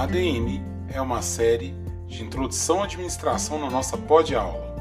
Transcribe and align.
ADM 0.00 0.62
é 0.94 0.98
uma 0.98 1.20
série 1.20 1.74
de 2.06 2.22
introdução 2.22 2.80
à 2.80 2.84
administração 2.84 3.58
na 3.58 3.68
nossa 3.68 3.98
pod-aula. 3.98 4.74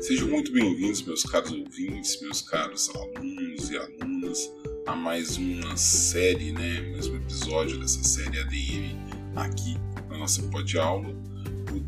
Sejam 0.00 0.28
muito 0.28 0.52
bem-vindos, 0.52 1.02
meus 1.02 1.24
caros 1.24 1.50
ouvintes, 1.50 2.20
meus 2.22 2.42
caros 2.42 2.88
alunos 2.94 3.70
e 3.70 3.76
alunas, 3.76 4.52
a 4.86 4.94
mais 4.94 5.36
uma 5.36 5.76
série, 5.76 6.52
né, 6.52 6.92
mais 6.92 7.08
um 7.08 7.16
episódio 7.16 7.76
dessa 7.80 8.04
série 8.04 8.38
ADM 8.38 8.96
aqui 9.34 9.76
na 10.08 10.16
nossa 10.16 10.44
pod-aula. 10.44 11.25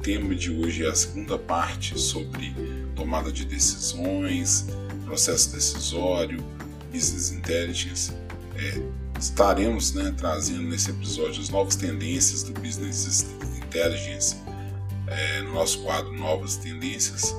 Tema 0.08 0.34
de 0.34 0.50
hoje 0.50 0.86
é 0.86 0.88
a 0.88 0.94
segunda 0.94 1.38
parte 1.38 2.00
sobre 2.00 2.54
tomada 2.96 3.30
de 3.30 3.44
decisões, 3.44 4.66
processo 5.04 5.52
decisório, 5.52 6.42
business 6.90 7.30
intelligence. 7.30 8.10
É, 8.56 8.80
estaremos 9.20 9.92
né, 9.92 10.14
trazendo 10.16 10.62
nesse 10.62 10.88
episódio 10.88 11.42
as 11.42 11.50
novas 11.50 11.76
tendências 11.76 12.42
do 12.42 12.58
business 12.58 13.26
intelligence 13.58 14.36
é, 15.08 15.42
no 15.42 15.52
nosso 15.52 15.82
quadro 15.82 16.10
Novas 16.14 16.56
Tendências 16.56 17.36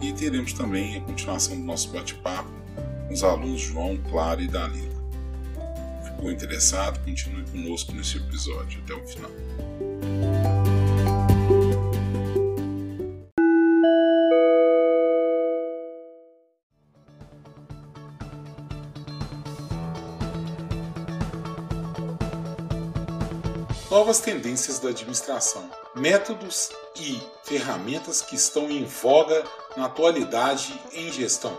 e 0.00 0.12
teremos 0.12 0.52
também 0.52 0.98
a 0.98 1.00
continuação 1.00 1.56
do 1.56 1.64
nosso 1.64 1.88
bate-papo 1.88 2.52
com 3.08 3.14
os 3.14 3.24
alunos 3.24 3.62
João, 3.62 3.96
Clara 3.96 4.40
e 4.40 4.46
Dalila. 4.46 4.94
Ficou 6.04 6.30
interessado? 6.30 7.04
Continue 7.04 7.42
conosco 7.46 7.92
nesse 7.92 8.18
episódio 8.18 8.80
até 8.84 8.94
o 8.94 9.04
final. 9.08 10.51
Novas 24.12 24.26
tendências 24.26 24.78
da 24.78 24.90
administração, 24.90 25.70
métodos 25.94 26.68
e 27.00 27.18
ferramentas 27.44 28.20
que 28.20 28.36
estão 28.36 28.70
em 28.70 28.84
voga 28.84 29.42
na 29.74 29.86
atualidade 29.86 30.78
em 30.92 31.10
gestão. 31.10 31.56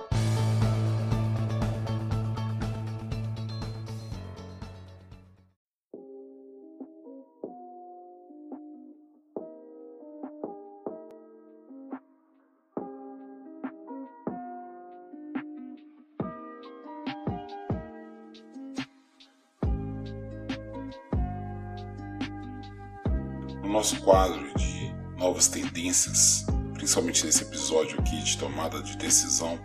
Nosso 23.74 24.00
quadro 24.02 24.54
de 24.54 24.94
novas 25.18 25.48
tendências, 25.48 26.46
principalmente 26.76 27.26
nesse 27.26 27.42
episódio 27.42 28.00
aqui 28.00 28.22
de 28.22 28.38
tomada 28.38 28.80
de 28.84 28.96
decisão, 28.98 29.60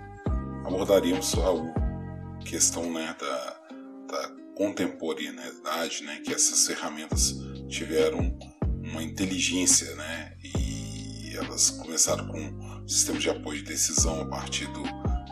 abordaríamos 0.64 1.34
a 1.34 2.42
questão 2.42 2.90
né, 2.90 3.14
da, 3.20 3.60
da 4.10 4.30
contemporaneidade, 4.56 6.04
né, 6.04 6.22
que 6.24 6.32
essas 6.32 6.66
ferramentas 6.66 7.34
tiveram 7.68 8.34
uma 8.82 9.02
inteligência, 9.02 9.94
né, 9.94 10.32
e 10.42 11.36
elas 11.36 11.68
começaram 11.68 12.26
com 12.28 12.88
sistemas 12.88 13.22
de 13.22 13.28
apoio 13.28 13.58
de 13.58 13.64
decisão 13.64 14.22
a 14.22 14.24
partir 14.24 14.66
do, 14.68 14.82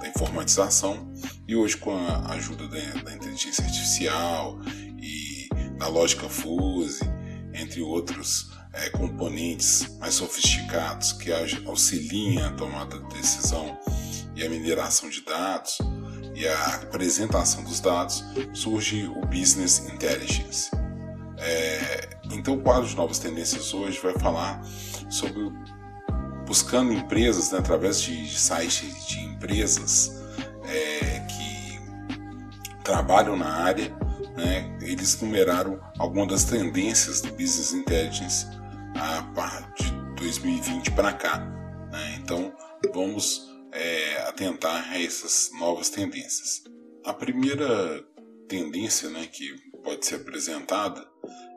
da 0.01 0.07
informatização 0.07 1.11
e 1.49 1.57
hoje 1.57 1.79
com 1.79 1.97
a 1.97 2.35
ajuda 2.35 2.69
da, 2.69 3.03
da 3.05 3.15
inteligência 3.15 3.65
artificial 3.65 4.61
e 5.01 5.49
da 5.79 5.89
lógica 5.89 6.29
fuzzy, 6.29 7.05
entre 7.55 7.81
outros 7.81 8.55
é, 8.77 8.91
componentes 8.91 9.97
mais 9.99 10.15
sofisticados 10.15 11.13
que 11.13 11.33
auxiliem 11.67 12.43
a 12.43 12.51
tomada 12.51 12.99
de 12.99 13.09
decisão 13.17 13.79
e 14.35 14.45
a 14.45 14.51
mineração 14.51 15.09
de 15.09 15.23
dados 15.23 15.79
e 16.35 16.47
a 16.47 16.67
apresentação 16.77 17.65
dos 17.65 17.81
dados, 17.81 18.23
surge 18.53 19.07
o 19.07 19.27
Business 19.27 19.79
Intelligence. 19.79 20.71
É, 21.39 22.19
então, 22.31 22.55
o 22.55 22.61
quadro 22.61 22.87
de 22.87 22.95
novas 22.95 23.19
tendências 23.19 23.73
hoje 23.73 23.99
vai 24.03 24.13
falar 24.19 24.63
sobre 25.09 25.51
buscando 26.47 26.93
empresas 26.93 27.51
né, 27.53 27.59
através 27.59 28.03
de 28.03 28.29
sites 28.29 29.07
de 29.07 29.21
empresas 29.21 30.23
é, 30.65 31.21
que 31.21 32.83
trabalham 32.85 33.37
na 33.37 33.51
área. 33.51 33.91
Né, 34.37 34.77
eles 34.83 35.19
numeraram 35.23 35.81
algumas 35.99 36.29
das 36.29 36.45
tendências 36.45 37.23
do 37.23 37.31
Business 37.33 37.73
Intelligence 37.73 38.47
a 38.99 39.73
de 39.77 39.91
2020 40.17 40.93
para 40.93 41.13
cá. 41.13 41.39
Né? 41.91 42.19
Então 42.21 42.55
vamos 42.93 43.49
é, 43.73 44.23
atentar 44.29 44.91
a 44.91 45.01
essas 45.01 45.51
novas 45.59 45.91
tendências. 45.91 46.65
A 47.05 47.13
primeira 47.13 48.03
tendência 48.49 49.09
né, 49.11 49.27
que 49.27 49.55
pode 49.85 50.05
ser 50.07 50.17
apresentada 50.17 51.07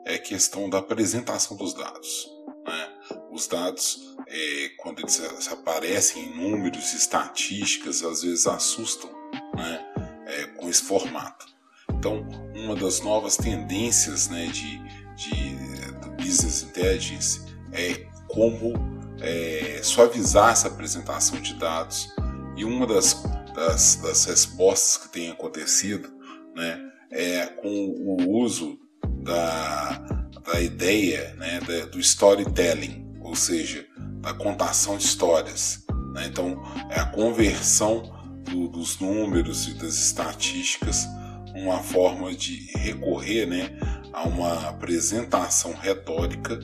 é 0.06 0.14
a 0.14 0.18
questão 0.18 0.68
da 0.68 0.78
apresentação 0.78 1.56
dos 1.56 1.74
dados. 1.74 2.28
Né? 2.66 2.88
Os 3.32 3.46
dados, 3.46 4.16
é, 4.26 4.70
quando 4.78 5.00
eles 5.00 5.20
aparecem 5.50 6.24
em 6.24 6.36
números, 6.36 6.92
estatísticas, 6.92 8.02
às 8.02 8.22
vezes 8.22 8.46
assustam 8.46 9.10
né, 9.56 9.86
é, 10.26 10.46
com 10.46 10.68
esse 10.68 10.82
formato. 10.82 11.46
Então, 11.90 12.26
uma 12.54 12.74
das 12.76 13.00
novas 13.00 13.36
tendências 13.36 14.28
né, 14.28 14.46
de, 14.46 14.78
de 15.16 15.79
Business 16.20 16.62
Intelligence 16.62 17.40
é 17.72 18.06
como 18.28 18.74
é, 19.20 19.80
suavizar 19.82 20.52
essa 20.52 20.68
apresentação 20.68 21.40
de 21.40 21.54
dados. 21.54 22.14
E 22.56 22.64
uma 22.64 22.86
das, 22.86 23.22
das, 23.54 23.96
das 23.96 24.24
respostas 24.24 25.04
que 25.04 25.12
tem 25.12 25.30
acontecido 25.30 26.08
né, 26.54 26.80
é 27.10 27.46
com 27.46 27.68
o 27.68 28.38
uso 28.38 28.78
da, 29.22 29.98
da 30.44 30.60
ideia 30.60 31.34
né, 31.36 31.60
da, 31.60 31.86
do 31.86 31.98
storytelling, 31.98 33.06
ou 33.20 33.34
seja, 33.34 33.86
da 34.20 34.34
contação 34.34 34.96
de 34.96 35.04
histórias. 35.04 35.84
Né? 36.14 36.26
Então, 36.26 36.62
é 36.90 37.00
a 37.00 37.06
conversão 37.06 38.02
do, 38.44 38.68
dos 38.68 38.98
números 38.98 39.68
e 39.68 39.74
das 39.74 39.94
estatísticas 39.94 41.06
uma 41.54 41.78
forma 41.78 42.32
de 42.34 42.70
recorrer 42.76 43.46
né, 43.46 43.70
a 44.12 44.24
uma 44.24 44.68
apresentação 44.68 45.72
retórica, 45.74 46.56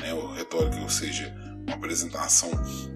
né, 0.00 0.14
ou 0.14 0.32
retórica, 0.32 0.80
ou 0.80 0.88
seja, 0.88 1.34
uma 1.66 1.74
apresentação 1.74 2.50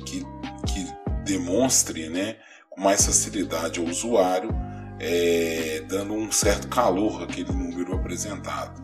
que, 0.04 0.24
que 0.66 0.86
demonstre 1.24 2.08
né, 2.08 2.36
com 2.70 2.80
mais 2.80 3.04
facilidade 3.04 3.80
ao 3.80 3.86
usuário, 3.86 4.50
é, 4.98 5.82
dando 5.88 6.14
um 6.14 6.30
certo 6.32 6.68
calor 6.68 7.22
àquele 7.22 7.52
número 7.52 7.94
apresentado. 7.94 8.82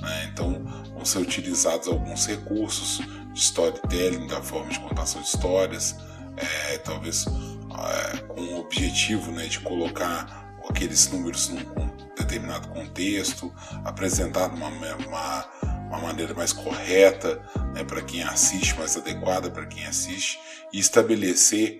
Né? 0.00 0.30
Então, 0.32 0.64
vão 0.94 1.04
ser 1.04 1.18
utilizados 1.18 1.88
alguns 1.88 2.26
recursos 2.26 3.00
de 3.32 3.40
storytelling, 3.40 4.26
da 4.26 4.42
forma 4.42 4.70
de 4.70 4.80
contação 4.80 5.20
de 5.20 5.28
histórias, 5.28 5.96
é, 6.36 6.78
talvez 6.78 7.26
é, 7.26 8.16
com 8.28 8.40
o 8.40 8.60
objetivo 8.60 9.30
né, 9.32 9.46
de 9.46 9.60
colocar 9.60 10.42
aqueles 10.68 11.10
números 11.10 11.48
num 11.48 11.64
determinado 12.32 12.68
contexto, 12.68 13.52
apresentar 13.84 14.48
de 14.48 14.56
uma, 14.56 14.68
uma, 14.68 15.50
uma 15.88 15.98
maneira 15.98 16.32
mais 16.32 16.52
correta 16.52 17.36
né, 17.74 17.84
para 17.84 18.00
quem 18.00 18.22
assiste, 18.22 18.76
mais 18.78 18.96
adequada 18.96 19.50
para 19.50 19.66
quem 19.66 19.84
assiste, 19.84 20.38
e 20.72 20.78
estabelecer 20.78 21.78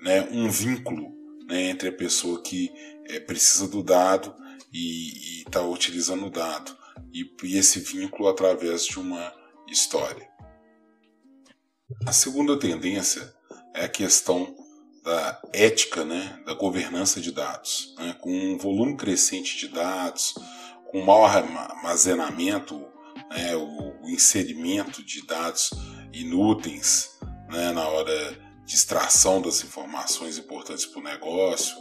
né, 0.00 0.28
um 0.32 0.50
vínculo 0.50 1.14
né, 1.46 1.70
entre 1.70 1.90
a 1.90 1.92
pessoa 1.92 2.42
que 2.42 2.72
é, 3.08 3.20
precisa 3.20 3.68
do 3.68 3.82
dado 3.82 4.34
e 4.72 5.42
está 5.46 5.62
utilizando 5.62 6.26
o 6.26 6.30
dado, 6.30 6.76
e, 7.12 7.30
e 7.44 7.56
esse 7.56 7.78
vínculo 7.78 8.28
através 8.28 8.84
de 8.84 8.98
uma 8.98 9.32
história. 9.70 10.28
A 12.04 12.12
segunda 12.12 12.58
tendência 12.58 13.32
é 13.72 13.84
a 13.84 13.88
questão 13.88 14.56
da 15.04 15.38
ética 15.52 16.02
né, 16.02 16.40
da 16.46 16.54
governança 16.54 17.20
de 17.20 17.30
dados, 17.30 17.94
né, 17.98 18.16
com 18.20 18.30
um 18.30 18.56
volume 18.56 18.96
crescente 18.96 19.58
de 19.58 19.68
dados, 19.68 20.34
com 20.86 21.02
maior 21.02 21.26
armazenamento, 21.26 22.74
né, 23.30 23.54
o, 23.54 24.02
o, 24.02 24.08
inserimento 24.08 25.04
de 25.04 25.26
dados 25.26 25.70
inúteis 26.10 27.18
né, 27.50 27.70
na 27.72 27.86
hora 27.86 28.42
de 28.64 28.74
extração 28.74 29.42
das 29.42 29.62
informações 29.62 30.38
importantes 30.38 30.86
para 30.86 31.00
o 31.00 31.04
negócio, 31.04 31.76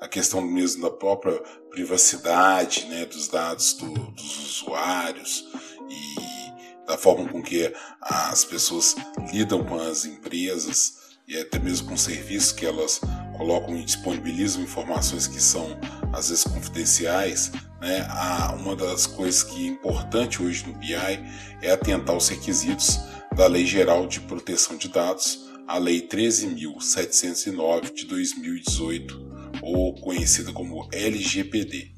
a 0.00 0.06
questão 0.06 0.40
mesmo 0.40 0.82
da 0.82 0.90
própria 0.90 1.36
privacidade 1.70 2.84
né, 2.86 3.04
dos 3.06 3.26
dados 3.26 3.72
do, 3.72 3.92
dos 4.12 4.38
usuários 4.38 5.44
e 5.90 6.86
da 6.86 6.96
forma 6.96 7.28
com 7.28 7.42
que 7.42 7.72
as 8.00 8.44
pessoas 8.44 8.94
lidam 9.32 9.64
com 9.64 9.80
as 9.80 10.04
empresas 10.04 11.07
e 11.28 11.36
até 11.36 11.58
mesmo 11.58 11.88
com 11.88 11.96
serviços 11.96 12.52
que 12.52 12.64
elas 12.64 13.00
colocam 13.36 13.76
e 13.76 13.84
disponibilizam 13.84 14.62
informações 14.62 15.26
que 15.26 15.40
são 15.40 15.78
às 16.12 16.30
vezes 16.30 16.44
confidenciais, 16.44 17.52
né? 17.80 18.08
uma 18.58 18.74
das 18.74 19.06
coisas 19.06 19.42
que 19.42 19.66
é 19.66 19.68
importante 19.68 20.42
hoje 20.42 20.66
no 20.66 20.72
BI 20.72 20.94
é 21.62 21.70
atentar 21.70 22.14
aos 22.14 22.28
requisitos 22.28 22.98
da 23.36 23.46
Lei 23.46 23.66
Geral 23.66 24.06
de 24.06 24.20
Proteção 24.20 24.76
de 24.76 24.88
Dados, 24.88 25.46
a 25.66 25.76
Lei 25.76 26.08
13.709 26.08 27.92
de 27.92 28.06
2018, 28.06 29.28
ou 29.60 29.94
conhecida 30.00 30.50
como 30.50 30.88
LGPD. 30.90 31.92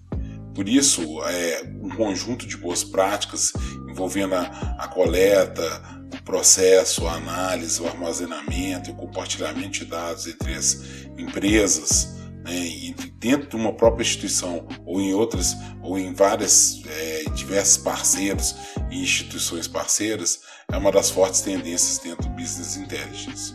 Por 0.55 0.69
isso, 0.69 1.23
é 1.25 1.62
um 1.81 1.88
conjunto 1.91 2.47
de 2.47 2.56
boas 2.56 2.82
práticas 2.82 3.53
envolvendo 3.88 4.35
a, 4.35 4.43
a 4.79 4.88
coleta, 4.88 6.00
processo, 6.22 7.06
a 7.06 7.14
análise, 7.14 7.81
o 7.81 7.87
armazenamento 7.87 8.90
e 8.90 8.93
o 8.93 8.96
compartilhamento 8.96 9.81
de 9.81 9.84
dados 9.84 10.26
entre 10.26 10.55
as 10.55 10.82
empresas, 11.17 12.17
né, 12.44 12.94
dentro 13.19 13.49
de 13.49 13.56
uma 13.56 13.72
própria 13.72 14.02
instituição 14.02 14.67
ou 14.84 15.00
em 15.00 15.12
outras 15.12 15.56
ou 15.82 15.99
em 15.99 16.14
várias 16.14 16.82
é, 16.87 17.25
diversos 17.34 17.76
parceiros 17.78 18.55
e 18.90 19.02
instituições 19.02 19.69
parceiras 19.69 20.40
é 20.72 20.76
uma 20.76 20.90
das 20.90 21.11
fortes 21.11 21.40
tendências 21.40 21.99
dentro 21.99 22.28
do 22.28 22.34
business 22.34 22.76
intelligence. 22.76 23.55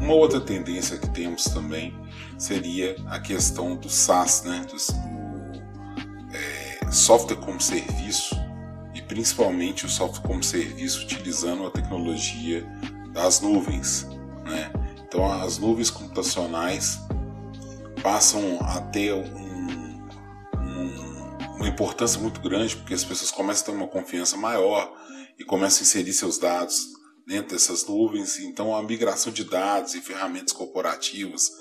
Uma 0.00 0.14
outra 0.14 0.40
tendência 0.40 0.98
que 0.98 1.08
temos 1.10 1.44
também 1.44 1.94
seria 2.38 2.96
a 3.08 3.20
questão 3.20 3.76
do 3.76 3.88
SaaS, 3.88 4.42
né, 4.44 4.64
do, 4.70 4.76
software 6.94 7.36
como 7.36 7.60
serviço 7.60 8.36
principalmente 9.14 9.86
o 9.86 9.88
software 9.88 10.26
como 10.26 10.42
serviço 10.42 11.04
utilizando 11.04 11.64
a 11.64 11.70
tecnologia 11.70 12.66
das 13.12 13.40
nuvens. 13.40 14.08
Né? 14.44 14.72
Então 15.06 15.32
as 15.32 15.56
nuvens 15.56 15.88
computacionais 15.88 16.98
passam 18.02 18.58
a 18.60 18.80
ter 18.80 19.14
um, 19.14 20.08
um, 20.58 21.36
uma 21.54 21.68
importância 21.68 22.20
muito 22.20 22.40
grande 22.40 22.74
porque 22.74 22.92
as 22.92 23.04
pessoas 23.04 23.30
começam 23.30 23.62
a 23.62 23.66
ter 23.66 23.82
uma 23.82 23.86
confiança 23.86 24.36
maior 24.36 24.92
e 25.38 25.44
começam 25.44 25.78
a 25.78 25.82
inserir 25.82 26.12
seus 26.12 26.36
dados 26.36 26.88
dentro 27.24 27.52
dessas 27.52 27.86
nuvens. 27.86 28.40
Então 28.40 28.74
a 28.74 28.82
migração 28.82 29.32
de 29.32 29.44
dados 29.44 29.94
e 29.94 30.00
ferramentas 30.00 30.52
corporativas 30.52 31.52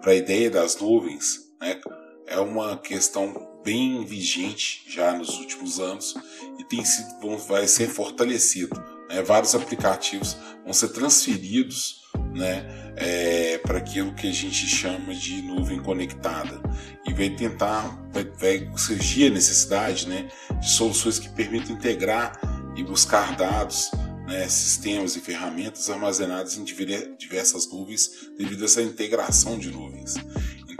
para 0.00 0.12
a 0.12 0.14
ideia 0.14 0.48
das 0.48 0.76
nuvens 0.76 1.40
né, 1.60 1.80
é 2.28 2.38
uma 2.38 2.76
questão 2.76 3.49
bem 3.64 4.04
vigente 4.04 4.84
já 4.88 5.12
nos 5.12 5.38
últimos 5.38 5.78
anos 5.78 6.14
e 6.58 6.64
tem 6.64 6.84
sido, 6.84 7.08
vai 7.48 7.66
ser 7.66 7.88
fortalecido. 7.88 8.80
Né? 9.08 9.22
Vários 9.22 9.54
aplicativos 9.54 10.36
vão 10.64 10.72
ser 10.72 10.88
transferidos 10.88 12.00
né, 12.34 12.92
é, 12.96 13.58
para 13.58 13.78
aquilo 13.78 14.14
que 14.14 14.28
a 14.28 14.32
gente 14.32 14.66
chama 14.66 15.14
de 15.14 15.42
nuvem 15.42 15.82
conectada 15.82 16.60
e 17.06 17.12
vai 17.12 17.30
tentar, 17.30 18.08
vai, 18.12 18.24
vai 18.24 18.70
surgir 18.76 19.26
a 19.26 19.30
necessidade 19.30 20.08
né, 20.08 20.28
de 20.60 20.70
soluções 20.70 21.18
que 21.18 21.28
permitam 21.28 21.74
integrar 21.76 22.40
e 22.76 22.84
buscar 22.84 23.36
dados 23.36 23.90
né, 24.26 24.48
sistemas 24.48 25.16
e 25.16 25.20
ferramentas 25.20 25.90
armazenados 25.90 26.56
em 26.56 26.64
diversas 26.64 27.68
nuvens 27.70 28.30
devido 28.38 28.62
a 28.62 28.64
essa 28.66 28.80
integração 28.80 29.58
de 29.58 29.70
nuvens. 29.70 30.14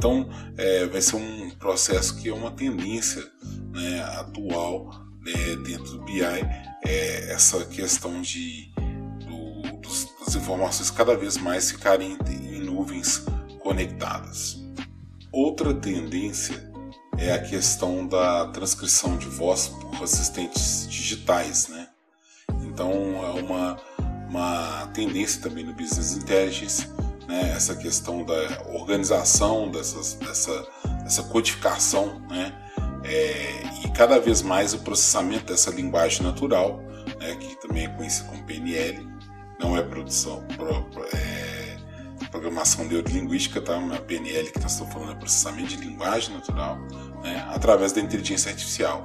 Então, 0.01 0.27
é, 0.57 0.87
vai 0.87 1.03
ser 1.03 1.17
um 1.17 1.51
processo 1.51 2.17
que 2.17 2.31
é 2.31 2.33
uma 2.33 2.51
tendência 2.51 3.23
né, 3.71 4.03
atual 4.19 4.91
né, 5.21 5.57
dentro 5.63 5.99
do 5.99 6.05
BI, 6.05 6.23
é 6.23 7.31
essa 7.31 7.67
questão 7.67 8.23
de 8.23 8.73
do, 9.27 9.77
dos, 9.83 10.09
das 10.25 10.37
informações 10.37 10.91
cada 10.91 11.15
vez 11.15 11.37
mais 11.37 11.71
ficarem 11.71 12.17
em, 12.31 12.57
em 12.57 12.61
nuvens 12.63 13.27
conectadas. 13.59 14.59
Outra 15.31 15.75
tendência 15.75 16.73
é 17.19 17.33
a 17.35 17.39
questão 17.39 18.07
da 18.07 18.47
transcrição 18.47 19.19
de 19.19 19.27
voz 19.27 19.69
por 19.69 20.03
assistentes 20.03 20.89
digitais, 20.89 21.69
né? 21.69 21.89
Então 22.63 22.91
é 23.23 23.43
uma, 23.43 23.77
uma 24.31 24.87
tendência 24.95 25.43
também 25.43 25.63
no 25.63 25.75
Business 25.75 26.17
Intelligence 26.17 26.89
né, 27.31 27.53
essa 27.55 27.77
questão 27.77 28.25
da 28.25 28.35
organização 28.75 29.71
dessas, 29.71 30.15
dessa, 30.15 30.67
dessa 31.05 31.23
codificação, 31.23 32.21
né, 32.29 32.53
é, 33.05 33.63
e 33.85 33.93
cada 33.93 34.19
vez 34.19 34.43
mais 34.43 34.75
o 34.75 34.81
processamento 34.81 35.45
dessa 35.45 35.71
linguagem 35.71 36.25
natural, 36.25 36.83
né, 37.21 37.37
que 37.37 37.55
também 37.61 37.85
é 37.85 37.89
conhecida 37.89 38.29
como 38.29 38.45
PNL, 38.45 39.09
não 39.61 39.77
é 39.77 39.83
produção, 39.83 40.45
pro, 40.57 40.89
é, 41.15 41.77
programação 42.31 42.85
neurolinguística, 42.85 43.61
tá? 43.61 43.77
A 43.77 44.01
PNL 44.01 44.51
que 44.51 44.61
nós 44.61 44.73
estamos 44.73 44.93
falando 44.93 45.13
é 45.13 45.15
processamento 45.15 45.69
de 45.69 45.77
linguagem 45.77 46.35
natural, 46.35 46.79
né, 47.23 47.47
através 47.49 47.93
da 47.93 48.01
inteligência 48.01 48.51
artificial. 48.51 49.05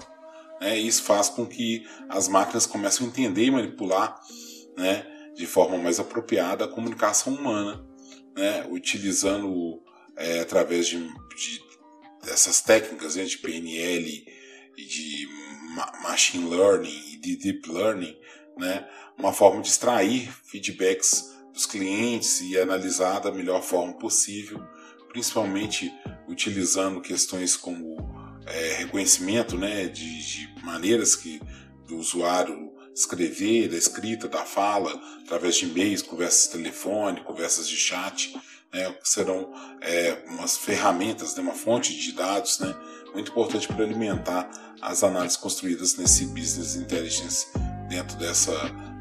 Né, 0.60 0.80
e 0.80 0.88
isso 0.88 1.04
faz 1.04 1.30
com 1.30 1.46
que 1.46 1.86
as 2.10 2.28
máquinas 2.28 2.66
comecem 2.66 3.06
a 3.06 3.10
entender 3.10 3.46
e 3.46 3.52
manipular, 3.52 4.20
né, 4.76 5.06
de 5.36 5.46
forma 5.46 5.78
mais 5.78 6.00
apropriada 6.00 6.66
a 6.66 6.68
comunicação 6.68 7.34
humana 7.34 7.86
né, 8.36 8.66
utilizando 8.70 9.82
é, 10.18 10.42
através 10.42 10.88
de, 10.88 10.98
de, 11.00 11.64
dessas 12.24 12.62
técnicas 12.62 13.16
né, 13.16 13.24
de 13.24 13.38
PNL 13.38 14.28
e 14.78 14.86
de 14.86 15.28
machine 16.04 16.50
learning 16.50 17.14
e 17.14 17.18
de 17.18 17.36
deep 17.38 17.70
learning, 17.70 18.18
né, 18.58 18.88
uma 19.18 19.34
forma 19.34 19.62
de 19.62 19.70
extrair 19.70 20.32
feedbacks 20.44 21.34
dos 21.54 21.66
clientes 21.66 22.42
e 22.42 22.58
analisar 22.60 23.20
da 23.20 23.32
melhor 23.32 23.62
forma 23.62 23.94
possível, 23.94 24.62
principalmente 25.10 25.94
utilizando 26.28 27.02
questões 27.02 27.56
como 27.56 27.96
é, 28.46 28.74
reconhecimento 28.80 29.58
né, 29.58 29.88
de, 29.88 30.22
de 30.24 30.56
maneiras 30.64 31.16
que 31.16 31.42
do 31.88 31.98
usuário 31.98 32.65
escrever, 32.96 33.68
da 33.68 33.78
escrita, 33.78 34.28
da 34.28 34.46
fala, 34.46 34.90
através 35.26 35.58
de 35.58 35.66
e-mails, 35.66 36.02
conversas 36.02 36.48
telefônicas, 36.48 37.26
conversas 37.26 37.68
de 37.68 37.76
chat, 37.76 38.34
né, 38.74 38.96
serão 39.04 39.54
é, 39.82 40.24
umas 40.30 40.58
ferramentas, 40.58 41.36
né, 41.36 41.42
uma 41.42 41.54
fonte 41.54 41.94
de 41.94 42.14
dados 42.14 42.60
né, 42.60 42.74
muito 43.14 43.32
importante 43.32 43.68
para 43.68 43.84
alimentar 43.84 44.50
as 44.82 45.04
análises 45.04 45.38
construídas 45.38 45.96
nesse 45.98 46.26
business 46.28 46.76
intelligence 46.76 47.48
dentro 47.90 48.18
dessa, 48.18 48.54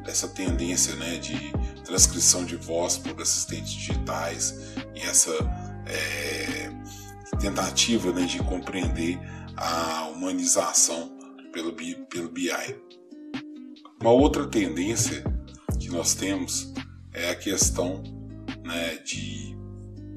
dessa 0.05 0.29
tendência 0.29 0.95
né, 0.97 1.17
de 1.19 1.53
transcrição 1.85 2.45
de 2.45 2.57
voz 2.57 2.99
por 2.99 3.21
assistentes 3.21 3.73
digitais 3.73 4.55
e 4.95 5.01
essa 5.01 5.33
é, 5.87 6.71
tentativa 7.39 8.13
né, 8.13 8.27
de 8.27 8.39
compreender 8.39 9.19
a 9.57 10.09
humanização 10.09 11.17
pelo, 11.53 11.73
pelo 11.73 12.29
BI. 12.29 12.51
Uma 14.05 14.13
outra 14.13 14.47
tendência 14.47 15.25
que 15.81 15.89
nós 15.89 16.13
temos 16.13 16.75
é 17.11 17.31
a 17.31 17.35
questão 17.35 18.03
né, 18.63 18.97
de 18.97 19.57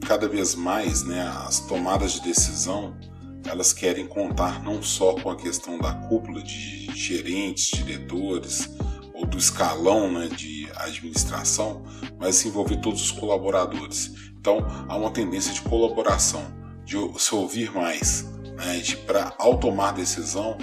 cada 0.06 0.28
vez 0.28 0.56
mais 0.56 1.04
né, 1.04 1.22
as 1.22 1.62
tomadas 1.62 2.16
de 2.16 2.22
decisão 2.24 2.98
elas 3.46 3.72
querem 3.72 4.06
contar 4.06 4.62
não 4.62 4.84
só 4.84 5.14
com 5.14 5.30
a 5.30 5.38
questão 5.38 5.80
da 5.80 5.94
cúpula 5.94 6.44
de 6.44 6.94
gerentes, 6.94 7.72
diretores 7.72 8.70
ou 9.14 9.26
do 9.26 9.38
escalão 9.38 10.12
né, 10.12 10.28
de 10.28 10.68
administração, 10.76 11.86
mas 12.20 12.46
envolver 12.46 12.82
todos 12.82 13.02
os 13.02 13.12
colaboradores. 13.12 14.12
Então 14.38 14.68
há 14.90 14.98
uma 14.98 15.12
tendência 15.12 15.54
de 15.54 15.62
colaboração, 15.62 16.44
de 16.84 16.98
se 17.18 17.34
ouvir 17.34 17.72
mais, 17.72 18.24
né, 18.58 18.80
de 18.80 18.98
para 18.98 19.34
ao 19.40 19.58
tomar 19.58 19.94
decisão 19.94 20.58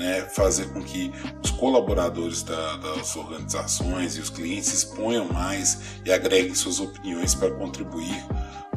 né, 0.00 0.22
fazer 0.22 0.72
com 0.72 0.82
que 0.82 1.12
os 1.44 1.50
colaboradores 1.50 2.42
da, 2.42 2.76
das 2.78 3.14
organizações 3.14 4.16
e 4.16 4.20
os 4.20 4.30
clientes 4.30 4.72
exponham 4.72 5.30
mais 5.30 5.78
e 6.06 6.10
agreguem 6.10 6.54
suas 6.54 6.80
opiniões 6.80 7.34
para 7.34 7.50
contribuir 7.50 8.24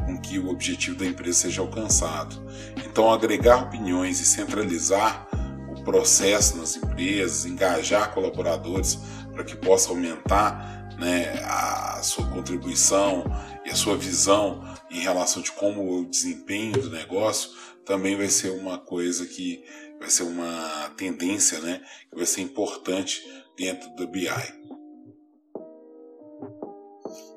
com 0.04 0.20
que 0.20 0.38
o 0.38 0.50
objetivo 0.50 0.98
da 0.98 1.06
empresa 1.06 1.38
seja 1.38 1.62
alcançado. 1.62 2.36
Então, 2.84 3.10
agregar 3.10 3.62
opiniões 3.62 4.20
e 4.20 4.26
centralizar 4.26 5.26
o 5.74 5.82
processo 5.82 6.58
nas 6.58 6.76
empresas, 6.76 7.46
engajar 7.46 8.12
colaboradores 8.12 8.98
para 9.32 9.44
que 9.44 9.56
possa 9.56 9.88
aumentar 9.88 10.92
né, 10.98 11.42
a 11.42 12.02
sua 12.02 12.26
contribuição 12.26 13.24
e 13.64 13.70
a 13.70 13.74
sua 13.74 13.96
visão 13.96 14.62
em 14.90 15.00
relação 15.00 15.40
de 15.40 15.50
como 15.52 16.00
o 16.00 16.04
desempenho 16.04 16.82
do 16.82 16.90
negócio 16.90 17.50
também 17.84 18.16
vai 18.16 18.28
ser 18.28 18.50
uma 18.50 18.78
coisa 18.78 19.26
que 19.26 19.64
vai 19.98 20.10
ser 20.10 20.24
uma 20.24 20.92
tendência, 20.96 21.60
né, 21.60 21.80
que 22.10 22.16
vai 22.16 22.26
ser 22.26 22.40
importante 22.42 23.22
dentro 23.56 23.88
do 23.96 24.06
BI. 24.06 24.28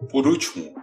Por 0.09 0.27
último, 0.27 0.73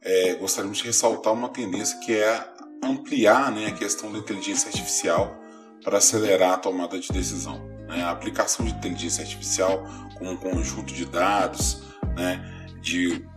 é, 0.00 0.34
gostaríamos 0.34 0.78
de 0.78 0.84
ressaltar 0.84 1.32
uma 1.32 1.48
tendência 1.48 1.98
que 2.00 2.14
é 2.14 2.48
ampliar 2.82 3.52
né, 3.52 3.66
a 3.66 3.72
questão 3.72 4.10
da 4.10 4.18
inteligência 4.18 4.68
artificial 4.68 5.36
para 5.82 5.98
acelerar 5.98 6.54
a 6.54 6.58
tomada 6.58 6.98
de 6.98 7.08
decisão. 7.08 7.58
Né? 7.88 8.02
A 8.02 8.10
aplicação 8.10 8.64
de 8.64 8.72
inteligência 8.72 9.22
artificial 9.22 9.84
como 10.16 10.30
um 10.30 10.36
conjunto 10.36 10.92
de 10.92 11.04
dados, 11.04 11.82
né, 12.16 12.56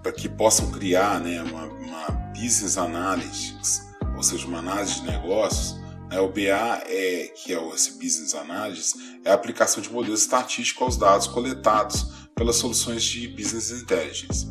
para 0.01 0.11
que 0.11 0.29
possam 0.29 0.71
criar 0.71 1.19
né, 1.19 1.41
uma, 1.43 1.65
uma 1.65 2.07
business 2.33 2.77
analytics, 2.77 3.92
ou 4.15 4.23
seja, 4.23 4.47
uma 4.47 4.59
análise 4.59 5.01
de 5.01 5.07
negócios, 5.07 5.75
né, 6.09 6.19
o 6.19 6.27
BA, 6.27 6.83
é, 6.85 7.31
que 7.35 7.53
é 7.53 7.73
esse 7.73 7.91
business 7.97 8.35
analysis, 8.35 8.93
é 9.25 9.31
a 9.31 9.33
aplicação 9.33 9.81
de 9.81 9.89
modelos 9.89 10.21
estatísticos 10.21 10.81
aos 10.81 10.97
dados 10.97 11.27
coletados 11.27 12.29
pelas 12.35 12.55
soluções 12.55 13.03
de 13.03 13.27
business 13.29 13.71
intelligence, 13.71 14.47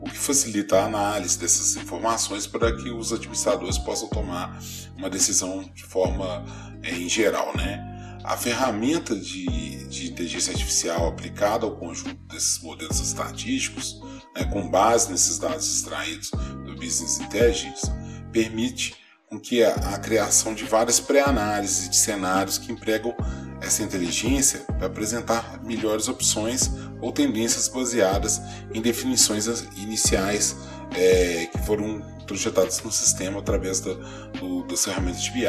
o 0.00 0.04
que 0.04 0.18
facilita 0.18 0.78
a 0.78 0.86
análise 0.86 1.38
dessas 1.38 1.76
informações 1.76 2.46
para 2.46 2.74
que 2.76 2.90
os 2.90 3.12
administradores 3.12 3.78
possam 3.78 4.08
tomar 4.08 4.60
uma 4.96 5.08
decisão 5.08 5.62
de 5.74 5.84
forma 5.84 6.44
é, 6.82 6.90
em 6.90 7.08
geral, 7.08 7.56
né? 7.56 7.88
A 8.24 8.36
ferramenta 8.36 9.16
de, 9.16 9.84
de 9.86 10.10
inteligência 10.10 10.52
artificial 10.52 11.08
aplicada 11.08 11.66
ao 11.66 11.76
conjunto 11.76 12.14
desses 12.26 12.62
modelos 12.62 13.00
estatísticos, 13.00 14.00
né, 14.36 14.44
com 14.44 14.70
base 14.70 15.10
nesses 15.10 15.38
dados 15.38 15.66
extraídos 15.66 16.30
do 16.64 16.76
Business 16.76 17.18
Intelligence, 17.18 17.90
permite 18.32 18.94
com 19.26 19.38
que 19.38 19.62
a, 19.62 19.74
a 19.74 19.98
criação 19.98 20.54
de 20.54 20.64
várias 20.64 21.00
pré-análises 21.00 21.88
de 21.88 21.96
cenários 21.96 22.58
que 22.58 22.72
empregam 22.72 23.14
essa 23.60 23.82
inteligência 23.82 24.60
para 24.60 24.86
apresentar 24.86 25.62
melhores 25.62 26.08
opções 26.08 26.70
ou 27.00 27.12
tendências 27.12 27.68
baseadas 27.68 28.40
em 28.74 28.82
definições 28.82 29.46
iniciais 29.76 30.56
é, 30.94 31.46
que 31.46 31.58
foram 31.58 32.00
projetadas 32.26 32.82
no 32.82 32.90
sistema 32.90 33.38
através 33.38 33.80
da, 33.80 33.94
do, 34.38 34.64
das 34.66 34.84
ferramentas 34.84 35.22
de 35.22 35.30
BI. 35.30 35.46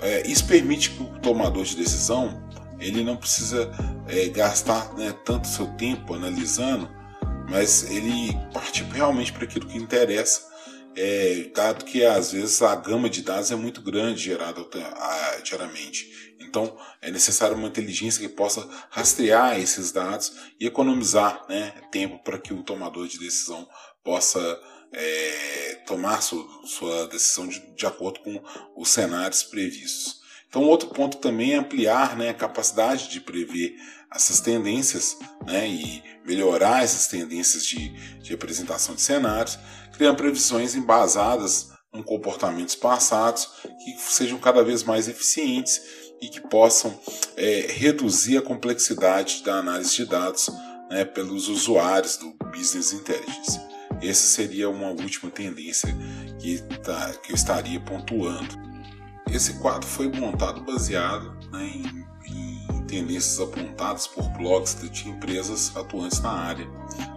É, 0.00 0.26
isso 0.26 0.44
permite 0.46 0.90
que 0.90 1.02
o 1.02 1.06
tomador 1.18 1.64
de 1.64 1.76
decisão 1.76 2.42
ele 2.78 3.02
não 3.02 3.16
precisa 3.16 3.70
é, 4.06 4.28
gastar 4.28 4.94
né, 4.94 5.12
tanto 5.24 5.48
seu 5.48 5.66
tempo 5.66 6.14
analisando, 6.14 6.88
mas 7.50 7.90
ele 7.90 8.38
parte 8.52 8.84
realmente 8.84 9.32
para 9.32 9.44
aquilo 9.44 9.66
que 9.66 9.76
interessa, 9.76 10.42
é, 11.00 11.50
dado 11.54 11.84
que 11.84 12.04
às 12.04 12.32
vezes 12.32 12.60
a 12.60 12.74
gama 12.74 13.08
de 13.08 13.22
dados 13.22 13.52
é 13.52 13.54
muito 13.54 13.80
grande 13.80 14.20
gerada 14.20 14.66
diariamente. 15.44 16.34
Então 16.40 16.76
é 17.00 17.08
necessário 17.08 17.56
uma 17.56 17.68
inteligência 17.68 18.20
que 18.20 18.34
possa 18.34 18.68
rastrear 18.90 19.60
esses 19.60 19.92
dados 19.92 20.32
e 20.58 20.66
economizar 20.66 21.46
né, 21.48 21.72
tempo 21.92 22.18
para 22.24 22.38
que 22.38 22.52
o 22.52 22.64
tomador 22.64 23.06
de 23.06 23.20
decisão 23.20 23.68
possa 24.02 24.40
é, 24.92 25.82
tomar 25.86 26.20
sua, 26.20 26.44
sua 26.64 27.06
decisão 27.06 27.46
de, 27.46 27.60
de, 27.76 27.86
acordo 27.86 28.18
com 28.20 28.42
os 28.76 28.88
cenários 28.88 29.44
previstos. 29.44 30.18
Então, 30.48 30.62
outro 30.62 30.88
ponto 30.88 31.18
também 31.18 31.52
é 31.52 31.56
ampliar 31.58 32.16
né, 32.16 32.30
a 32.30 32.34
capacidade 32.34 33.08
de 33.08 33.20
prever 33.20 33.76
essas 34.14 34.40
tendências 34.40 35.16
né, 35.46 35.68
e 35.68 36.02
melhorar 36.24 36.82
essas 36.82 37.06
tendências 37.06 37.64
de, 37.64 37.90
de 38.20 38.34
apresentação 38.34 38.94
de 38.94 39.00
cenários, 39.00 39.58
criando 39.92 40.16
previsões 40.16 40.74
embasadas 40.74 41.70
em 41.94 42.02
comportamentos 42.02 42.74
passados 42.74 43.48
que 43.62 43.96
sejam 43.98 44.38
cada 44.38 44.62
vez 44.62 44.82
mais 44.82 45.08
eficientes 45.08 45.80
e 46.20 46.28
que 46.28 46.40
possam 46.40 46.98
é, 47.36 47.66
reduzir 47.70 48.36
a 48.38 48.42
complexidade 48.42 49.42
da 49.42 49.54
análise 49.54 49.96
de 49.96 50.04
dados 50.04 50.50
né, 50.90 51.04
pelos 51.04 51.48
usuários 51.48 52.16
do 52.16 52.32
Business 52.50 52.92
Intelligence. 52.92 53.60
Essa 54.02 54.26
seria 54.26 54.68
uma 54.68 54.88
última 54.88 55.30
tendência 55.30 55.88
que, 56.38 56.58
tá, 56.82 57.12
que 57.22 57.32
eu 57.32 57.34
estaria 57.34 57.80
pontuando. 57.80 58.56
Esse 59.32 59.54
quadro 59.54 59.86
foi 59.86 60.08
montado 60.08 60.62
baseado 60.62 61.36
né, 61.50 61.66
em, 61.66 62.06
tendências 62.88 63.38
apontadas 63.38 64.08
por 64.08 64.28
blogs 64.30 64.76
de 64.90 65.08
empresas 65.08 65.76
atuantes 65.76 66.20
na 66.20 66.30
área, 66.30 66.66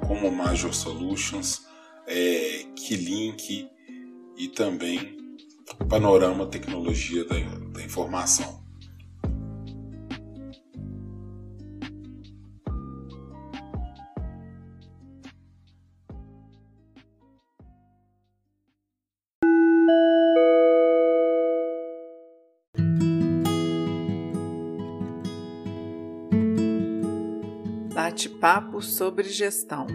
como 0.08 0.30
Major 0.30 0.74
Solutions, 0.74 1.66
é, 2.06 2.66
Kilink 2.76 3.68
e 4.38 4.48
também 4.50 5.18
Panorama 5.90 6.46
Tecnologia 6.46 7.26
da, 7.26 7.36
da 7.74 7.82
Informação. 7.82 8.61
Bate-papo 28.42 28.82
sobre 28.82 29.30
gestão. 29.30 29.86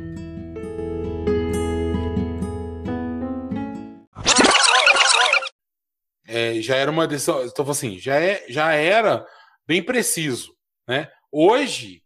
É, 6.24 6.60
já 6.60 6.76
era 6.76 6.88
uma 6.88 7.08
decisão, 7.08 7.44
então 7.44 7.68
assim, 7.68 7.98
já, 7.98 8.20
é, 8.20 8.46
já 8.48 8.72
era 8.72 9.26
bem 9.66 9.82
preciso, 9.82 10.56
né? 10.86 11.10
Hoje 11.30 12.04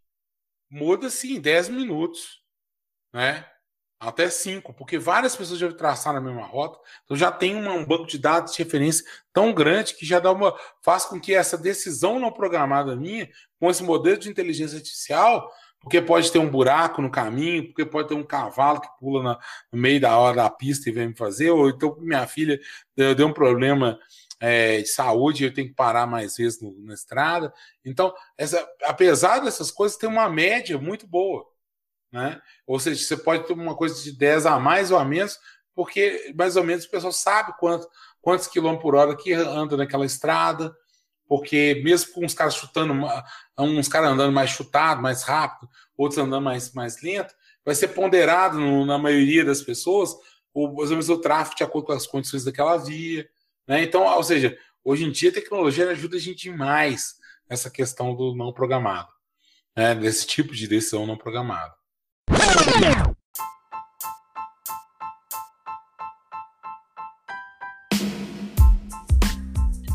muda-se 0.67 1.31
em 1.31 1.39
10 1.39 1.69
minutos, 1.69 2.41
né? 3.13 3.45
Até 3.99 4.27
5, 4.27 4.73
porque 4.73 4.97
várias 4.97 5.35
pessoas 5.35 5.59
já 5.59 5.71
traçaram 5.71 6.17
a 6.17 6.21
mesma 6.21 6.43
rota, 6.43 6.79
então 7.03 7.15
já 7.15 7.31
tem 7.31 7.55
uma, 7.55 7.73
um 7.73 7.85
banco 7.85 8.07
de 8.07 8.17
dados 8.17 8.53
de 8.53 8.63
referência 8.63 9.05
tão 9.31 9.53
grande 9.53 9.95
que 9.95 10.07
já 10.07 10.19
dá 10.19 10.31
uma 10.31 10.57
faz 10.83 11.05
com 11.05 11.21
que 11.21 11.35
essa 11.35 11.55
decisão 11.55 12.19
não 12.19 12.31
programada 12.31 12.95
minha, 12.95 13.29
com 13.59 13.69
esse 13.69 13.83
modelo 13.83 14.17
de 14.17 14.29
inteligência 14.29 14.77
artificial, 14.77 15.47
porque 15.81 15.99
pode 15.99 16.31
ter 16.31 16.39
um 16.39 16.49
buraco 16.49 17.01
no 17.01 17.09
caminho, 17.09 17.65
porque 17.67 17.85
pode 17.85 18.07
ter 18.07 18.13
um 18.13 18.23
cavalo 18.23 18.79
que 18.79 18.87
pula 18.99 19.23
na, 19.23 19.39
no 19.71 19.79
meio 19.79 19.99
da 19.99 20.17
hora 20.17 20.35
da 20.35 20.49
pista 20.49 20.89
e 20.89 20.93
vem 20.93 21.07
me 21.07 21.15
fazer, 21.15 21.49
ou 21.49 21.69
então 21.69 21.97
minha 21.99 22.25
filha 22.27 22.59
deu, 22.95 23.15
deu 23.15 23.27
um 23.27 23.33
problema 23.33 23.99
é, 24.39 24.81
de 24.81 24.87
saúde 24.87 25.43
e 25.43 25.47
eu 25.47 25.53
tenho 25.53 25.69
que 25.69 25.75
parar 25.75 26.05
mais 26.05 26.37
vezes 26.37 26.61
no, 26.61 26.71
na 26.81 26.93
estrada. 26.93 27.51
Então, 27.83 28.13
essa, 28.37 28.67
apesar 28.83 29.39
dessas 29.39 29.71
coisas, 29.71 29.97
tem 29.97 30.07
uma 30.07 30.29
média 30.29 30.77
muito 30.77 31.07
boa. 31.07 31.45
Né? 32.11 32.39
Ou 32.67 32.79
seja, 32.79 33.03
você 33.03 33.17
pode 33.17 33.47
ter 33.47 33.53
uma 33.53 33.75
coisa 33.75 34.03
de 34.03 34.11
10 34.11 34.45
a 34.45 34.59
mais 34.59 34.91
ou 34.91 34.99
a 34.99 35.05
menos, 35.05 35.39
porque 35.73 36.33
mais 36.35 36.55
ou 36.55 36.63
menos 36.63 36.85
o 36.85 36.91
pessoal 36.91 37.13
sabe 37.13 37.53
quanto, 37.57 37.87
quantos 38.21 38.47
quilômetros 38.47 38.83
por 38.83 38.95
hora 38.95 39.15
que 39.15 39.33
anda 39.33 39.77
naquela 39.77 40.05
estrada, 40.05 40.75
porque 41.31 41.79
mesmo 41.81 42.11
com 42.11 42.25
uns 42.25 42.33
caras 42.33 42.55
chutando, 42.55 42.93
uns 43.57 43.87
caras 43.87 44.11
andando 44.11 44.33
mais 44.33 44.49
chutado, 44.49 45.01
mais 45.01 45.23
rápido, 45.23 45.69
outros 45.95 46.17
andando 46.17 46.43
mais, 46.43 46.73
mais 46.73 47.01
lento, 47.01 47.33
vai 47.63 47.73
ser 47.73 47.87
ponderado 47.87 48.59
no, 48.59 48.85
na 48.85 48.97
maioria 48.97 49.45
das 49.45 49.61
pessoas 49.61 50.13
o, 50.53 50.85
menos, 50.85 51.07
o 51.07 51.17
tráfego 51.17 51.55
de 51.55 51.63
acordo 51.63 51.85
com 51.85 51.93
as 51.93 52.05
condições 52.05 52.43
daquela 52.43 52.75
via. 52.75 53.29
Né? 53.65 53.81
Então, 53.81 54.03
ou 54.03 54.23
seja, 54.25 54.57
hoje 54.83 55.05
em 55.05 55.09
dia 55.09 55.29
a 55.29 55.33
tecnologia 55.33 55.89
ajuda 55.89 56.17
a 56.17 56.19
gente 56.19 56.49
demais 56.49 57.15
nessa 57.49 57.69
questão 57.69 58.13
do 58.13 58.35
não 58.35 58.51
programado, 58.51 59.07
né? 59.73 59.95
desse 59.95 60.27
tipo 60.27 60.53
de 60.53 60.67
decisão 60.67 61.07
não 61.07 61.15
programada. 61.15 61.73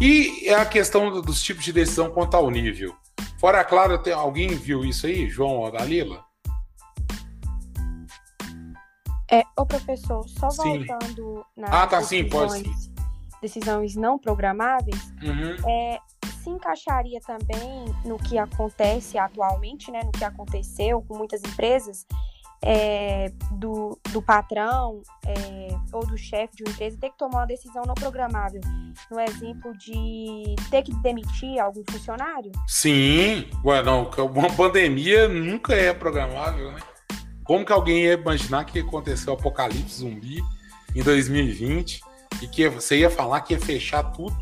E 0.01 0.51
a 0.51 0.67
questão 0.67 1.23
dos 1.23 1.43
tipos 1.43 1.65
de 1.65 1.73
decisão 1.73 2.11
quanto 2.11 2.35
ao 2.35 2.51
nível. 2.51 2.95
Fora 3.39 3.65
claro, 3.65 3.99
tem, 3.99 4.13
alguém 4.13 4.49
viu 4.49 4.85
isso 4.85 5.07
aí, 5.07 5.29
João 5.29 5.57
ou 5.57 5.71
Dalila? 5.71 6.25
É, 9.31 9.43
o 9.59 9.67
professor, 9.67 10.29
só 10.29 10.51
sim. 10.51 10.85
voltando 10.85 11.45
na 11.57 11.67
ah, 11.69 11.87
tá, 11.87 11.99
decisões, 11.99 12.25
sim, 12.25 12.29
pode 12.29 12.53
sim. 12.63 12.95
decisões 13.43 13.97
não 13.97 14.19
programáveis, 14.19 15.13
uhum. 15.23 15.69
é, 15.69 15.99
se 16.43 16.51
encaixaria 16.51 17.19
também 17.21 17.85
no 18.05 18.19
que 18.19 18.39
acontece 18.39 19.19
atualmente, 19.19 19.91
né, 19.91 20.01
no 20.05 20.13
que 20.13 20.25
aconteceu 20.25 21.03
com 21.03 21.17
muitas 21.17 21.43
empresas, 21.43 22.07
é, 22.67 23.31
do, 23.53 23.97
do 24.11 24.21
patrão 24.21 25.01
é, 25.25 25.69
ou 25.93 26.05
do 26.05 26.19
chefe 26.19 26.57
de 26.57 26.65
uma 26.65 26.73
empresa 26.73 26.99
ter 27.01 27.11
que 27.11 27.17
tomar 27.17 27.39
uma 27.39 27.47
decisão 27.47 27.85
não 27.87 27.95
programável. 27.95 28.61
No 29.09 29.21
exemplo 29.21 29.73
de 29.79 30.57
ter 30.69 30.83
que 30.83 30.93
demitir 30.97 31.61
algum 31.61 31.85
funcionário? 31.89 32.51
Sim, 32.67 33.49
ué, 33.65 33.83
não, 33.85 34.11
uma 34.35 34.53
pandemia 34.53 35.29
nunca 35.29 35.75
é 35.75 35.93
programável, 35.93 36.73
né? 36.73 36.81
Como 37.45 37.65
que 37.65 37.73
alguém 37.73 38.03
ia 38.03 38.15
imaginar 38.15 38.65
que 38.65 38.81
aconteceu 38.81 39.33
o 39.33 39.37
apocalipse 39.37 40.01
zumbi 40.01 40.43
em 40.93 41.03
2020 41.03 42.01
e 42.43 42.49
que 42.49 42.69
você 42.69 42.99
ia 42.99 43.11
falar 43.11 43.43
que 43.43 43.55
ia 43.55 43.61
fechar 43.61 44.03
tudo, 44.03 44.37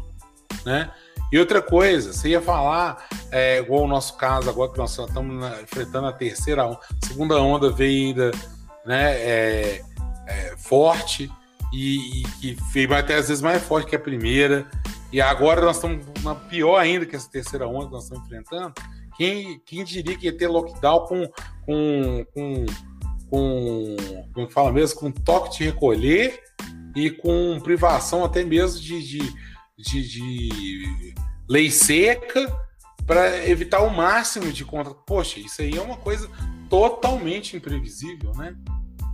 né? 0.64 0.90
E 1.34 1.38
outra 1.40 1.60
coisa, 1.60 2.12
você 2.12 2.28
ia 2.28 2.40
falar, 2.40 3.08
é, 3.32 3.58
igual 3.58 3.82
o 3.82 3.88
nosso 3.88 4.16
caso 4.16 4.48
agora, 4.48 4.70
que 4.70 4.78
nós 4.78 4.96
estamos 4.96 5.44
enfrentando 5.64 6.06
a 6.06 6.12
terceira 6.12 6.64
onda, 6.64 6.78
segunda 7.04 7.42
onda 7.42 7.72
veio 7.72 8.06
ainda 8.06 8.30
né, 8.86 9.16
é, 9.16 9.82
é, 10.28 10.54
forte 10.56 11.28
e, 11.72 12.20
e 12.20 12.22
que 12.40 12.56
veio 12.72 12.94
até 12.94 13.16
às 13.16 13.26
vezes 13.26 13.42
mais 13.42 13.60
forte 13.64 13.88
que 13.88 13.96
a 13.96 13.98
primeira. 13.98 14.64
E 15.12 15.20
agora 15.20 15.60
nós 15.60 15.74
estamos 15.74 16.06
na 16.22 16.36
pior 16.36 16.76
ainda 16.76 17.04
que 17.04 17.16
essa 17.16 17.28
terceira 17.28 17.66
onda 17.66 17.86
que 17.86 17.92
nós 17.94 18.04
estamos 18.04 18.24
enfrentando. 18.26 18.72
Quem, 19.16 19.60
quem 19.66 19.82
diria 19.82 20.16
que 20.16 20.26
ia 20.26 20.38
ter 20.38 20.46
lockdown 20.46 21.00
com, 21.00 21.28
com, 21.66 22.24
com, 22.32 22.66
com 23.28 23.96
como 24.32 24.50
fala 24.52 24.70
mesmo, 24.70 25.00
com 25.00 25.10
toque 25.10 25.58
de 25.58 25.64
recolher 25.64 26.40
e 26.94 27.10
com 27.10 27.58
privação 27.60 28.24
até 28.24 28.44
mesmo 28.44 28.80
de, 28.80 29.02
de, 29.02 29.34
de, 29.76 30.08
de 30.08 31.14
lei 31.48 31.70
seca 31.70 32.52
para 33.06 33.48
evitar 33.48 33.80
o 33.80 33.94
máximo 33.94 34.52
de 34.52 34.64
conta. 34.64 34.90
Poxa, 34.90 35.38
isso 35.38 35.60
aí 35.62 35.76
é 35.76 35.80
uma 35.80 35.96
coisa 35.96 36.30
totalmente 36.68 37.56
imprevisível, 37.56 38.32
né? 38.34 38.56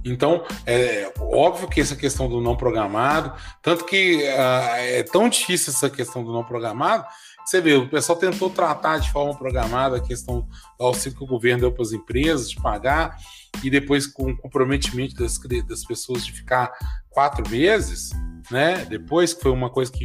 Então, 0.04 0.44
é 0.64 1.12
óbvio 1.18 1.68
que 1.68 1.80
essa 1.80 1.94
questão 1.94 2.28
do 2.28 2.40
não 2.40 2.56
programado, 2.56 3.34
tanto 3.62 3.84
que 3.84 4.22
uh, 4.22 4.76
é 4.76 5.02
tão 5.02 5.28
difícil 5.28 5.72
essa 5.72 5.90
questão 5.90 6.24
do 6.24 6.32
não 6.32 6.42
programado, 6.42 7.04
você 7.44 7.60
vê, 7.60 7.74
o 7.74 7.88
pessoal 7.88 8.18
tentou 8.18 8.48
tratar 8.48 8.98
de 8.98 9.10
forma 9.10 9.36
programada 9.36 9.96
a 9.96 10.00
questão 10.00 10.46
do 10.78 10.84
auxílio 10.86 11.18
que 11.18 11.24
o 11.24 11.26
governo 11.26 11.60
deu 11.60 11.72
para 11.72 11.82
as 11.82 11.92
empresas, 11.92 12.50
de 12.50 12.56
pagar, 12.56 13.16
e 13.62 13.68
depois 13.68 14.06
com 14.06 14.30
o 14.30 14.36
comprometimento 14.36 15.16
das, 15.16 15.38
das 15.66 15.84
pessoas 15.84 16.24
de 16.24 16.32
ficar 16.32 16.72
quatro 17.10 17.46
meses, 17.50 18.10
né? 18.50 18.86
Depois 18.86 19.34
que 19.34 19.42
foi 19.42 19.50
uma 19.50 19.68
coisa 19.68 19.90
que 19.90 20.04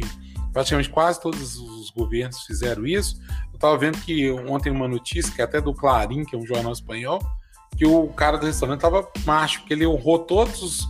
praticamente 0.56 0.88
quase 0.88 1.20
todos 1.20 1.58
os 1.58 1.90
governos 1.90 2.46
fizeram 2.46 2.86
isso. 2.86 3.20
Eu 3.52 3.56
estava 3.56 3.76
vendo 3.76 3.98
que 3.98 4.30
ontem 4.30 4.70
uma 4.70 4.88
notícia, 4.88 5.30
que 5.30 5.42
é 5.42 5.44
até 5.44 5.60
do 5.60 5.74
Clarim, 5.74 6.24
que 6.24 6.34
é 6.34 6.38
um 6.38 6.46
jornal 6.46 6.72
espanhol, 6.72 7.20
que 7.76 7.84
o 7.84 8.08
cara 8.08 8.38
do 8.38 8.46
restaurante 8.46 8.78
estava 8.78 9.06
macho, 9.26 9.58
porque 9.60 9.74
ele 9.74 9.86
honrou 9.86 10.20
todos 10.20 10.62
os. 10.62 10.88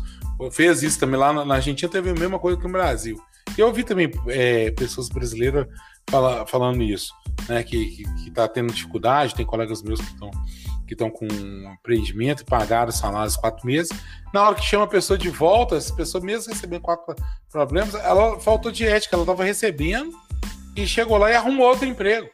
Fez 0.53 0.85
isso 0.85 1.01
também 1.01 1.19
lá 1.19 1.33
na 1.45 1.57
Argentina, 1.57 1.91
teve 1.91 2.11
a 2.11 2.15
mesma 2.15 2.39
coisa 2.39 2.57
que 2.57 2.65
no 2.65 2.73
Brasil. 2.73 3.21
E 3.59 3.61
eu 3.61 3.73
vi 3.73 3.83
também 3.83 4.09
é, 4.29 4.71
pessoas 4.71 5.09
brasileiras 5.09 5.67
fala, 6.09 6.47
falando 6.47 6.81
isso, 6.81 7.13
né? 7.49 7.65
Que, 7.65 8.05
que, 8.23 8.31
tá 8.31 8.47
tendo 8.47 8.73
dificuldade, 8.73 9.35
tem 9.35 9.45
colegas 9.45 9.83
meus 9.83 10.01
que 10.01 10.13
estão 10.13 10.31
que 10.87 10.95
estão 10.95 11.11
com 11.11 11.27
empreendimento 11.27 12.45
pagaram 12.45 12.93
salários 12.93 13.37
quatro 13.37 13.67
meses. 13.67 13.91
Na 14.33 14.47
hora 14.47 14.55
que 14.55 14.65
chama 14.65 14.85
a 14.85 14.89
pessoa 14.89 15.19
de 15.19 15.29
volta, 15.29 15.77
essa 15.77 15.95
pessoa, 15.95 16.23
mesmo 16.23 16.53
recebendo 16.53 16.83
quatro 16.83 17.15
problemas, 17.51 17.95
ela 17.95 18.39
faltou 18.41 18.71
de 18.71 18.87
ética, 18.87 19.17
ela 19.17 19.25
estava 19.25 19.45
recebendo 19.45 20.13
e 20.77 20.87
chegou 20.87 21.17
lá 21.17 21.31
e 21.31 21.35
arrumou 21.35 21.67
outro 21.67 21.87
emprego 21.87 22.29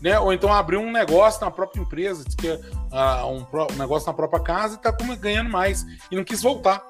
né? 0.00 0.18
Ou 0.18 0.32
então 0.32 0.52
abrir 0.52 0.76
um 0.76 0.90
negócio 0.90 1.44
na 1.44 1.50
própria 1.50 1.80
empresa, 1.80 2.24
que 2.36 2.48
uh, 2.48 3.26
um, 3.26 3.46
um, 3.72 3.76
negócio 3.76 4.06
na 4.06 4.14
própria 4.14 4.40
casa 4.40 4.74
e 4.74 4.76
está 4.76 4.90
ganhando 5.16 5.50
mais 5.50 5.84
e 6.10 6.16
não 6.16 6.24
quis 6.24 6.42
voltar, 6.42 6.82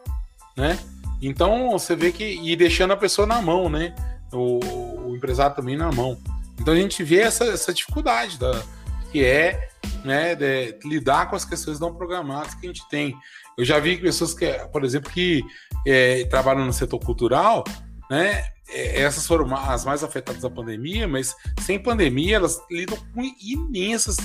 né? 0.57 0.79
Então 1.21 1.71
você 1.73 1.97
vê 1.97 2.12
que 2.12 2.25
e 2.25 2.55
deixando 2.57 2.93
a 2.93 2.97
pessoa 2.97 3.27
na 3.27 3.43
mão, 3.43 3.69
né? 3.69 3.95
O, 4.33 4.61
o 5.09 5.17
empresário 5.17 5.57
também 5.57 5.77
na 5.77 5.91
mão. 5.91 6.17
Então 6.59 6.73
a 6.73 6.77
gente 6.77 7.03
vê 7.03 7.21
essa, 7.21 7.45
essa 7.45 7.73
dificuldade 7.73 8.39
da 8.39 8.62
que 9.11 9.25
é 9.25 9.70
né, 10.05 10.35
de, 10.35 10.79
lidar 10.85 11.29
com 11.29 11.37
as 11.37 11.45
questões 11.45 11.79
não 11.79 11.95
programadas 11.95 12.55
que 12.55 12.67
a 12.67 12.69
gente 12.69 12.89
tem. 12.89 13.17
Eu 13.57 13.65
já 13.65 13.79
vi 13.79 13.97
pessoas 13.97 14.35
que, 14.35 14.47
por 14.73 14.85
exemplo, 14.85 15.11
que 15.11 15.43
é, 15.87 16.25
trabalham 16.27 16.65
no 16.65 16.73
setor 16.73 16.99
cultural, 16.99 17.65
né? 18.11 18.45
É, 18.69 19.03
essas 19.03 19.27
foram 19.27 19.55
as 19.55 19.85
mais 19.85 20.05
afetadas 20.05 20.43
da 20.43 20.51
pandemia, 20.51 21.07
mas 21.07 21.35
sem 21.61 21.79
pandemia 21.79 22.37
elas 22.37 22.61
lidam 22.71 22.97
com 23.13 23.23
imensas 23.43 24.17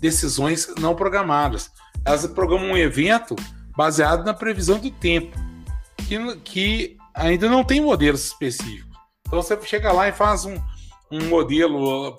decisões 0.00 0.72
não 0.78 0.94
programadas. 0.94 1.70
Elas 2.04 2.26
programam 2.26 2.70
um 2.70 2.76
evento 2.76 3.34
baseado 3.76 4.24
na 4.24 4.32
previsão 4.32 4.78
do 4.78 4.90
tempo, 4.90 5.36
que, 6.08 6.36
que 6.38 6.96
ainda 7.14 7.48
não 7.48 7.64
tem 7.64 7.80
modelos 7.80 8.26
específicos. 8.26 8.88
Então 9.26 9.42
você 9.42 9.60
chega 9.62 9.92
lá 9.92 10.08
e 10.08 10.12
faz 10.12 10.44
um, 10.44 10.56
um 11.10 11.28
modelo, 11.28 12.16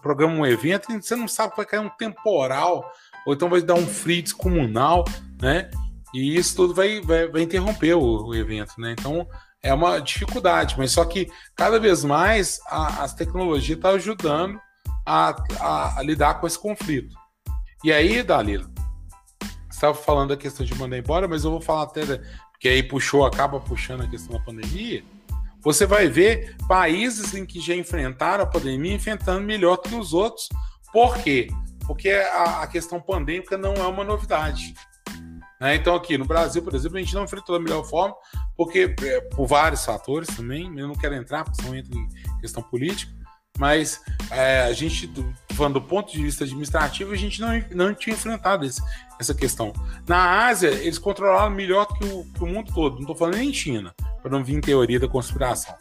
programa 0.00 0.34
um 0.34 0.46
evento 0.46 0.90
e 0.92 1.00
você 1.00 1.14
não 1.14 1.28
sabe 1.28 1.54
vai 1.56 1.66
cair 1.66 1.80
um 1.80 1.88
temporal, 1.88 2.90
ou 3.26 3.34
então 3.34 3.48
vai 3.48 3.62
dar 3.62 3.74
um 3.74 3.86
frio 3.86 4.22
descomunal, 4.22 5.04
né? 5.40 5.70
E 6.14 6.36
isso 6.36 6.56
tudo 6.56 6.74
vai, 6.74 7.00
vai, 7.00 7.28
vai 7.28 7.42
interromper 7.42 7.94
o, 7.94 8.26
o 8.26 8.34
evento, 8.34 8.74
né? 8.78 8.94
Então 8.98 9.26
é 9.62 9.72
uma 9.72 10.00
dificuldade, 10.00 10.74
mas 10.76 10.90
só 10.90 11.04
que 11.04 11.30
cada 11.54 11.78
vez 11.78 12.04
mais 12.04 12.60
a, 12.66 13.04
as 13.04 13.14
tecnologias 13.14 13.76
estão 13.76 13.92
tá 13.92 13.96
ajudando 13.96 14.60
a, 15.06 15.36
a, 15.60 15.98
a, 15.98 16.02
lidar 16.02 16.34
com 16.34 16.46
esse 16.46 16.58
conflito. 16.58 17.14
E 17.84 17.92
aí, 17.92 18.22
Dalila, 18.22 18.68
você 19.40 19.70
estava 19.70 19.94
falando 19.94 20.30
da 20.30 20.36
questão 20.36 20.66
de 20.66 20.74
mandar 20.74 20.98
embora, 20.98 21.28
mas 21.28 21.44
eu 21.44 21.50
vou 21.50 21.60
falar 21.60 21.84
até, 21.84 22.02
porque 22.52 22.68
aí 22.68 22.82
puxou, 22.82 23.24
acaba 23.24 23.60
puxando 23.60 24.02
a 24.02 24.08
questão 24.08 24.36
da 24.36 24.44
pandemia. 24.44 25.04
Você 25.62 25.86
vai 25.86 26.08
ver 26.08 26.56
países 26.66 27.34
em 27.34 27.46
que 27.46 27.60
já 27.60 27.74
enfrentaram 27.74 28.44
a 28.44 28.46
pandemia 28.46 28.94
enfrentando 28.94 29.42
melhor 29.42 29.76
que 29.76 29.94
os 29.94 30.12
outros. 30.12 30.48
Por 30.92 31.18
quê? 31.18 31.48
Porque 31.86 32.10
a, 32.10 32.62
a 32.62 32.66
questão 32.66 33.00
pandêmica 33.00 33.56
não 33.56 33.74
é 33.74 33.86
uma 33.86 34.04
novidade. 34.04 34.74
Né? 35.60 35.76
Então, 35.76 35.94
aqui 35.94 36.18
no 36.18 36.24
Brasil, 36.24 36.60
por 36.60 36.74
exemplo, 36.74 36.98
a 36.98 37.00
gente 37.00 37.14
não 37.14 37.22
enfrentou 37.22 37.56
da 37.56 37.62
melhor 37.62 37.84
forma, 37.84 38.16
porque 38.56 38.92
é, 39.04 39.20
por 39.20 39.46
vários 39.46 39.84
fatores 39.84 40.28
também, 40.34 40.76
eu 40.76 40.88
não 40.88 40.94
quero 40.96 41.14
entrar, 41.14 41.44
porque 41.44 41.62
senão 41.62 41.76
entra 41.76 41.96
em 41.96 42.08
questão 42.40 42.62
política, 42.64 43.12
mas 43.56 44.02
é, 44.32 44.62
a 44.62 44.72
gente, 44.72 45.08
falando 45.52 45.74
do 45.74 45.82
ponto 45.82 46.10
de 46.10 46.20
vista 46.20 46.42
administrativo, 46.42 47.12
a 47.12 47.16
gente 47.16 47.40
não, 47.40 47.50
não 47.70 47.94
tinha 47.94 48.14
enfrentado 48.14 48.64
esse, 48.64 48.82
essa 49.20 49.32
questão. 49.32 49.72
Na 50.08 50.46
Ásia, 50.46 50.68
eles 50.68 50.98
controlaram 50.98 51.50
melhor 51.50 51.86
que 51.86 52.04
o, 52.06 52.24
que 52.24 52.42
o 52.42 52.46
mundo 52.46 52.72
todo, 52.74 52.94
não 52.94 53.02
estou 53.02 53.14
falando 53.14 53.36
nem 53.36 53.52
China, 53.52 53.94
para 54.22 54.30
não 54.30 54.44
vir 54.44 54.54
em 54.54 54.60
teoria 54.60 55.00
da 55.00 55.08
conspiração. 55.08 55.74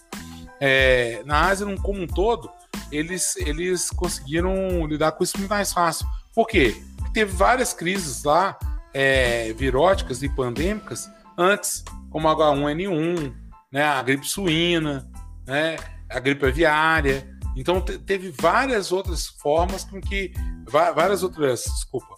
É, 0.59 1.21
na 1.25 1.47
Ásia, 1.47 1.65
como 1.77 2.01
um 2.01 2.07
todo, 2.07 2.49
eles, 2.91 3.35
eles 3.37 3.89
conseguiram 3.89 4.85
lidar 4.85 5.13
com 5.13 5.23
isso 5.23 5.37
muito 5.37 5.49
mais 5.49 5.71
fácil. 5.71 6.05
Por 6.33 6.47
quê? 6.47 6.75
Porque 6.97 7.13
teve 7.13 7.31
várias 7.31 7.73
crises 7.73 8.23
lá, 8.23 8.57
é, 8.93 9.53
viróticas 9.53 10.21
e 10.21 10.29
pandêmicas 10.29 11.09
antes, 11.37 11.83
como 12.09 12.27
a 12.27 12.35
H1N1, 12.35 13.33
né, 13.71 13.83
a 13.83 14.01
gripe 14.03 14.27
suína, 14.27 15.09
né, 15.45 15.77
a 16.09 16.19
gripe 16.19 16.45
aviária. 16.45 17.27
Então 17.55 17.81
teve 17.81 18.31
várias 18.31 18.91
outras 18.91 19.27
formas 19.27 19.83
com 19.83 19.99
que 19.99 20.33
várias 20.67 21.23
outras, 21.23 21.63
desculpa, 21.63 22.15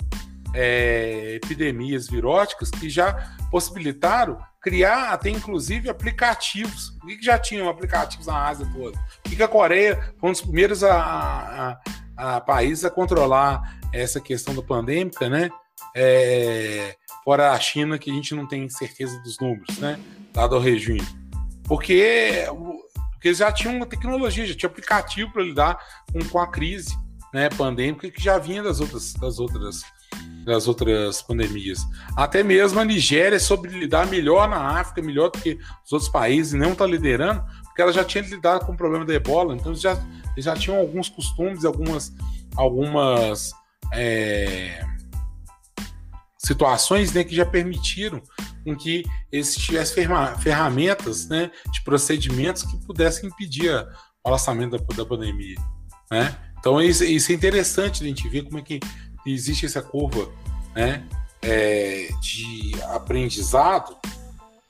é, 0.54 1.36
epidemias 1.36 2.08
viróticas 2.08 2.70
que 2.70 2.90
já 2.90 3.36
possibilitaram 3.50 4.38
criar 4.64 5.12
até 5.12 5.30
inclusive 5.30 5.90
aplicativos. 5.90 6.92
Por 7.00 7.10
que, 7.10 7.22
já 7.22 7.38
tinham 7.38 7.70
aplicativos 7.70 8.28
na 8.28 8.48
Ásia 8.48 8.68
toda? 8.74 8.98
Por 9.22 9.36
que, 9.36 9.44
a 9.44 9.48
Coreia 9.48 10.14
foi 10.20 10.30
um 10.30 10.32
dos 10.32 10.42
primeiros 10.42 10.84
a, 10.84 11.78
a, 12.18 12.36
a 12.38 12.42
países 12.42 12.86
a 12.86 12.90
controlar 12.90 13.80
essa 13.92 14.20
questão 14.20 14.56
da 14.56 14.62
pandêmica, 14.62 15.30
né? 15.30 15.50
é, 15.96 16.96
fora 17.24 17.52
a 17.52 17.60
China, 17.60 17.98
que 17.98 18.10
a 18.10 18.14
gente 18.14 18.34
não 18.34 18.48
tem 18.48 18.68
certeza 18.70 19.20
dos 19.20 19.40
números, 19.40 19.78
né? 19.78 20.00
Dado 20.34 20.56
o 20.56 20.60
regime. 20.60 21.06
Porque, 21.66 22.46
porque 23.14 23.30
eles 23.30 23.38
já 23.38 23.52
tinham 23.52 23.76
uma 23.76 23.86
tecnologia, 23.86 24.46
já 24.46 24.56
tinha 24.56 24.70
aplicativo 24.70 25.32
para 25.32 25.44
lidar 25.44 25.78
com, 26.12 26.20
com 26.28 26.40
a 26.40 26.48
crise 26.48 26.98
né, 27.34 27.50
pandêmica 27.50 28.10
que 28.10 28.22
já 28.22 28.38
vinha 28.38 28.62
das 28.62 28.80
outras, 28.80 29.14
das 29.14 29.40
outras 29.40 29.84
das 30.46 30.68
outras 30.68 31.22
pandemias. 31.22 31.80
Até 32.18 32.44
mesmo 32.44 32.80
a 32.80 32.86
Nigéria 32.86 33.40
soube 33.40 33.70
lidar 33.70 34.08
melhor 34.08 34.48
na 34.50 34.80
África, 34.80 35.02
melhor 35.02 35.32
do 35.32 35.40
que 35.40 35.58
os 35.86 35.92
outros 35.92 36.12
países, 36.12 36.54
não 36.54 36.74
está 36.74 36.86
liderando, 36.86 37.44
porque 37.64 37.82
ela 37.82 37.94
já 37.94 38.04
tinha 38.04 38.24
lidado 38.24 38.66
com 38.66 38.74
o 38.74 38.78
problema 38.78 39.06
da 39.06 39.14
ebola, 39.14 39.56
então 39.56 39.74
já, 39.74 39.98
já 40.38 40.56
tinham 40.56 40.78
alguns 40.78 41.10
costumes, 41.10 41.66
algumas, 41.66 42.14
algumas 42.56 43.52
é, 43.94 44.86
situações 46.38 47.14
né, 47.14 47.24
que 47.24 47.36
já 47.36 47.46
permitiram 47.46 48.22
com 48.64 48.76
que 48.76 49.04
eles 49.32 49.56
tivessem 49.56 50.08
ferramentas 50.40 51.28
né, 51.28 51.50
de 51.72 51.84
procedimentos 51.84 52.64
que 52.64 52.78
pudessem 52.86 53.30
impedir 53.30 53.74
o 53.74 54.28
alaçamento 54.28 54.78
da, 54.78 54.96
da 54.96 55.06
pandemia. 55.06 55.56
Né? 56.12 56.36
Então 56.60 56.82
isso, 56.82 57.04
isso, 57.04 57.32
é 57.32 57.36
interessante 57.36 58.04
a 58.04 58.08
gente 58.08 58.28
ver 58.30 58.44
como 58.44 58.60
é 58.60 58.62
que 58.62 58.80
existe 59.26 59.66
essa 59.66 59.82
curva 59.82 60.30
né, 60.76 61.08
é, 61.42 62.10
de 62.22 62.72
aprendizado 62.90 63.96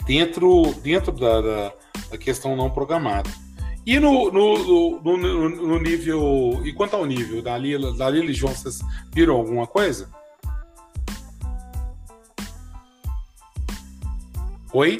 dentro, 0.05 0.73
dentro 0.81 1.11
da, 1.11 1.41
da, 1.41 1.73
da, 2.11 2.17
questão 2.17 2.55
não 2.55 2.69
programada. 2.69 3.29
E 3.85 3.99
no, 3.99 4.31
no, 4.31 5.01
no, 5.01 5.49
no, 5.49 5.79
nível. 5.79 6.61
E 6.63 6.71
quanto 6.71 6.95
ao 6.95 7.05
nível 7.05 7.41
da 7.41 7.57
Lila, 7.57 7.93
da 7.93 8.09
Lila 8.09 8.31
e 8.31 8.33
João, 8.33 8.53
vocês 8.53 8.79
viram 9.11 9.35
alguma 9.35 9.67
coisa? 9.67 10.09
Oi? 14.71 14.97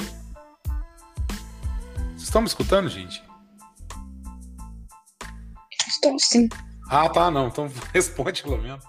Vocês 2.10 2.24
estão 2.24 2.42
me 2.42 2.48
escutando, 2.48 2.89
gente? 2.89 3.24
Estou 5.88 6.20
sim. 6.20 6.50
Ah, 6.89 7.08
tá, 7.08 7.32
não. 7.32 7.48
Então 7.48 7.72
responde 7.94 8.44
pelo 8.44 8.62
menos. 8.62 8.84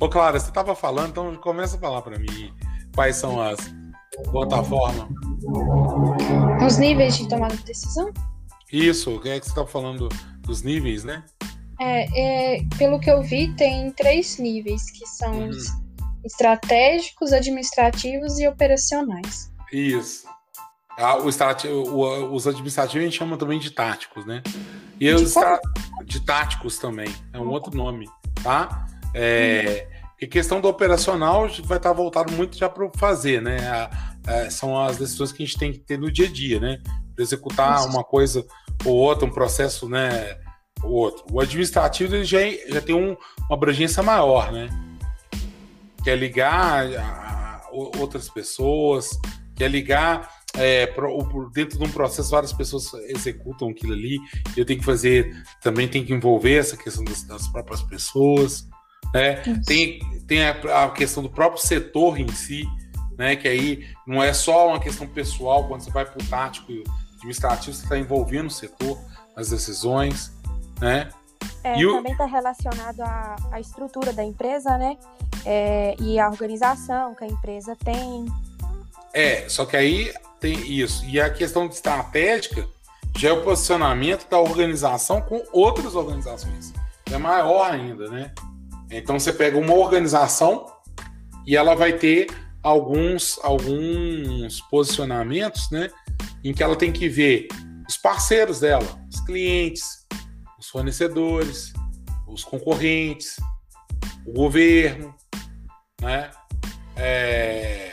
Ô, 0.00 0.08
Clara, 0.08 0.38
você 0.38 0.48
estava 0.48 0.76
falando, 0.76 1.10
então 1.10 1.34
começa 1.36 1.76
a 1.76 1.80
falar 1.80 2.02
para 2.02 2.18
mim 2.18 2.52
quais 2.94 3.16
são 3.16 3.40
as 3.40 3.58
plataformas. 4.30 5.08
Os 6.64 6.78
níveis 6.78 7.16
de 7.16 7.28
tomada 7.28 7.56
de 7.56 7.64
decisão? 7.64 8.12
Isso, 8.72 9.16
o 9.16 9.20
que 9.20 9.28
é 9.28 9.40
que 9.40 9.46
você 9.46 9.50
estava 9.50 9.66
falando 9.66 10.08
dos 10.40 10.62
níveis, 10.62 11.02
né? 11.02 11.24
É, 11.80 12.56
é, 12.56 12.64
pelo 12.76 13.00
que 13.00 13.10
eu 13.10 13.22
vi, 13.22 13.54
tem 13.54 13.90
três 13.90 14.38
níveis, 14.38 14.90
que 14.90 15.06
são 15.06 15.32
uhum. 15.32 15.48
os 15.48 15.66
estratégicos, 16.24 17.32
administrativos 17.32 18.38
e 18.38 18.46
operacionais. 18.46 19.50
Isso. 19.72 20.28
Ah, 20.96 21.16
o 21.16 21.28
o, 21.28 22.34
os 22.34 22.46
administrativos 22.46 23.02
a 23.02 23.04
gente 23.04 23.18
chama 23.18 23.36
também 23.36 23.58
de 23.58 23.70
táticos, 23.70 24.26
né? 24.26 24.42
E 25.00 25.06
de 25.06 25.14
os 25.14 25.34
de 26.04 26.20
táticos 26.20 26.78
também, 26.78 27.08
é 27.32 27.38
um 27.38 27.48
outro 27.48 27.76
nome, 27.76 28.08
tá? 28.42 28.86
É, 29.14 29.86
e 30.20 30.26
questão 30.26 30.60
do 30.60 30.68
operacional 30.68 31.48
vai 31.64 31.76
estar 31.76 31.92
voltado 31.92 32.32
muito 32.32 32.56
já 32.56 32.68
para 32.68 32.84
o 32.84 32.90
fazer, 32.96 33.40
né? 33.40 33.58
A, 33.68 33.90
a, 34.26 34.50
são 34.50 34.78
as 34.80 34.96
decisões 34.96 35.30
que 35.30 35.42
a 35.42 35.46
gente 35.46 35.58
tem 35.58 35.72
que 35.72 35.78
ter 35.78 35.98
no 35.98 36.10
dia 36.10 36.26
a 36.26 36.30
dia, 36.30 36.58
né? 36.58 36.80
Para 37.14 37.22
executar 37.22 37.86
uma 37.86 38.02
coisa 38.02 38.44
ou 38.84 38.96
outra, 38.96 39.26
um 39.26 39.30
processo, 39.30 39.88
né? 39.88 40.36
O 40.82 40.88
outro. 40.88 41.24
O 41.32 41.40
administrativo 41.40 42.16
ele 42.16 42.24
já, 42.24 42.38
já 42.68 42.80
tem 42.80 42.94
um, 42.94 43.16
uma 43.48 43.56
abrangência 43.56 44.02
maior, 44.02 44.50
né? 44.50 44.68
Quer 46.02 46.16
ligar 46.16 46.86
a, 46.96 47.68
outras 47.72 48.28
pessoas, 48.28 49.10
quer 49.54 49.70
ligar 49.70 50.28
é, 50.54 50.86
pro, 50.86 51.50
dentro 51.54 51.78
de 51.78 51.84
um 51.84 51.90
processo, 51.90 52.30
várias 52.30 52.52
pessoas 52.52 52.92
executam 53.08 53.68
aquilo 53.68 53.92
ali. 53.92 54.18
Eu 54.56 54.64
tenho 54.64 54.80
que 54.80 54.84
fazer, 54.84 55.32
também 55.62 55.86
tem 55.86 56.04
que 56.04 56.12
envolver 56.12 56.56
essa 56.56 56.76
questão 56.76 57.04
das, 57.04 57.22
das 57.22 57.46
próprias 57.46 57.82
pessoas. 57.82 58.66
Né? 59.12 59.42
Tem, 59.64 60.00
tem 60.26 60.44
a, 60.44 60.84
a, 60.84 60.90
questão 60.90 61.22
do 61.22 61.30
próprio 61.30 61.60
setor 61.60 62.18
em 62.18 62.28
si, 62.28 62.64
né? 63.16 63.36
que 63.36 63.48
aí 63.48 63.86
não 64.06 64.22
é 64.22 64.32
só 64.32 64.68
uma 64.68 64.80
questão 64.80 65.06
pessoal, 65.06 65.66
quando 65.66 65.82
você 65.82 65.90
vai 65.90 66.04
para 66.04 66.22
o 66.22 66.26
tático 66.26 66.72
administrativo, 67.16 67.76
você 67.76 67.84
está 67.84 67.98
envolvendo 67.98 68.46
o 68.46 68.50
setor, 68.50 68.98
as 69.34 69.50
decisões. 69.50 70.32
Né? 70.80 71.08
É, 71.64 71.80
e 71.80 71.86
também 71.86 72.12
está 72.12 72.26
relacionado 72.26 73.00
à, 73.00 73.36
à, 73.52 73.60
estrutura 73.60 74.12
da 74.12 74.22
empresa, 74.22 74.78
né? 74.78 74.96
É, 75.44 75.96
e 76.00 76.18
a 76.18 76.28
organização 76.28 77.14
que 77.14 77.24
a 77.24 77.26
empresa 77.26 77.76
tem. 77.76 78.26
É, 79.12 79.48
só 79.48 79.64
que 79.64 79.76
aí 79.76 80.12
tem 80.40 80.54
isso. 80.70 81.04
E 81.06 81.20
a 81.20 81.30
questão 81.30 81.66
de 81.66 81.74
estratégica 81.74 82.66
já 83.16 83.30
é 83.30 83.32
o 83.32 83.42
posicionamento 83.42 84.28
da 84.28 84.38
organização 84.38 85.20
com 85.20 85.42
outras 85.52 85.94
organizações. 85.94 86.72
É 87.10 87.18
maior 87.18 87.70
ainda, 87.70 88.08
né? 88.08 88.32
Então 88.90 89.18
você 89.18 89.32
pega 89.32 89.58
uma 89.58 89.74
organização 89.74 90.66
e 91.46 91.56
ela 91.56 91.74
vai 91.74 91.92
ter 91.92 92.26
alguns, 92.62 93.38
alguns 93.42 94.60
posicionamentos, 94.62 95.70
né? 95.70 95.90
Em 96.44 96.52
que 96.52 96.62
ela 96.62 96.76
tem 96.76 96.92
que 96.92 97.08
ver 97.08 97.48
os 97.88 97.96
parceiros 97.96 98.60
dela, 98.60 98.86
os 99.12 99.20
clientes, 99.20 100.06
os 100.58 100.68
fornecedores, 100.68 101.72
os 102.26 102.44
concorrentes, 102.44 103.36
o 104.26 104.32
governo, 104.32 105.14
né? 106.00 106.30
É, 106.96 107.92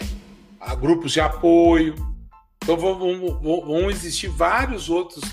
grupos 0.75 1.12
de 1.12 1.21
apoio. 1.21 1.95
Então 2.63 2.77
vão, 2.77 2.97
vão, 2.97 3.62
vão 3.62 3.89
existir 3.89 4.27
vários 4.27 4.89
outros 4.89 5.23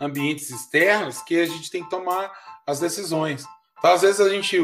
ambientes 0.00 0.50
externos 0.50 1.22
que 1.22 1.36
a 1.36 1.46
gente 1.46 1.70
tem 1.70 1.82
que 1.82 1.90
tomar 1.90 2.30
as 2.66 2.80
decisões. 2.80 3.44
Então, 3.82 3.94
às 3.94 4.02
vezes 4.02 4.20
a 4.20 4.28
gente. 4.28 4.56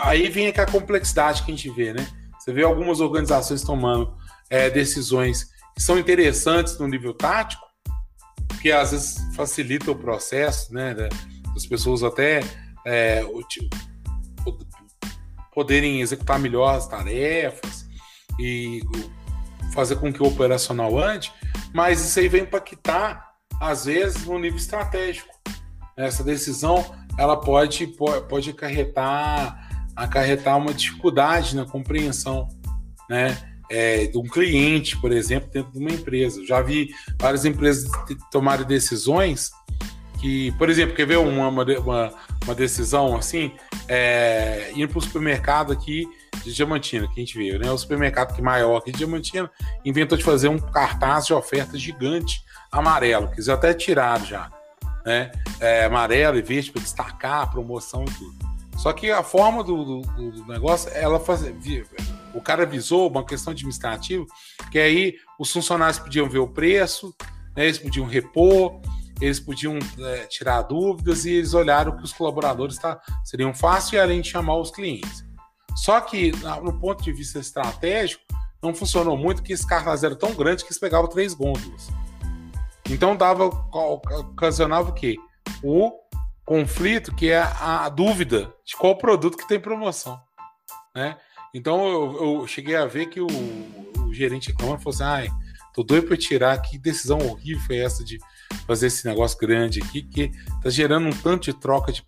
Aí 0.00 0.30
vem 0.30 0.48
a 0.48 0.64
complexidade 0.64 1.42
que 1.42 1.52
a 1.52 1.54
gente 1.54 1.68
vê, 1.68 1.92
né? 1.92 2.08
Você 2.38 2.50
vê 2.50 2.62
algumas 2.62 2.98
organizações 2.98 3.62
tomando 3.62 4.16
é, 4.48 4.70
decisões 4.70 5.50
que 5.76 5.82
são 5.82 5.98
interessantes 5.98 6.78
no 6.78 6.88
nível 6.88 7.12
tático, 7.12 7.62
que 8.62 8.72
às 8.72 8.92
vezes 8.92 9.18
facilita 9.36 9.90
o 9.90 9.94
processo, 9.94 10.72
né? 10.72 10.94
Das 11.52 11.66
pessoas 11.66 12.02
até 12.02 12.40
é, 12.86 13.22
poderem 15.52 16.00
executar 16.00 16.38
melhor 16.38 16.74
as 16.74 16.88
tarefas 16.88 17.86
e 18.40 18.80
fazer 19.74 19.96
com 19.96 20.10
que 20.10 20.22
o 20.22 20.26
operacional 20.26 20.98
ande, 20.98 21.30
mas 21.74 22.02
isso 22.02 22.18
aí 22.18 22.28
vem 22.28 22.44
impactar, 22.44 23.30
às 23.60 23.84
vezes, 23.84 24.24
no 24.24 24.38
nível 24.38 24.56
estratégico. 24.56 25.28
Essa 25.98 26.24
decisão 26.24 26.96
ela 27.18 27.36
pode, 27.36 27.88
pode 28.28 28.50
acarretar, 28.50 29.88
acarretar 29.94 30.56
uma 30.56 30.72
dificuldade 30.72 31.56
na 31.56 31.66
compreensão, 31.66 32.48
né? 33.10 33.36
É, 33.70 34.06
de 34.06 34.16
um 34.16 34.22
cliente, 34.22 34.98
por 34.98 35.12
exemplo, 35.12 35.50
dentro 35.52 35.72
de 35.72 35.78
uma 35.78 35.90
empresa. 35.90 36.42
já 36.46 36.62
vi 36.62 36.88
várias 37.20 37.44
empresas 37.44 37.90
tomarem 38.30 38.64
decisões 38.64 39.50
que, 40.20 40.52
por 40.52 40.70
exemplo, 40.70 40.96
quer 40.96 41.06
ver 41.06 41.18
uma, 41.18 41.48
uma, 41.48 42.14
uma 42.44 42.54
decisão 42.54 43.14
assim? 43.14 43.52
É, 43.86 44.72
ir 44.74 44.88
para 44.88 44.98
o 44.98 45.02
supermercado 45.02 45.72
aqui 45.72 46.06
de 46.42 46.54
Diamantina, 46.54 47.06
que 47.08 47.20
a 47.20 47.24
gente 47.24 47.36
viu, 47.36 47.58
né? 47.58 47.70
O 47.70 47.76
supermercado 47.76 48.34
que 48.34 48.40
maior 48.40 48.78
aqui 48.78 48.90
de 48.90 48.98
Diamantina 48.98 49.50
inventou 49.84 50.16
de 50.16 50.24
fazer 50.24 50.48
um 50.48 50.58
cartaz 50.58 51.26
de 51.26 51.34
oferta 51.34 51.76
gigante 51.76 52.40
amarelo, 52.72 53.28
que 53.28 53.34
eles 53.34 53.48
até 53.50 53.74
tiraram 53.74 54.24
já 54.24 54.50
né? 55.08 55.32
É, 55.58 55.86
amarelo 55.86 56.36
e 56.36 56.42
verde 56.42 56.70
para 56.70 56.82
destacar 56.82 57.42
a 57.42 57.46
promoção 57.46 58.04
e 58.04 58.10
tudo. 58.12 58.36
Só 58.76 58.92
que 58.92 59.10
a 59.10 59.22
forma 59.22 59.64
do, 59.64 60.02
do, 60.02 60.30
do 60.30 60.46
negócio, 60.46 60.90
ela 60.92 61.18
faz, 61.18 61.40
o 62.34 62.40
cara 62.42 62.64
avisou 62.64 63.08
uma 63.10 63.24
questão 63.24 63.52
administrativa, 63.52 64.24
que 64.70 64.78
aí 64.78 65.16
os 65.38 65.50
funcionários 65.50 65.98
podiam 65.98 66.28
ver 66.28 66.38
o 66.38 66.46
preço, 66.46 67.14
né, 67.56 67.64
eles 67.64 67.78
podiam 67.78 68.06
repor, 68.06 68.80
eles 69.18 69.40
podiam 69.40 69.78
é, 69.98 70.26
tirar 70.26 70.60
dúvidas 70.62 71.24
e 71.24 71.30
eles 71.30 71.54
olharam 71.54 71.96
que 71.96 72.04
os 72.04 72.12
colaboradores 72.12 72.76
tá, 72.76 73.00
seriam 73.24 73.54
fácil 73.54 73.96
e 73.96 74.00
além 74.00 74.20
de 74.20 74.28
chamar 74.28 74.58
os 74.58 74.70
clientes. 74.70 75.24
Só 75.74 76.00
que, 76.02 76.32
no 76.62 76.78
ponto 76.78 77.02
de 77.02 77.12
vista 77.12 77.38
estratégico, 77.38 78.22
não 78.62 78.74
funcionou 78.74 79.16
muito, 79.16 79.42
que 79.42 79.54
esse 79.54 79.66
cartaz 79.66 80.04
era 80.04 80.14
tão 80.14 80.34
grande 80.34 80.64
que 80.64 80.68
eles 80.68 80.78
pegavam 80.78 81.08
três 81.08 81.32
gôndolas. 81.32 81.88
Então 82.90 83.16
dava 83.16 83.44
ocasionava 83.44 84.90
o 84.90 84.94
quê? 84.94 85.16
O 85.62 85.92
conflito, 86.44 87.14
que 87.14 87.30
é 87.30 87.38
a 87.40 87.88
dúvida 87.88 88.52
de 88.64 88.74
qual 88.74 88.96
produto 88.96 89.36
que 89.36 89.46
tem 89.46 89.60
promoção, 89.60 90.18
né? 90.94 91.16
Então 91.54 91.86
eu, 91.86 92.40
eu 92.40 92.46
cheguei 92.46 92.76
a 92.76 92.86
ver 92.86 93.06
que 93.06 93.20
o, 93.20 93.26
o 94.06 94.14
gerente 94.14 94.48
reclamando 94.48 94.82
falou 94.82 94.94
assim: 94.94 95.04
ai, 95.04 95.28
tô 95.74 95.82
doido 95.82 96.06
para 96.06 96.16
tirar, 96.16 96.60
que 96.62 96.78
decisão 96.78 97.18
horrível 97.18 97.62
foi 97.66 97.78
essa 97.78 98.04
de 98.04 98.18
fazer 98.66 98.86
esse 98.86 99.06
negócio 99.06 99.38
grande 99.38 99.80
aqui, 99.82 100.02
que 100.02 100.30
tá 100.62 100.70
gerando 100.70 101.08
um 101.08 101.12
tanto 101.12 101.44
de 101.44 101.54
troca 101.54 101.92
de, 101.92 102.02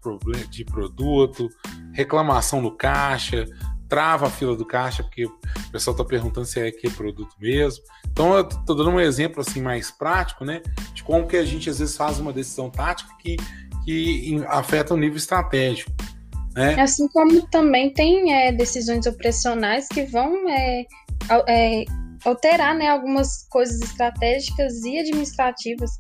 de 0.49 0.65
produto, 0.65 1.49
reclamação 1.93 2.61
no 2.61 2.77
caixa, 2.77 3.45
trava 3.91 4.29
a 4.29 4.31
fila 4.31 4.57
do 4.57 4.65
caixa, 4.65 5.03
porque 5.03 5.27
o 5.27 5.33
pessoal 5.73 5.93
está 5.93 6.05
perguntando 6.05 6.47
se 6.47 6.61
é 6.61 6.69
aquele 6.69 6.95
produto 6.95 7.35
mesmo. 7.41 7.83
Então 8.11 8.35
eu 8.35 8.49
estou 8.49 8.77
dando 8.77 8.91
um 8.91 9.01
exemplo 9.01 9.41
assim 9.41 9.61
mais 9.61 9.91
prático, 9.91 10.45
né? 10.45 10.63
De 10.95 11.03
como 11.03 11.27
que 11.27 11.37
a 11.37 11.45
gente 11.45 11.69
às 11.69 11.81
vezes 11.81 11.97
faz 11.97 12.21
uma 12.21 12.33
decisão 12.33 12.71
tática 12.71 13.11
que, 13.19 13.37
que 13.85 14.43
afeta 14.47 14.95
o 14.95 14.97
nível 14.97 15.17
estratégico. 15.17 15.91
Né? 16.55 16.81
Assim 16.81 17.09
como 17.09 17.47
também 17.49 17.93
tem 17.93 18.33
é, 18.33 18.53
decisões 18.53 19.07
operacionais 19.07 19.89
que 19.89 20.05
vão 20.05 20.49
é, 20.49 20.87
é, 21.49 21.85
alterar 22.25 22.75
né, 22.75 22.89
algumas 22.89 23.47
coisas 23.49 23.81
estratégicas 23.81 24.85
e 24.85 24.99
administrativas. 24.99 25.91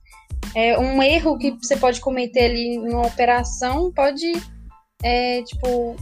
É, 0.55 0.79
um 0.79 1.03
erro 1.03 1.38
que 1.38 1.57
você 1.61 1.76
pode 1.76 2.00
cometer 2.00 2.46
ali 2.46 2.76
em 2.76 2.88
uma 2.88 3.07
operação 3.07 3.92
pode 3.92 4.33
é, 5.03 5.42
tipo 5.42 5.96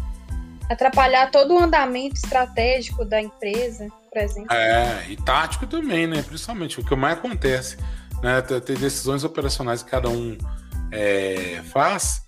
atrapalhar 0.68 1.30
todo 1.30 1.54
o 1.54 1.58
andamento 1.58 2.16
estratégico 2.16 3.04
da 3.04 3.20
empresa, 3.20 3.88
por 4.10 4.20
exemplo. 4.20 4.52
É, 4.54 5.06
e 5.08 5.16
tático 5.16 5.66
também, 5.66 6.06
né? 6.06 6.22
Principalmente, 6.22 6.78
o 6.78 6.84
que 6.84 6.94
mais 6.94 7.18
acontece, 7.18 7.78
né? 8.22 8.40
Ter 8.42 8.78
decisões 8.78 9.24
operacionais 9.24 9.82
que 9.82 9.90
cada 9.90 10.08
um 10.08 10.36
é, 10.92 11.62
faz, 11.72 12.22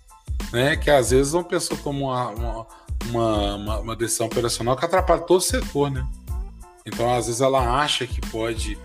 né? 0.51 0.75
Que 0.75 0.89
às 0.89 1.11
vezes 1.11 1.33
uma 1.33 1.43
pessoa 1.43 1.79
toma 1.81 1.99
uma, 1.99 2.67
uma, 3.05 3.55
uma, 3.55 3.79
uma, 3.79 3.95
decisão 3.95 4.27
operacional 4.27 4.75
que 4.75 4.85
atrapalha 4.85 5.21
todo 5.21 5.39
o 5.39 5.41
setor, 5.41 5.91
né? 5.91 6.05
Então, 6.85 7.13
às 7.13 7.27
vezes, 7.27 7.41
ela 7.41 7.79
acha 7.79 8.07
que 8.07 8.19
pode, 8.21 8.75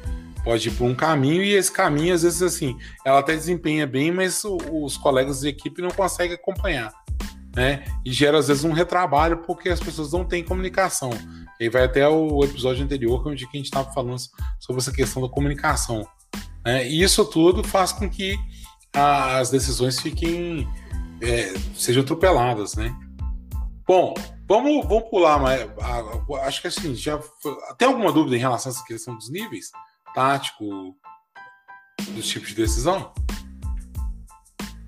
pode 0.44 0.68
ir 0.68 0.72
por 0.72 0.84
um 0.84 0.94
caminho 0.94 1.42
e 1.42 1.54
esse 1.54 1.72
caminho, 1.72 2.14
às 2.14 2.22
vezes, 2.22 2.42
assim, 2.42 2.76
ela 3.06 3.20
até 3.20 3.34
desempenha 3.34 3.86
bem, 3.86 4.12
mas 4.12 4.42
os 4.44 4.98
colegas 4.98 5.40
de 5.40 5.48
equipe 5.48 5.80
não 5.80 5.90
conseguem 5.90 6.34
acompanhar 6.34 6.92
né? 7.56 7.82
E 8.04 8.12
gera 8.12 8.38
às 8.38 8.48
vezes 8.48 8.64
um 8.64 8.72
retrabalho 8.72 9.38
porque 9.38 9.70
as 9.70 9.80
pessoas 9.80 10.12
não 10.12 10.24
têm 10.24 10.44
comunicação. 10.44 11.10
E 11.58 11.70
vai 11.70 11.84
até 11.84 12.06
o 12.06 12.44
episódio 12.44 12.84
anterior, 12.84 13.26
onde 13.26 13.44
a 13.44 13.56
gente 13.56 13.64
estava 13.64 13.90
falando 13.92 14.18
sobre 14.60 14.82
essa 14.82 14.92
questão 14.92 15.22
da 15.22 15.28
comunicação. 15.28 16.06
Né? 16.62 16.86
E 16.86 17.02
isso 17.02 17.24
tudo 17.24 17.64
faz 17.64 17.92
com 17.92 18.10
que 18.10 18.38
as 18.92 19.48
decisões 19.48 19.98
fiquem 19.98 20.68
é, 21.22 21.54
sejam 21.74 22.02
atropeladas, 22.02 22.74
né? 22.74 22.94
Bom, 23.86 24.12
vamos, 24.46 24.86
vamos 24.86 25.08
pular, 25.08 25.38
mas 25.38 25.66
acho 26.42 26.60
que 26.60 26.68
assim, 26.68 26.94
já 26.94 27.18
tem 27.78 27.88
alguma 27.88 28.12
dúvida 28.12 28.36
em 28.36 28.40
relação 28.40 28.70
a 28.70 28.74
essa 28.74 28.84
questão 28.84 29.16
dos 29.16 29.30
níveis 29.30 29.70
tático 30.14 30.94
dos 32.10 32.26
tipos 32.26 32.50
de 32.50 32.56
decisão? 32.56 33.14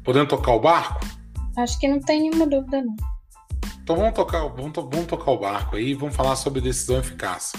Podendo 0.04 0.28
tocar 0.28 0.52
o 0.52 0.60
barco? 0.60 1.00
Acho 1.58 1.78
que 1.78 1.88
não 1.88 2.00
tem 2.00 2.22
nenhuma 2.22 2.46
dúvida, 2.46 2.82
não. 2.82 2.94
Então 3.82 3.96
vamos 3.96 4.14
tocar, 4.14 4.46
vamos, 4.48 4.72
vamos 4.74 5.06
tocar 5.06 5.30
o 5.32 5.38
barco 5.38 5.76
aí, 5.76 5.94
vamos 5.94 6.14
falar 6.14 6.36
sobre 6.36 6.60
decisão 6.60 6.98
eficaz. 6.98 7.52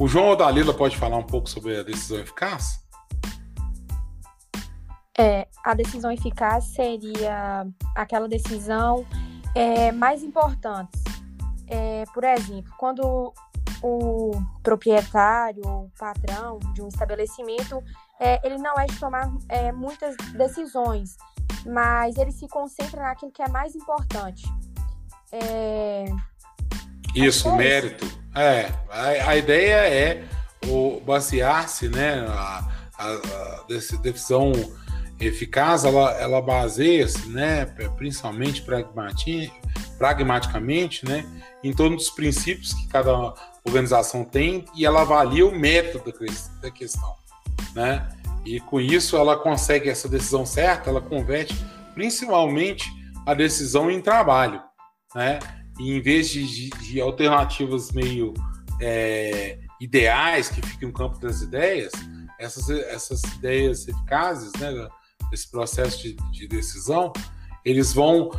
O 0.00 0.08
João 0.08 0.28
ou 0.28 0.36
Dalila 0.36 0.72
pode 0.72 0.96
falar 0.96 1.16
um 1.16 1.22
pouco 1.22 1.48
sobre 1.48 1.76
a 1.76 1.82
decisão 1.82 2.18
eficaz? 2.18 2.84
É, 5.18 5.48
a 5.64 5.74
decisão 5.74 6.10
eficaz 6.12 6.64
seria 6.64 7.66
aquela 7.94 8.28
decisão 8.28 9.06
é, 9.54 9.90
mais 9.90 10.22
importante. 10.22 10.98
É, 11.66 12.04
por 12.14 12.24
exemplo, 12.24 12.72
quando 12.78 13.32
o 13.82 14.30
proprietário 14.62 15.62
ou 15.66 15.90
patrão 15.98 16.58
de 16.74 16.82
um 16.82 16.88
estabelecimento, 16.88 17.82
é, 18.20 18.40
ele 18.46 18.58
não 18.58 18.74
é 18.74 18.86
de 18.86 18.98
tomar 18.98 19.30
é, 19.48 19.72
muitas 19.72 20.16
decisões, 20.32 21.16
mas 21.66 22.16
ele 22.16 22.32
se 22.32 22.46
concentra 22.48 23.02
naquilo 23.02 23.32
que 23.32 23.42
é 23.42 23.48
mais 23.48 23.74
importante. 23.74 24.44
É... 25.32 26.04
Isso, 27.14 27.48
é 27.48 27.56
mérito. 27.56 28.06
É, 28.34 28.70
a, 28.90 29.30
a, 29.30 29.36
ideia 29.36 29.88
é 29.88 30.24
o 30.66 31.00
basear-se, 31.00 31.88
né, 31.88 32.26
a, 32.28 32.68
a, 32.98 33.06
a 33.08 33.64
decisão 33.66 34.52
eficaz, 35.18 35.84
ela, 35.84 36.12
ela 36.20 36.42
baseia-se, 36.42 37.28
né, 37.30 37.64
principalmente 37.96 38.62
pragmaticamente, 39.96 41.06
né, 41.06 41.24
em 41.64 41.72
torno 41.72 41.96
dos 41.96 42.10
princípios 42.10 42.74
que 42.74 42.86
cada 42.88 43.32
organização 43.64 44.22
tem 44.24 44.66
e 44.74 44.84
ela 44.84 45.00
avalia 45.00 45.46
o 45.46 45.58
método 45.58 46.12
da 46.60 46.70
questão, 46.70 47.14
né, 47.74 48.06
e 48.46 48.60
com 48.60 48.80
isso 48.80 49.16
ela 49.16 49.36
consegue 49.36 49.90
essa 49.90 50.08
decisão 50.08 50.46
certa, 50.46 50.88
ela 50.88 51.00
converte 51.00 51.54
principalmente 51.94 52.88
a 53.26 53.34
decisão 53.34 53.90
em 53.90 54.00
trabalho, 54.00 54.62
né, 55.14 55.38
e 55.78 55.96
em 55.96 56.00
vez 56.00 56.28
de, 56.30 56.46
de, 56.46 56.70
de 56.70 57.00
alternativas 57.00 57.90
meio 57.90 58.32
é, 58.80 59.58
ideais 59.80 60.48
que 60.48 60.62
ficam 60.62 60.88
no 60.88 60.94
campo 60.94 61.18
das 61.18 61.42
ideias, 61.42 61.92
essas, 62.38 62.68
essas 62.70 63.22
ideias 63.34 63.88
eficazes, 63.88 64.52
né, 64.60 64.72
desse 65.30 65.50
processo 65.50 66.00
de, 66.00 66.14
de 66.30 66.46
decisão, 66.46 67.12
eles 67.64 67.92
vão, 67.92 68.30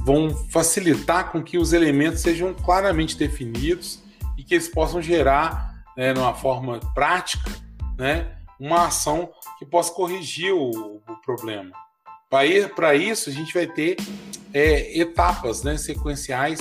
vão 0.00 0.28
facilitar 0.50 1.32
com 1.32 1.42
que 1.42 1.56
os 1.56 1.72
elementos 1.72 2.20
sejam 2.20 2.52
claramente 2.52 3.16
definidos 3.16 4.02
e 4.36 4.44
que 4.44 4.54
eles 4.54 4.68
possam 4.68 5.00
gerar, 5.00 5.84
né, 5.96 6.12
numa 6.12 6.34
forma 6.34 6.78
prática, 6.92 7.50
né, 7.96 8.36
uma 8.60 8.86
ação 8.88 9.30
que 9.64 9.70
possa 9.70 9.92
corrigir 9.92 10.52
o, 10.52 10.70
o 10.70 11.16
problema. 11.24 11.72
Para 12.28 12.94
isso, 12.94 13.30
a 13.30 13.32
gente 13.32 13.54
vai 13.54 13.66
ter 13.66 13.96
é, 14.52 14.98
etapas 14.98 15.62
né, 15.62 15.76
sequenciais 15.76 16.60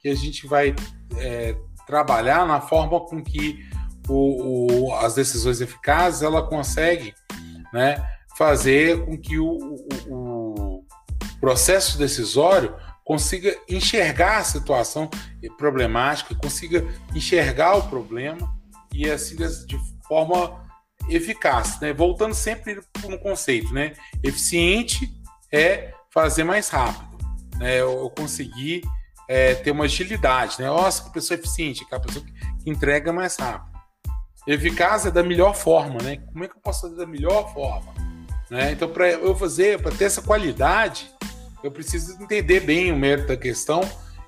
que 0.00 0.08
a 0.08 0.14
gente 0.14 0.46
vai 0.46 0.74
é, 1.16 1.56
trabalhar 1.86 2.46
na 2.46 2.60
forma 2.60 3.00
com 3.00 3.22
que 3.22 3.64
o, 4.08 4.88
o, 4.88 4.94
as 4.96 5.14
decisões 5.14 5.60
eficazes 5.60 6.22
ela 6.22 6.42
consegue 6.46 7.14
né, 7.72 8.04
fazer 8.36 9.04
com 9.04 9.16
que 9.16 9.38
o, 9.38 9.76
o, 10.08 10.80
o 10.80 10.84
processo 11.40 11.96
decisório 11.98 12.74
consiga 13.04 13.56
enxergar 13.68 14.38
a 14.38 14.44
situação 14.44 15.08
problemática, 15.56 16.34
consiga 16.34 16.84
enxergar 17.14 17.76
o 17.76 17.88
problema 17.88 18.52
e 18.92 19.08
assim 19.08 19.36
de 19.36 19.78
forma 20.06 20.61
eficaz, 21.08 21.80
né? 21.80 21.92
Voltando 21.92 22.34
sempre 22.34 22.80
no 23.08 23.18
conceito, 23.18 23.72
né? 23.72 23.92
Eficiente 24.22 25.10
é 25.50 25.92
fazer 26.10 26.44
mais 26.44 26.68
rápido, 26.68 27.18
né? 27.58 27.80
Eu 27.80 28.10
conseguir 28.16 28.82
é, 29.28 29.54
ter 29.54 29.70
uma 29.70 29.84
agilidade, 29.84 30.56
né? 30.60 30.66
Nossa, 30.66 31.04
que 31.04 31.10
pessoa 31.10 31.38
eficiente, 31.38 31.84
aquela 31.84 32.02
pessoa 32.02 32.24
que 32.24 32.70
entrega 32.70 33.12
mais 33.12 33.36
rápido. 33.36 33.72
Eficaz 34.46 35.06
é 35.06 35.10
da 35.10 35.22
melhor 35.22 35.54
forma, 35.54 36.02
né? 36.02 36.16
Como 36.32 36.44
é 36.44 36.48
que 36.48 36.56
eu 36.56 36.60
posso 36.60 36.82
fazer 36.82 36.96
da 36.96 37.06
melhor 37.06 37.52
forma? 37.52 37.92
Né? 38.50 38.72
Então, 38.72 38.88
para 38.88 39.08
eu 39.08 39.34
fazer, 39.34 39.80
para 39.80 39.92
ter 39.92 40.04
essa 40.04 40.20
qualidade, 40.20 41.10
eu 41.62 41.70
preciso 41.70 42.20
entender 42.20 42.60
bem 42.60 42.92
o 42.92 42.96
mérito 42.96 43.28
da 43.28 43.36
questão 43.36 43.80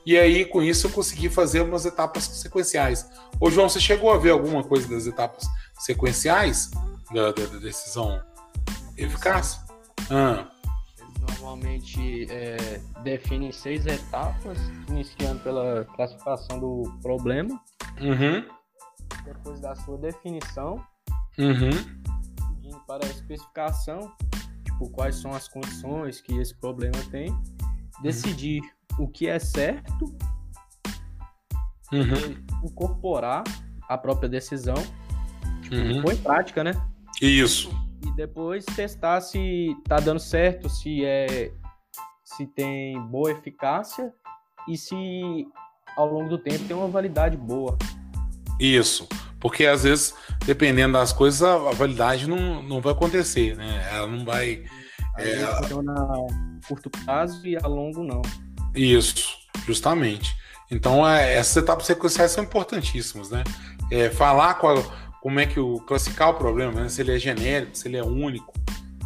e 0.07 0.19
aí 0.19 0.45
com 0.45 0.63
isso 0.63 0.87
eu 0.87 0.91
consegui 0.91 1.29
fazer 1.29 1.63
umas 1.63 1.85
etapas 1.85 2.25
sequenciais. 2.25 3.07
Ô 3.41 3.51
João, 3.51 3.69
você 3.69 3.81
chegou 3.81 4.13
a 4.13 4.19
ver 4.19 4.31
alguma 4.31 4.63
coisa 4.63 4.87
das 4.89 5.07
etapas 5.07 5.45
da, 7.13 7.33
da, 7.33 7.47
da 7.47 7.59
decisão 7.59 8.23
eficaz? 8.97 9.61
Ah. 10.11 10.49
Eles 10.99 11.21
normalmente 11.21 12.27
é, 12.31 12.81
definem 13.03 13.53
seis 13.53 13.87
etapas, 13.87 14.59
iniciando 14.89 15.41
pela 15.41 15.85
classificação 15.97 16.59
do 16.59 16.99
problema. 17.03 17.61
Uhum. 18.01 18.47
Depois 19.25 19.61
da 19.61 19.75
sua 19.75 19.99
definição. 19.99 20.85
Uhum 21.39 22.05
para 22.87 23.07
a 23.07 23.11
especificação, 23.11 24.13
tipo, 24.65 24.89
quais 24.91 25.17
são 25.17 25.33
as 25.33 25.49
condições 25.49 26.21
que 26.21 26.37
esse 26.39 26.55
problema 26.55 26.99
tem, 27.11 27.35
decidir 28.03 28.61
uhum. 28.99 29.05
o 29.05 29.09
que 29.09 29.27
é 29.27 29.39
certo, 29.39 30.15
uhum. 31.93 32.45
incorporar 32.65 33.45
a 33.89 33.99
própria 33.99 34.29
decisão, 34.29 34.77
tipo, 35.65 35.77
uhum. 35.77 36.03
pôr 36.03 36.13
em 36.13 36.17
prática, 36.17 36.63
né? 36.63 36.73
Isso. 37.21 37.71
E 38.07 38.11
depois 38.17 38.65
testar 38.65 39.21
se 39.21 39.75
tá 39.89 39.97
dando 39.97 40.21
certo, 40.21 40.69
se 40.69 41.05
é 41.05 41.51
se 42.25 42.47
tem 42.47 43.01
boa 43.09 43.31
eficácia 43.31 44.13
e 44.69 44.77
se 44.77 45.47
ao 45.97 46.07
longo 46.07 46.29
do 46.29 46.39
tempo 46.39 46.65
tem 46.65 46.77
uma 46.77 46.89
validade 46.89 47.37
boa. 47.37 47.77
Isso. 48.59 49.09
Porque 49.39 49.67
às 49.67 49.85
vezes, 49.85 50.15
dependendo 50.47 50.95
das 50.95 51.13
coisas, 51.13 51.43
a, 51.43 51.57
validade 51.73 52.27
não, 52.27 52.63
não 52.63 52.81
vai 52.81 52.93
acontecer, 52.93 53.55
né? 53.57 53.89
Ela 53.93 54.07
não 54.07 54.25
vai. 54.25 54.65
é, 55.19 55.47
funciona 55.59 55.93
a 55.93 56.67
curto 56.67 56.91
prazo 56.91 57.47
e 57.47 57.57
a 57.57 57.67
longo 57.67 58.03
não. 58.03 58.23
Isso, 58.75 59.37
justamente. 59.67 60.35
Então, 60.71 61.07
é, 61.07 61.35
essas 61.35 61.57
etapas 61.59 61.87
sequenciais 61.87 62.31
são 62.31 62.43
importantíssimas, 62.43 63.31
né? 63.31 63.45
É, 63.91 64.09
falar 64.09 64.55
qual, 64.55 64.83
como 65.25 65.41
é 65.41 65.47
que 65.47 65.59
o 65.59 65.79
classificar 65.79 66.29
o 66.29 66.35
problema, 66.35 66.83
né? 66.83 66.89
se 66.91 67.01
ele 67.01 67.17
é 67.17 67.19
genérico, 67.19 67.75
se 67.75 67.89
ele 67.89 67.97
é 67.97 68.05
único, 68.05 68.53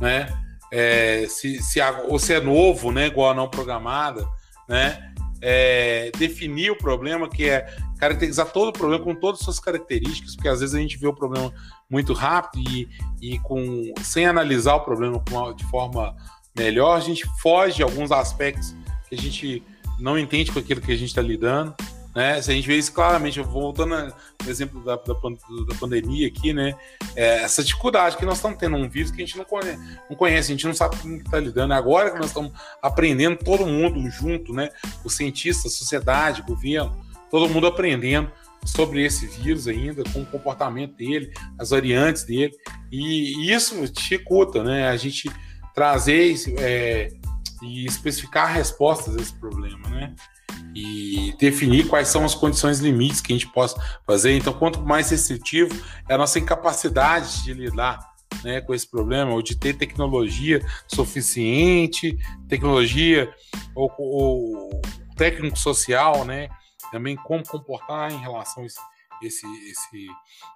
né? 0.01 0.27
É, 0.73 1.27
se, 1.29 1.63
se 1.63 1.79
ou 2.09 2.19
se 2.19 2.35
é 2.35 2.41
novo, 2.41 2.91
né? 2.91 3.07
Igual 3.07 3.31
a 3.31 3.35
não 3.35 3.49
programada, 3.49 4.27
né? 4.69 5.13
É, 5.41 6.11
definir 6.19 6.73
o 6.73 6.77
problema, 6.77 7.29
que 7.29 7.49
é 7.49 7.73
caracterizar 8.01 8.51
todo 8.51 8.71
o 8.71 8.73
problema 8.73 9.05
com 9.05 9.15
todas 9.15 9.39
as 9.39 9.45
suas 9.45 9.61
características, 9.61 10.35
porque 10.35 10.49
às 10.49 10.59
vezes 10.59 10.75
a 10.75 10.81
gente 10.81 10.99
vê 10.99 11.07
o 11.07 11.15
problema 11.15 11.55
muito 11.89 12.13
rápido 12.13 12.69
e, 12.69 12.89
e 13.23 13.39
com, 13.39 13.85
sem 14.03 14.27
analisar 14.27 14.75
o 14.75 14.81
problema 14.81 15.23
de 15.57 15.65
forma 15.67 16.17
melhor, 16.57 16.97
a 16.97 17.01
gente 17.01 17.25
foge 17.41 17.77
de 17.77 17.85
alguns 17.85 18.11
aspectos 18.11 18.75
que 19.09 19.15
a 19.15 19.19
gente 19.19 19.63
não 20.01 20.19
entende 20.19 20.51
com 20.51 20.59
aquilo 20.59 20.81
que 20.81 20.91
a 20.91 20.97
gente 20.97 21.11
está 21.11 21.23
lidando. 21.23 21.77
Né? 22.19 22.43
Se 22.43 22.51
a 22.51 22.55
gente 22.55 22.67
vê 22.67 22.77
isso 22.77 22.93
claramente, 22.93 23.41
voltando 23.41 24.13
no 24.43 24.51
exemplo 24.51 24.83
da, 24.83 24.97
da, 24.97 25.15
da 25.15 25.75
pandemia 25.79 26.27
aqui, 26.27 26.53
né? 26.53 26.75
É, 27.15 27.45
essa 27.45 27.63
dificuldade 27.63 28.17
que 28.17 28.25
nós 28.25 28.39
estamos 28.39 28.59
tendo 28.59 28.77
um 28.77 28.89
vírus 28.89 29.13
que 29.13 29.23
a 29.23 29.25
gente 29.25 29.39
não 29.39 29.45
conhece, 29.45 29.79
não 30.11 30.17
conhece 30.17 30.51
a 30.51 30.55
gente 30.57 30.67
não 30.67 30.75
sabe 30.75 30.97
com 30.97 31.15
o 31.15 31.19
que 31.19 31.25
está 31.25 31.39
lidando. 31.39 31.75
Agora 31.75 32.11
que 32.11 32.17
nós 32.17 32.27
estamos 32.27 32.51
aprendendo 32.83 33.37
todo 33.37 33.65
mundo 33.65 34.11
junto, 34.11 34.53
né? 34.53 34.69
Os 35.05 35.15
cientistas, 35.15 35.75
sociedade, 35.75 36.43
governo, 36.43 36.93
todo 37.31 37.49
mundo 37.49 37.69
aprendendo 37.69 38.33
sobre 38.65 39.05
esse 39.05 39.29
vírus 39.29 39.69
ainda, 39.69 40.03
com 40.13 40.23
o 40.23 40.27
comportamento 40.27 40.97
dele, 40.97 41.33
as 41.57 41.71
variantes 41.71 42.25
dele, 42.25 42.53
e 42.91 43.49
isso 43.53 43.87
dificulta, 43.93 44.65
né? 44.65 44.89
A 44.89 44.97
gente 44.97 45.31
trazer 45.73 46.35
é, 46.59 47.13
e 47.63 47.87
especificar 47.87 48.53
respostas 48.53 49.17
a 49.17 49.21
esse 49.21 49.35
problema, 49.35 49.89
né? 49.89 50.17
E 50.75 51.35
definir 51.39 51.89
quais 51.89 52.09
são 52.09 52.25
as 52.25 52.35
condições 52.35 52.79
limites 52.79 53.21
que 53.21 53.33
a 53.33 53.37
gente 53.37 53.51
possa 53.53 53.81
fazer. 54.07 54.37
Então, 54.37 54.53
quanto 54.53 54.81
mais 54.81 55.11
restritivo 55.11 55.75
é 56.09 56.15
a 56.15 56.19
nossa 56.19 56.39
incapacidade 56.39 57.43
de 57.45 57.53
lidar 57.53 57.99
né, 58.45 58.61
com 58.61 58.75
esse 58.75 58.89
problema, 58.89 59.33
ou 59.33 59.43
de 59.43 59.57
ter 59.57 59.75
tecnologia 59.75 60.65
suficiente, 60.87 62.17
tecnologia 62.49 63.33
ou, 63.75 63.93
ou 63.99 64.81
técnico 65.17 65.59
social, 65.59 66.25
né, 66.25 66.49
também 66.93 67.17
como 67.17 67.47
comportar 67.47 68.13
em 68.13 68.19
relação 68.19 68.63
a 68.63 68.67
esse, 68.67 68.79
esse, 69.23 69.47
esse, 69.71 70.07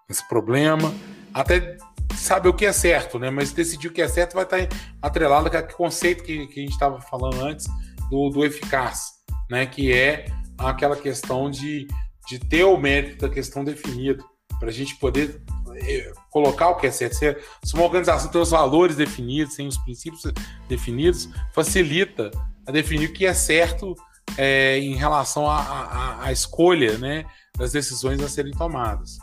esse 0.09 0.29
problema, 0.29 0.95
até 1.35 1.77
saber 2.15 2.49
o 2.49 2.55
que 2.55 2.67
é 2.67 2.73
certo, 2.73 3.19
né? 3.19 3.31
Mas 3.31 3.53
decidir 3.53 3.89
o 3.89 3.93
que 3.93 4.03
é 4.03 4.09
certo 4.09 4.35
vai 4.35 4.45
estar 4.45 4.69
atrelado 5.01 5.51
com 5.51 5.57
aquele 5.57 5.77
conceito 5.77 6.23
que, 6.23 6.47
que 6.47 6.61
a 6.61 6.63
gente 6.63 6.73
estava 6.73 7.01
falando 7.01 7.41
antes 7.43 7.67
do, 8.11 8.29
do 8.31 8.45
eficaz, 8.45 9.22
né? 9.53 9.67
Que 9.67 9.93
é 9.93 10.25
aquela 10.57 10.97
questão 10.97 11.51
de, 11.51 11.87
de 12.27 12.39
ter 12.39 12.65
o 12.65 12.79
mérito 12.79 13.29
da 13.29 13.33
questão 13.33 13.63
definido, 13.63 14.25
para 14.59 14.71
a 14.71 14.73
gente 14.73 14.97
poder 14.97 15.43
eh, 15.75 16.11
colocar 16.31 16.71
o 16.71 16.77
que 16.77 16.87
é 16.87 16.91
certo. 16.91 17.17
Se, 17.17 17.37
se 17.63 17.75
uma 17.75 17.85
organização 17.85 18.31
tem 18.31 18.41
os 18.41 18.51
valores 18.51 18.97
definidos, 18.97 19.55
tem 19.55 19.69
os 19.69 19.77
princípios 19.77 20.23
definidos, 20.69 21.29
facilita 21.53 22.31
a 22.67 22.73
definir 22.73 23.11
o 23.11 23.13
que 23.13 23.27
é 23.27 23.35
certo 23.35 23.95
é, 24.39 24.79
em 24.79 24.95
relação 24.95 25.45
à 25.51 26.33
escolha 26.33 26.97
né, 26.97 27.27
das 27.59 27.73
decisões 27.73 28.23
a 28.23 28.31
serem 28.31 28.53
tomadas. 28.53 29.19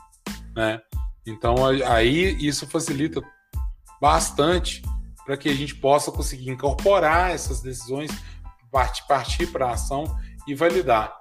Né? 0.55 0.79
Então, 1.25 1.55
aí 1.87 2.37
isso 2.45 2.67
facilita 2.67 3.19
bastante 3.99 4.83
para 5.25 5.37
que 5.37 5.49
a 5.49 5.55
gente 5.55 5.73
possa 5.75 6.11
conseguir 6.11 6.51
incorporar 6.51 7.31
essas 7.31 7.61
decisões, 7.61 8.11
partir, 8.71 9.47
para 9.47 9.67
a 9.67 9.73
ação 9.73 10.03
e 10.47 10.55
validar. 10.55 11.13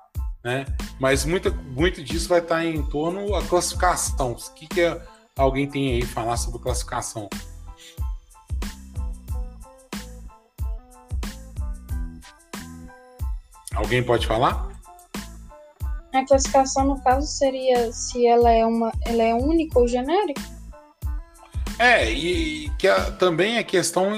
Né? 0.44 0.64
Mas 1.00 1.24
muito, 1.24 1.54
muito 1.54 2.02
disso 2.02 2.28
vai 2.28 2.40
estar 2.40 2.64
em 2.64 2.82
torno 2.84 3.30
da 3.30 3.46
classificação. 3.46 4.32
O 4.32 4.54
que, 4.54 4.66
que 4.66 4.80
é, 4.80 5.00
alguém 5.36 5.68
tem 5.68 5.94
aí 5.94 6.02
falar 6.02 6.36
sobre 6.36 6.60
classificação? 6.60 7.28
Alguém 13.74 14.02
pode 14.02 14.26
falar? 14.26 14.68
A 16.12 16.24
classificação, 16.26 16.84
no 16.84 17.00
caso, 17.02 17.26
seria 17.26 17.92
se 17.92 18.26
ela 18.26 18.50
é 18.50 18.64
uma, 18.66 18.92
ela 19.04 19.22
é 19.22 19.34
única 19.34 19.78
ou 19.78 19.86
genérica? 19.86 20.42
É, 21.78 22.10
e 22.10 22.70
que 22.70 22.88
a, 22.88 23.12
também 23.12 23.58
a 23.58 23.62
questão 23.62 24.14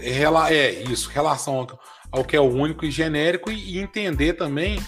é 0.00 0.70
isso, 0.90 1.08
relação 1.10 1.66
ao, 2.10 2.24
que 2.24 2.36
é 2.36 2.40
o 2.40 2.44
único 2.44 2.84
e 2.84 2.90
genérico 2.90 3.50
e, 3.50 3.78
entender 3.78 4.34
também, 4.34 4.80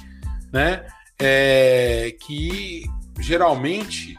né, 0.52 0.86
é, 1.18 2.14
que 2.20 2.84
geralmente 3.20 4.16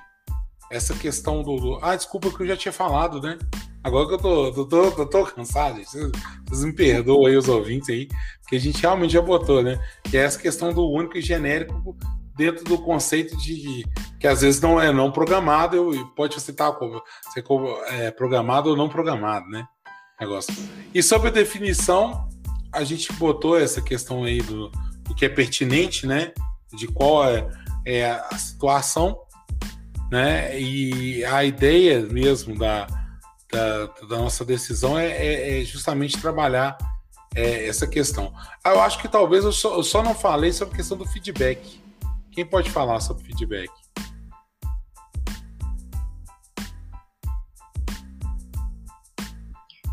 essa 0.71 0.93
questão 0.93 1.41
do, 1.41 1.55
do, 1.57 1.79
Ah, 1.81 1.95
desculpa 1.95 2.29
que 2.29 2.43
eu 2.43 2.47
já 2.47 2.57
tinha 2.57 2.71
falado, 2.71 3.21
né? 3.21 3.37
Agora 3.83 4.07
que 4.07 4.13
eu 4.15 4.17
tô, 4.17 4.47
eu 4.47 4.65
tô, 4.65 4.83
eu 4.83 5.05
tô 5.05 5.25
cansado. 5.25 5.81
Vocês, 5.83 6.63
me 6.63 6.73
perdoam 6.73 7.25
aí, 7.25 7.35
os 7.35 7.47
ouvintes 7.47 7.89
aí, 7.89 8.07
que 8.47 8.55
a 8.55 8.59
gente 8.59 8.81
realmente 8.81 9.13
já 9.13 9.21
botou, 9.21 9.63
né? 9.63 9.79
Que 10.03 10.17
é 10.17 10.21
essa 10.21 10.37
questão 10.37 10.73
do 10.73 10.87
único 10.87 11.17
e 11.17 11.21
genérico 11.21 11.97
dentro 12.35 12.63
do 12.65 12.77
conceito 12.77 13.35
de 13.37 13.85
que 14.19 14.27
às 14.27 14.41
vezes 14.41 14.61
não 14.61 14.79
é 14.79 14.91
não 14.91 15.11
programado 15.11 15.93
e 15.93 16.05
pode 16.15 16.39
citar 16.39 16.73
como 16.73 17.01
ser 17.33 17.43
é, 17.87 18.11
programado 18.11 18.69
ou 18.69 18.77
não 18.77 18.89
programado, 18.89 19.47
né? 19.49 19.65
Negócio. 20.19 20.53
E 20.93 21.01
sobre 21.01 21.29
a 21.29 21.31
definição, 21.31 22.27
a 22.71 22.83
gente 22.83 23.11
botou 23.13 23.57
essa 23.57 23.81
questão 23.81 24.23
aí 24.23 24.41
do, 24.41 24.69
do 25.03 25.15
que 25.15 25.25
é 25.25 25.29
pertinente, 25.29 26.05
né? 26.05 26.31
De 26.73 26.87
qual 26.87 27.25
é, 27.25 27.47
é 27.85 28.11
a 28.11 28.37
situação, 28.37 29.17
né? 30.11 30.59
E 30.59 31.23
a 31.25 31.43
ideia 31.43 32.01
mesmo 32.01 32.57
da, 32.57 32.87
da, 33.51 33.85
da 34.07 34.17
nossa 34.17 34.45
decisão 34.45 34.97
é, 34.97 35.07
é, 35.07 35.61
é 35.61 35.65
justamente 35.65 36.19
trabalhar 36.19 36.77
é, 37.35 37.67
essa 37.67 37.87
questão. 37.87 38.33
Ah, 38.63 38.71
eu 38.71 38.81
acho 38.81 38.99
que 38.99 39.07
talvez 39.07 39.43
eu 39.43 39.51
só, 39.51 39.75
eu 39.75 39.83
só, 39.83 40.03
não 40.03 40.13
falei 40.13 40.51
sobre 40.51 40.73
a 40.73 40.77
questão 40.77 40.97
do 40.97 41.05
feedback. 41.05 41.81
Quem 42.31 42.45
pode 42.45 42.69
falar 42.69 42.99
sobre 42.99 43.25
feedback? 43.25 43.69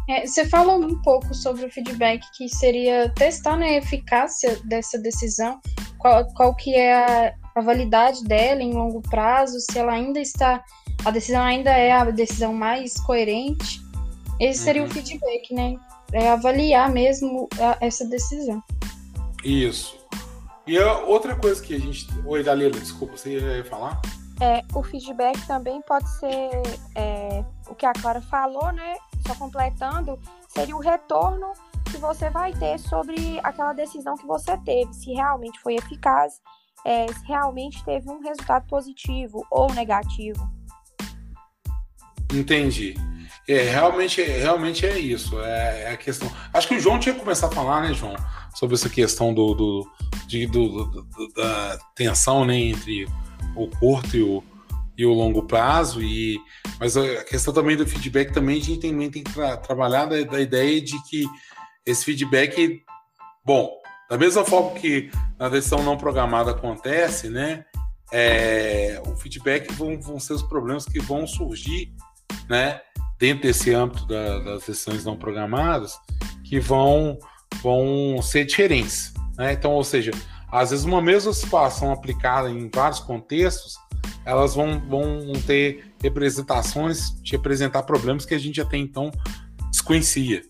É, 0.08 0.26
você 0.26 0.46
falou 0.46 0.80
um 0.80 1.00
pouco 1.02 1.34
sobre 1.34 1.64
o 1.64 1.70
feedback, 1.70 2.24
que 2.36 2.48
seria 2.48 3.08
testar 3.10 3.56
né, 3.56 3.70
a 3.70 3.78
eficácia 3.78 4.58
dessa 4.64 4.98
decisão, 4.98 5.60
qual, 5.98 6.24
qual 6.34 6.54
que 6.54 6.74
é 6.74 6.94
a, 6.94 7.34
a 7.56 7.60
validade 7.60 8.22
dela 8.24 8.62
em 8.62 8.72
longo 8.72 9.02
prazo, 9.02 9.58
se 9.60 9.78
ela 9.78 9.92
ainda 9.92 10.20
está 10.20 10.62
a 11.04 11.10
decisão 11.12 11.42
ainda 11.42 11.70
é 11.70 11.92
a 11.92 12.04
decisão 12.10 12.52
mais 12.52 12.94
coerente, 13.00 13.80
esse 14.40 14.64
seria 14.64 14.82
uhum. 14.82 14.88
o 14.88 14.90
feedback, 14.90 15.54
né? 15.54 15.76
É 16.12 16.30
avaliar 16.30 16.90
mesmo 16.90 17.48
a, 17.60 17.78
essa 17.80 18.04
decisão. 18.06 18.62
Isso. 19.44 19.96
E 20.66 20.76
a 20.76 20.98
outra 21.00 21.36
coisa 21.36 21.62
que 21.62 21.74
a 21.74 21.78
gente. 21.78 22.08
Oi, 22.24 22.42
Dalila, 22.42 22.78
desculpa, 22.78 23.16
você 23.16 23.38
ia 23.38 23.64
falar? 23.64 24.00
É, 24.40 24.60
o 24.74 24.82
feedback 24.82 25.38
também 25.46 25.80
pode 25.82 26.10
ser 26.18 26.50
é, 26.96 27.44
o 27.68 27.74
que 27.74 27.86
a 27.86 27.92
Clara 27.92 28.20
falou, 28.20 28.72
né? 28.72 28.96
Só 29.26 29.34
completando, 29.34 30.18
seria 30.48 30.76
o 30.76 30.80
retorno 30.80 31.52
que 31.90 31.96
você 31.96 32.30
vai 32.30 32.52
ter 32.52 32.78
sobre 32.78 33.40
aquela 33.42 33.72
decisão 33.72 34.16
que 34.16 34.26
você 34.26 34.56
teve, 34.58 34.92
se 34.92 35.12
realmente 35.12 35.60
foi 35.60 35.74
eficaz, 35.74 36.40
é, 36.84 37.06
se 37.08 37.24
realmente 37.26 37.84
teve 37.84 38.08
um 38.08 38.20
resultado 38.20 38.66
positivo 38.66 39.44
ou 39.50 39.72
negativo. 39.72 40.48
Entendi. 42.32 42.94
É, 43.48 43.62
realmente, 43.62 44.20
realmente 44.22 44.84
é 44.84 44.98
isso. 44.98 45.40
É, 45.40 45.82
é, 45.82 45.90
a 45.90 45.96
questão. 45.96 46.30
Acho 46.52 46.66
que 46.66 46.74
o 46.74 46.80
João 46.80 46.98
tinha 46.98 47.14
que 47.14 47.20
começar 47.20 47.46
a 47.46 47.50
falar, 47.52 47.82
né, 47.82 47.94
João, 47.94 48.16
sobre 48.54 48.74
essa 48.74 48.88
questão 48.88 49.32
do, 49.32 49.54
do, 49.54 49.90
de, 50.26 50.46
do, 50.46 50.86
do 50.86 51.32
da 51.34 51.78
tensão 51.94 52.44
né, 52.44 52.56
entre 52.56 53.06
o 53.54 53.68
curto 53.68 54.16
e 54.16 54.22
o, 54.22 54.42
e 54.96 55.04
o 55.04 55.12
longo 55.12 55.42
prazo. 55.46 56.02
E, 56.02 56.38
mas 56.80 56.96
a 56.96 57.24
questão 57.24 57.52
também 57.52 57.76
do 57.76 57.86
feedback 57.86 58.32
também 58.32 58.58
a 58.58 58.62
gente 58.62 58.80
tem 58.80 59.10
que 59.10 59.22
tra 59.22 59.56
trabalhar 59.56 60.06
da, 60.06 60.22
da 60.22 60.40
ideia 60.40 60.80
de 60.80 61.00
que 61.04 61.24
esse 61.84 62.04
feedback, 62.04 62.82
bom, 63.44 63.70
da 64.08 64.16
mesma 64.16 64.44
forma 64.44 64.78
que 64.78 65.10
na 65.38 65.48
decisão 65.48 65.82
não 65.82 65.96
programada 65.96 66.52
acontece, 66.52 67.28
né? 67.28 67.64
É, 68.12 69.02
o 69.06 69.16
feedback 69.16 69.72
vão, 69.72 70.00
vão 70.00 70.20
ser 70.20 70.34
os 70.34 70.42
problemas 70.42 70.84
que 70.84 71.00
vão 71.00 71.26
surgir 71.26 71.92
né, 72.48 72.80
dentro 73.18 73.42
desse 73.42 73.74
âmbito 73.74 74.06
da, 74.06 74.38
das 74.38 74.62
sessões 74.62 75.04
não 75.04 75.16
programadas, 75.16 75.98
que 76.44 76.60
vão, 76.60 77.18
vão 77.60 78.22
ser 78.22 78.44
diferentes. 78.44 79.12
Né? 79.36 79.52
Então, 79.52 79.72
ou 79.72 79.82
seja, 79.82 80.12
às 80.56 80.70
vezes 80.70 80.84
uma 80.84 81.02
mesma 81.02 81.32
situação 81.32 81.92
aplicada 81.92 82.50
em 82.50 82.70
vários 82.72 83.00
contextos, 83.00 83.76
elas 84.24 84.54
vão, 84.54 84.80
vão 84.80 85.32
ter 85.46 85.92
representações, 86.02 87.20
de 87.22 87.32
representar 87.32 87.82
problemas 87.82 88.24
que 88.24 88.34
a 88.34 88.38
gente 88.38 88.60
até 88.60 88.76
então 88.76 89.10
desconhecia, 89.70 90.42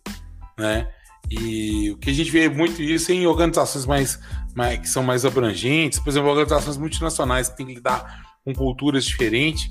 né? 0.59 0.89
E 1.29 1.91
o 1.91 1.97
que 1.97 2.11
a 2.11 2.13
gente 2.13 2.31
vê 2.31 2.49
muito 2.49 2.81
isso 2.81 3.11
em 3.11 3.27
organizações 3.27 3.85
mais, 3.85 4.21
mais 4.55 4.79
que 4.79 4.89
são 4.89 5.03
mais 5.03 5.25
abrangentes, 5.25 5.99
por 5.99 6.11
exemplo, 6.11 6.29
organizações 6.29 6.77
multinacionais 6.77 7.49
que 7.49 7.57
têm 7.57 7.67
que 7.67 7.75
lidar 7.75 8.37
com 8.45 8.55
culturas 8.55 9.05
diferentes, 9.05 9.69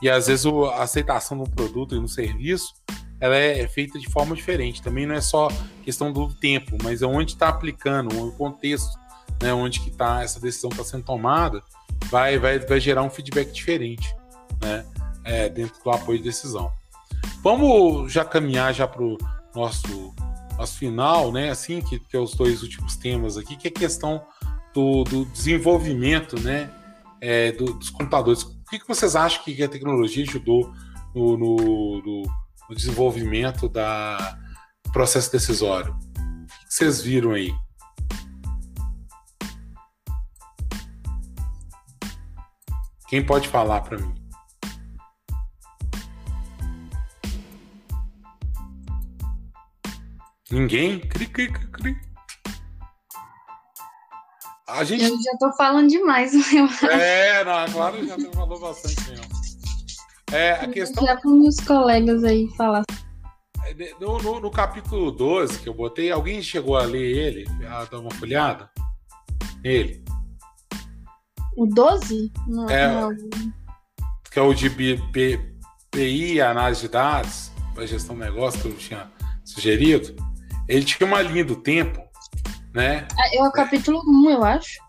e 0.00 0.08
às 0.08 0.28
vezes 0.28 0.46
a 0.46 0.82
aceitação 0.82 1.36
de 1.36 1.42
um 1.42 1.52
produto 1.52 1.94
e 1.94 1.98
um 1.98 2.08
serviço 2.08 2.72
ela 3.20 3.36
é 3.36 3.66
feita 3.68 3.98
de 3.98 4.08
forma 4.10 4.34
diferente. 4.34 4.82
Também 4.82 5.06
não 5.06 5.14
é 5.14 5.20
só 5.20 5.48
questão 5.82 6.12
do 6.12 6.28
tempo, 6.34 6.76
mas 6.82 7.00
é 7.00 7.06
onde 7.06 7.32
está 7.32 7.48
aplicando, 7.48 8.14
o 8.22 8.32
contexto, 8.32 8.98
né, 9.42 9.52
onde 9.52 9.80
que 9.80 9.90
tá, 9.90 10.22
essa 10.22 10.40
decisão 10.40 10.70
está 10.70 10.84
sendo 10.84 11.04
tomada, 11.04 11.62
vai, 12.10 12.38
vai, 12.38 12.58
vai 12.58 12.80
gerar 12.80 13.02
um 13.02 13.10
feedback 13.10 13.52
diferente 13.52 14.14
né, 14.60 14.84
é, 15.24 15.48
dentro 15.48 15.82
do 15.82 15.90
apoio 15.90 16.18
de 16.18 16.24
decisão. 16.24 16.70
Vamos 17.42 18.12
já 18.12 18.24
caminhar 18.24 18.72
já 18.72 18.86
para 18.86 19.02
o 19.02 19.18
nosso, 19.54 20.14
nosso 20.56 20.78
final, 20.78 21.30
né, 21.30 21.50
assim, 21.50 21.80
que, 21.80 21.98
que 21.98 22.16
é 22.16 22.20
os 22.20 22.34
dois 22.34 22.62
últimos 22.62 22.96
temas 22.96 23.36
aqui, 23.36 23.56
que 23.56 23.68
é 23.68 23.70
a 23.70 23.74
questão 23.74 24.22
do, 24.72 25.04
do 25.04 25.24
desenvolvimento 25.26 26.40
né, 26.40 26.70
é, 27.20 27.52
do, 27.52 27.74
dos 27.74 27.90
computadores 27.90 28.44
que, 28.74 28.78
que 28.78 28.88
vocês 28.88 29.14
acham 29.14 29.42
que 29.44 29.62
a 29.62 29.68
tecnologia 29.68 30.24
ajudou 30.24 30.72
no, 31.14 31.36
no, 31.36 31.56
no, 32.02 32.22
no 32.68 32.76
desenvolvimento 32.76 33.68
da, 33.68 34.38
processo 34.92 35.30
decisório? 35.30 35.92
O 35.92 36.46
que, 36.46 36.66
que 36.66 36.74
vocês 36.74 37.00
viram 37.00 37.32
aí? 37.32 37.52
Quem 43.14 43.24
pode 43.24 43.46
falar 43.46 43.80
para 43.82 43.96
mim? 43.96 44.12
Ninguém? 50.50 50.98
Cri, 50.98 51.28
cri, 51.28 51.52
cri, 51.52 51.66
cri. 51.68 51.96
A 54.66 54.82
gente... 54.82 55.04
Eu 55.04 55.10
já 55.10 55.38
tô 55.38 55.52
falando 55.52 55.88
demais, 55.88 56.34
eu 56.52 56.64
acho. 56.64 56.86
É, 56.86 57.44
não, 57.44 57.72
claro, 57.72 58.04
já 58.04 58.18
falou 58.32 58.58
bastante 58.58 59.08
mesmo. 59.08 59.26
É, 60.32 60.50
a 60.54 60.66
questão. 60.66 61.06
Já 61.06 61.16
para 61.16 61.30
meus 61.30 61.60
colegas 61.60 62.24
aí 62.24 62.48
falar. 62.56 62.82
É, 63.64 63.94
no, 64.00 64.18
no, 64.18 64.40
no, 64.40 64.50
capítulo 64.50 65.12
12 65.12 65.60
que 65.60 65.68
eu 65.68 65.74
botei, 65.74 66.10
alguém 66.10 66.42
chegou 66.42 66.76
a 66.76 66.82
ler 66.82 67.16
ele? 67.16 67.46
A 67.68 67.84
dar 67.84 68.00
uma 68.00 68.10
folhada? 68.10 68.68
Ele. 69.62 70.03
O 71.56 71.66
12? 71.66 72.32
Não, 72.46 72.68
é, 72.68 72.88
não. 72.88 73.10
Que 74.30 74.38
é 74.38 74.42
o 74.42 74.52
de 74.52 74.68
BI, 74.68 76.40
análise 76.40 76.82
de 76.82 76.88
dados, 76.88 77.50
para 77.74 77.86
gestão 77.86 78.14
do 78.16 78.24
negócio, 78.24 78.60
que 78.60 78.68
eu 78.68 78.76
tinha 78.76 79.10
sugerido. 79.44 80.14
Ele 80.68 80.84
tinha 80.84 81.06
uma 81.06 81.22
linha 81.22 81.44
do 81.44 81.56
tempo 81.56 82.04
né? 82.74 83.06
É, 83.18 83.38
é 83.38 83.48
o 83.48 83.52
capítulo 83.52 84.02
1, 84.06 84.30
eu 84.30 84.44
acho. 84.44 84.82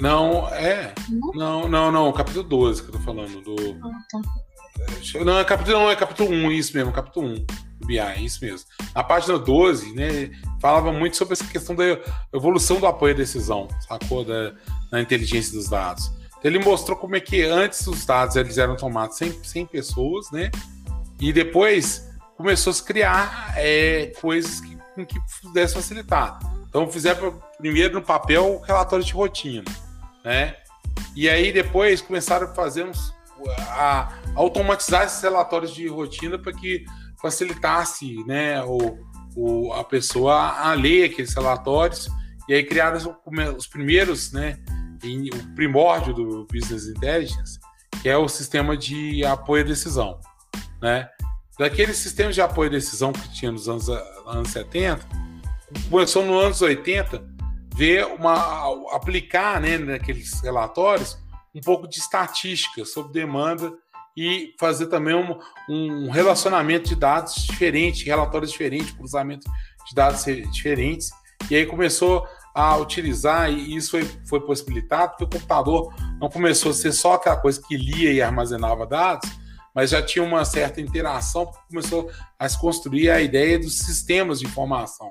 Não, 0.00 0.48
é. 0.48 0.94
Não, 1.34 1.68
não, 1.68 1.90
não, 1.90 2.08
o 2.08 2.12
capítulo 2.12 2.44
12 2.44 2.82
que 2.82 2.88
eu 2.88 2.92
tô 2.92 3.00
falando. 3.00 3.40
Do... 3.42 3.56
Ah, 3.82 3.98
tá. 4.10 5.24
Não, 5.24 5.38
é 5.38 5.44
capítulo, 5.44 5.78
não, 5.78 5.90
é 5.90 5.96
capítulo 5.96 6.30
1, 6.30 6.52
isso 6.52 6.76
mesmo, 6.76 6.92
capítulo 6.92 7.28
1. 7.28 7.46
BI, 7.84 7.98
é 7.98 8.20
isso 8.20 8.44
mesmo. 8.44 8.66
Na 8.94 9.04
página 9.04 9.38
12, 9.38 9.92
né, 9.92 10.30
falava 10.60 10.92
muito 10.92 11.16
sobre 11.16 11.34
essa 11.34 11.44
questão 11.44 11.74
da 11.74 11.84
evolução 12.32 12.80
do 12.80 12.86
apoio 12.86 13.14
à 13.14 13.16
decisão, 13.16 13.68
sacou? 13.86 14.24
Da, 14.24 14.52
na 14.90 15.00
inteligência 15.00 15.52
dos 15.52 15.68
dados. 15.68 16.10
Então, 16.38 16.50
ele 16.50 16.58
mostrou 16.58 16.96
como 16.96 17.16
é 17.16 17.20
que 17.20 17.42
antes 17.42 17.86
os 17.86 18.04
dados 18.04 18.36
eles 18.36 18.58
eram 18.58 18.76
tomados 18.76 19.16
sem, 19.16 19.32
sem 19.42 19.66
pessoas, 19.66 20.30
né? 20.30 20.50
E 21.20 21.32
depois 21.32 22.10
começou 22.36 22.70
a 22.70 22.74
se 22.74 22.82
criar 22.82 23.54
é, 23.56 24.12
coisas 24.20 24.60
que, 24.60 24.76
que 25.06 25.18
pudesse 25.42 25.74
facilitar. 25.74 26.38
Então 26.68 26.90
fizeram 26.90 27.40
primeiro 27.56 27.94
no 27.94 28.02
papel 28.02 28.60
relatórios 28.66 29.06
de 29.06 29.12
rotina, 29.12 29.64
né? 30.24 30.56
E 31.14 31.28
aí 31.28 31.52
depois 31.52 32.00
começaram 32.00 32.48
a 32.48 32.54
fazer 32.54 32.84
uns, 32.84 33.14
a 33.70 34.12
automatizar 34.34 35.04
esses 35.04 35.22
relatórios 35.22 35.72
de 35.72 35.86
rotina 35.86 36.36
para 36.38 36.52
que 36.52 36.84
facilitasse, 37.24 38.22
né, 38.26 38.62
o, 38.64 38.98
o, 39.34 39.72
a 39.72 39.82
pessoa 39.82 40.34
a 40.58 40.74
ler 40.74 41.04
aqueles 41.10 41.32
relatórios 41.32 42.06
e 42.46 42.52
aí 42.52 42.62
criaram 42.62 42.98
os, 42.98 43.06
os 43.56 43.66
primeiros, 43.66 44.30
né, 44.30 44.62
em, 45.02 45.30
o 45.30 45.54
primórdio 45.54 46.12
do 46.12 46.46
Business 46.52 46.86
Intelligence, 46.86 47.58
que 48.02 48.10
é 48.10 48.16
o 48.18 48.28
sistema 48.28 48.76
de 48.76 49.24
apoio 49.24 49.64
à 49.64 49.66
decisão, 49.66 50.20
né? 50.82 51.08
Daqueles 51.58 51.96
sistemas 51.96 52.34
de 52.34 52.42
apoio 52.42 52.68
à 52.68 52.72
decisão 52.72 53.10
que 53.10 53.32
tinha 53.32 53.50
nos 53.50 53.68
anos, 53.68 53.88
anos 53.88 54.50
70, 54.50 55.06
começou 55.88 56.26
nos 56.26 56.44
anos 56.44 56.60
80 56.60 57.24
ver 57.74 58.04
uma 58.04 58.94
aplicar, 58.94 59.62
né, 59.62 59.78
naqueles 59.78 60.42
relatórios 60.42 61.16
um 61.54 61.60
pouco 61.60 61.88
de 61.88 61.98
estatística 61.98 62.84
sobre 62.84 63.12
demanda 63.12 63.72
e 64.16 64.54
fazer 64.58 64.86
também 64.86 65.14
um, 65.14 65.38
um 65.68 66.10
relacionamento 66.10 66.88
de 66.88 66.96
dados 66.96 67.34
diferente, 67.34 68.04
relatórios 68.04 68.52
diferentes, 68.52 68.92
cruzamento 68.92 69.50
de 69.88 69.94
dados 69.94 70.24
diferentes. 70.52 71.10
E 71.50 71.56
aí 71.56 71.66
começou 71.66 72.26
a 72.54 72.76
utilizar, 72.76 73.50
e 73.50 73.74
isso 73.74 73.90
foi, 73.90 74.04
foi 74.28 74.40
possibilitado, 74.40 75.12
porque 75.12 75.24
o 75.24 75.28
computador 75.28 75.92
não 76.20 76.30
começou 76.30 76.70
a 76.70 76.74
ser 76.74 76.92
só 76.92 77.14
aquela 77.14 77.36
coisa 77.36 77.60
que 77.60 77.76
lia 77.76 78.12
e 78.12 78.22
armazenava 78.22 78.86
dados, 78.86 79.28
mas 79.74 79.90
já 79.90 80.00
tinha 80.00 80.24
uma 80.24 80.44
certa 80.44 80.80
interação, 80.80 81.46
porque 81.46 81.62
começou 81.68 82.10
a 82.38 82.48
se 82.48 82.58
construir 82.60 83.10
a 83.10 83.20
ideia 83.20 83.58
dos 83.58 83.76
sistemas 83.78 84.38
de 84.38 84.46
informação. 84.46 85.08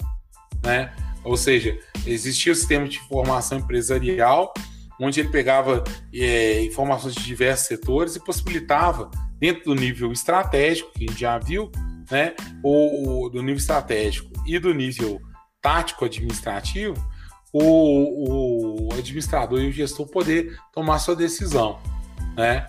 Né? 0.64 0.96
Ou 1.22 1.36
seja, 1.36 1.78
existia 2.08 2.54
o 2.54 2.56
sistema 2.56 2.88
de 2.88 2.98
informação 2.98 3.58
empresarial, 3.58 4.54
onde 5.00 5.20
ele 5.20 5.30
pegava 5.30 5.84
é, 6.14 6.64
informações 6.64 7.16
de 7.16 7.24
diversos 7.24 7.68
setores 7.68 8.16
e 8.16 8.24
possibilitava, 8.24 9.10
dentro 9.40 9.66
do 9.66 9.76
nível 9.76 10.12
estratégico, 10.12 10.92
que 10.94 11.06
a 11.06 11.08
gente 11.08 11.20
já 11.20 11.38
viu, 11.38 11.72
né, 12.10 12.34
ou, 12.64 13.30
do 13.30 13.42
nível 13.42 13.58
estratégico 13.58 14.30
e 14.46 14.58
do 14.60 14.74
nível 14.74 15.22
tático 15.62 16.06
administrativo, 16.06 16.96
o, 17.52 18.88
o 18.88 18.94
administrador 18.94 19.60
e 19.60 19.70
o 19.70 19.72
gestor 19.72 20.08
poder 20.08 20.58
tomar 20.74 21.00
sua 21.00 21.16
decisão. 21.16 21.80
Né? 22.36 22.68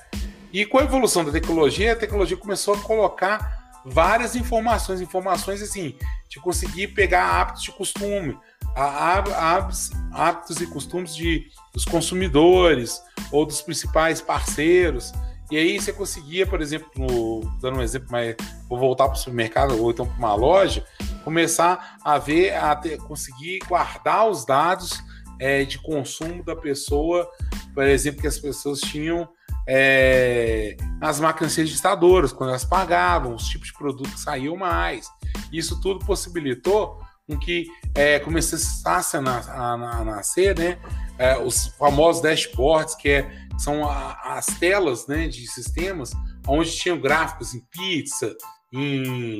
E 0.53 0.65
com 0.65 0.79
a 0.79 0.85
evolução 0.85 1.25
da 1.25 1.33
tecnologia, 1.33 1.93
a 1.93 1.97
tecnologia 1.97 2.37
começou 2.37 2.75
a 2.75 2.79
colocar 2.79 3.73
várias 3.85 4.37
informações, 4.37 5.01
informações 5.01 5.61
assim, 5.63 5.97
de 6.29 6.41
conseguir 6.41 6.89
pegar 6.89 7.25
hábitos 7.25 7.63
de 7.63 7.73
costume, 7.73 8.39
hábitos, 8.75 10.61
e 10.61 10.67
costumes 10.67 11.15
de, 11.15 11.47
dos 11.73 11.85
consumidores 11.85 13.01
ou 13.31 13.47
dos 13.47 13.63
principais 13.63 14.21
parceiros. 14.21 15.13
E 15.51 15.57
aí 15.57 15.79
você 15.79 15.93
conseguia, 15.93 16.47
por 16.47 16.61
exemplo, 16.61 16.91
no, 16.97 17.41
dando 17.61 17.79
um 17.79 17.83
exemplo, 17.83 18.09
mas 18.11 18.35
vou 18.69 18.79
voltar 18.79 19.05
para 19.07 19.15
o 19.15 19.19
supermercado 19.19 19.81
ou 19.81 19.91
então 19.91 20.07
para 20.07 20.17
uma 20.17 20.35
loja, 20.35 20.85
começar 21.23 21.99
a 22.03 22.19
ver, 22.19 22.55
a 22.55 22.75
ter, 22.75 22.99
conseguir 22.99 23.59
guardar 23.69 24.29
os 24.29 24.45
dados 24.45 25.03
é, 25.39 25.65
de 25.65 25.79
consumo 25.79 26.43
da 26.43 26.57
pessoa, 26.57 27.29
por 27.75 27.85
exemplo, 27.85 28.21
que 28.21 28.27
as 28.27 28.39
pessoas 28.39 28.81
tinham 28.81 29.29
é, 29.67 30.77
nas 31.01 31.21
máquinas 31.21 31.55
registradoras, 31.55 32.33
quando 32.33 32.51
elas 32.51 32.65
pagavam, 32.65 33.35
os 33.35 33.47
tipos 33.47 33.69
de 33.69 33.75
produto 33.75 34.11
que 34.11 34.21
saíam 34.21 34.57
mais. 34.57 35.09
Isso 35.53 35.81
tudo 35.81 36.05
possibilitou 36.05 36.99
com 37.27 37.39
que 37.39 37.67
é, 37.95 38.19
começasse 38.19 39.17
a, 39.17 39.21
a, 39.21 39.73
a 39.73 40.05
nascer 40.05 40.59
né, 40.59 40.79
é, 41.19 41.39
os 41.39 41.69
famosos 41.79 42.23
dashboards, 42.23 42.95
que 42.95 43.09
é, 43.09 43.47
são 43.59 43.89
a, 43.89 44.37
as 44.37 44.47
telas 44.47 45.07
né, 45.07 45.27
de 45.29 45.47
sistemas 45.47 46.13
onde 46.47 46.71
tinham 46.73 47.01
gráficos 47.01 47.55
em 47.55 47.61
pizza, 47.71 48.37
em 48.73 49.39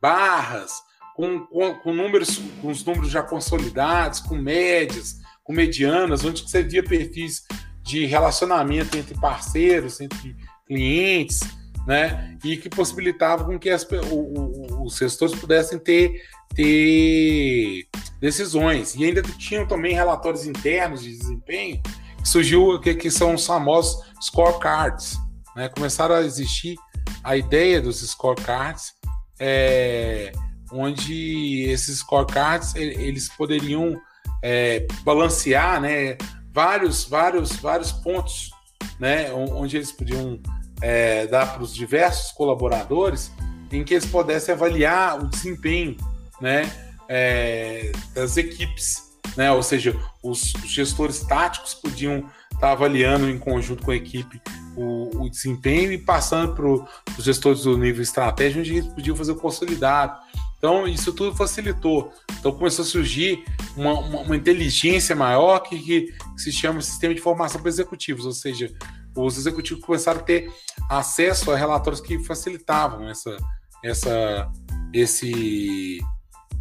barras, 0.00 0.72
com, 1.14 1.46
com, 1.46 1.74
com, 1.74 1.94
números, 1.94 2.40
com 2.60 2.68
os 2.68 2.84
números 2.84 3.10
já 3.10 3.22
consolidados, 3.22 4.20
com 4.20 4.34
médias, 4.34 5.20
com 5.44 5.52
medianas, 5.52 6.24
onde 6.24 6.42
você 6.42 6.62
via 6.62 6.82
perfis 6.82 7.44
de 7.82 8.06
relacionamento 8.06 8.96
entre 8.96 9.18
parceiros, 9.18 10.00
entre 10.00 10.36
clientes, 10.66 11.40
né? 11.86 12.36
E 12.44 12.56
que 12.56 12.68
possibilitava 12.68 13.44
com 13.44 13.58
que 13.58 13.68
as, 13.68 13.84
o, 13.84 14.14
o, 14.14 14.84
os 14.84 14.96
gestores 14.96 15.34
pudessem 15.34 15.78
ter 15.78 16.22
ter 16.54 17.86
decisões. 18.20 18.94
E 18.94 19.04
ainda 19.04 19.22
tinham 19.22 19.66
também 19.66 19.94
relatórios 19.94 20.46
internos 20.46 21.02
de 21.02 21.16
desempenho 21.16 21.80
que 22.18 22.28
surgiu 22.28 22.78
que, 22.80 22.94
que 22.94 23.10
são 23.10 23.34
os 23.34 23.44
famosos 23.44 24.04
scorecards. 24.20 25.18
Né? 25.56 25.68
Começaram 25.68 26.14
a 26.14 26.22
existir 26.22 26.76
a 27.24 27.36
ideia 27.36 27.80
dos 27.80 28.00
scorecards, 28.00 28.92
é, 29.38 30.32
onde 30.70 31.64
esses 31.68 31.98
scorecards 31.98 32.74
eles 32.74 33.28
poderiam 33.28 33.94
é, 34.42 34.86
balancear 35.04 35.80
né, 35.80 36.16
vários, 36.52 37.04
vários, 37.04 37.52
vários 37.56 37.92
pontos, 37.92 38.50
né, 38.98 39.32
onde 39.32 39.76
eles 39.76 39.92
podiam 39.92 40.40
é, 40.80 41.26
dar 41.26 41.54
para 41.54 41.62
os 41.62 41.74
diversos 41.74 42.32
colaboradores 42.32 43.32
em 43.70 43.82
que 43.84 43.94
eles 43.94 44.06
pudessem 44.06 44.54
avaliar 44.54 45.18
o 45.18 45.28
desempenho 45.28 45.96
né, 46.42 46.70
é, 47.08 47.92
das 48.14 48.36
equipes, 48.36 49.12
né? 49.36 49.50
Ou 49.52 49.62
seja, 49.62 49.96
os, 50.22 50.52
os 50.54 50.70
gestores 50.70 51.20
táticos 51.20 51.74
podiam 51.74 52.18
estar 52.52 52.58
tá 52.60 52.72
avaliando 52.72 53.30
em 53.30 53.38
conjunto 53.38 53.84
com 53.84 53.92
a 53.92 53.96
equipe 53.96 54.40
o, 54.76 55.24
o 55.24 55.30
desempenho 55.30 55.92
e 55.92 55.98
passando 55.98 56.54
para 56.54 56.66
os 56.66 57.24
gestores 57.24 57.62
do 57.62 57.78
nível 57.78 58.02
estratégico, 58.02 58.60
onde 58.60 58.76
eles 58.76 58.88
podiam 58.88 59.16
fazer 59.16 59.32
o 59.32 59.36
consolidado. 59.36 60.18
Então, 60.58 60.86
isso 60.86 61.12
tudo 61.12 61.36
facilitou. 61.36 62.12
Então, 62.38 62.52
começou 62.52 62.84
a 62.84 62.86
surgir 62.86 63.44
uma, 63.76 63.98
uma, 63.98 64.20
uma 64.20 64.36
inteligência 64.36 65.14
maior 65.14 65.58
que, 65.60 65.78
que, 65.78 66.14
se 66.36 66.52
chama 66.52 66.80
Sistema 66.80 67.14
de 67.14 67.20
Formação 67.20 67.60
para 67.60 67.68
Executivos, 67.68 68.24
ou 68.24 68.32
seja, 68.32 68.72
os 69.16 69.36
executivos 69.36 69.84
começaram 69.84 70.20
a 70.20 70.22
ter 70.22 70.50
acesso 70.88 71.50
a 71.50 71.56
relatórios 71.56 72.00
que 72.00 72.18
facilitavam 72.20 73.08
essa, 73.08 73.36
essa, 73.82 74.52
esse, 74.92 75.98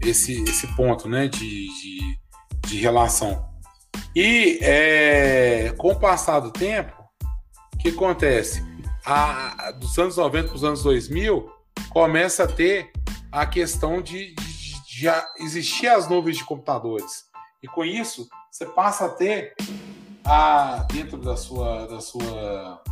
esse, 0.04 0.44
esse 0.44 0.68
ponto 0.76 1.08
né, 1.08 1.28
de, 1.28 1.68
de, 1.68 2.20
de 2.68 2.78
relação. 2.78 3.50
E 4.16 4.60
é, 4.62 5.74
com 5.78 5.92
o 5.92 6.00
passar 6.00 6.40
do 6.40 6.52
tempo, 6.52 6.94
o 7.74 7.78
que 7.78 7.90
acontece? 7.90 8.64
A, 9.06 9.72
dos 9.72 9.98
anos 9.98 10.18
90 10.18 10.48
para 10.50 10.56
os 10.56 10.64
anos 10.64 10.84
2000, 10.84 11.50
começa 11.90 12.44
a 12.44 12.48
ter 12.48 12.92
a 13.32 13.46
questão 13.46 14.02
de, 14.02 14.36
de, 14.36 14.84
de, 14.84 15.08
existir 15.40 15.88
as 15.88 16.08
nuvens 16.10 16.38
de 16.38 16.46
computadores. 16.46 17.26
E 17.64 17.68
com 17.68 17.86
isso, 17.86 18.28
você 18.52 18.66
passa 18.66 19.06
a 19.06 19.10
ter 19.10 19.54
a, 20.26 20.86
dentro 20.92 21.18
da 21.18 21.38
sua, 21.38 21.88
da 21.88 22.02
sua, 22.02 22.84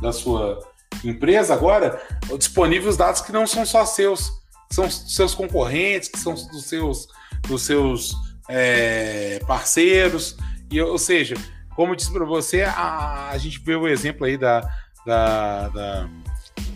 da 0.00 0.12
sua 0.12 0.58
empresa 1.04 1.54
agora 1.54 2.00
disponíveis 2.38 2.96
dados 2.96 3.20
que 3.20 3.32
não 3.32 3.46
são 3.46 3.66
só 3.66 3.84
seus 3.84 4.41
que 4.72 4.76
são 4.76 4.90
seus 4.90 5.34
concorrentes, 5.34 6.08
que 6.08 6.18
são 6.18 6.32
dos 6.32 6.64
seus, 6.64 7.06
dos 7.46 7.60
seus 7.60 8.14
é, 8.48 9.38
parceiros. 9.46 10.34
E, 10.70 10.80
ou 10.80 10.96
seja, 10.96 11.34
como 11.76 11.92
eu 11.92 11.96
disse 11.96 12.10
para 12.10 12.24
você, 12.24 12.62
a, 12.62 13.28
a 13.28 13.36
gente 13.36 13.58
viu 13.58 13.82
o 13.82 13.88
exemplo 13.88 14.24
aí 14.24 14.38
da, 14.38 14.60
da, 15.04 15.68
da 15.68 16.08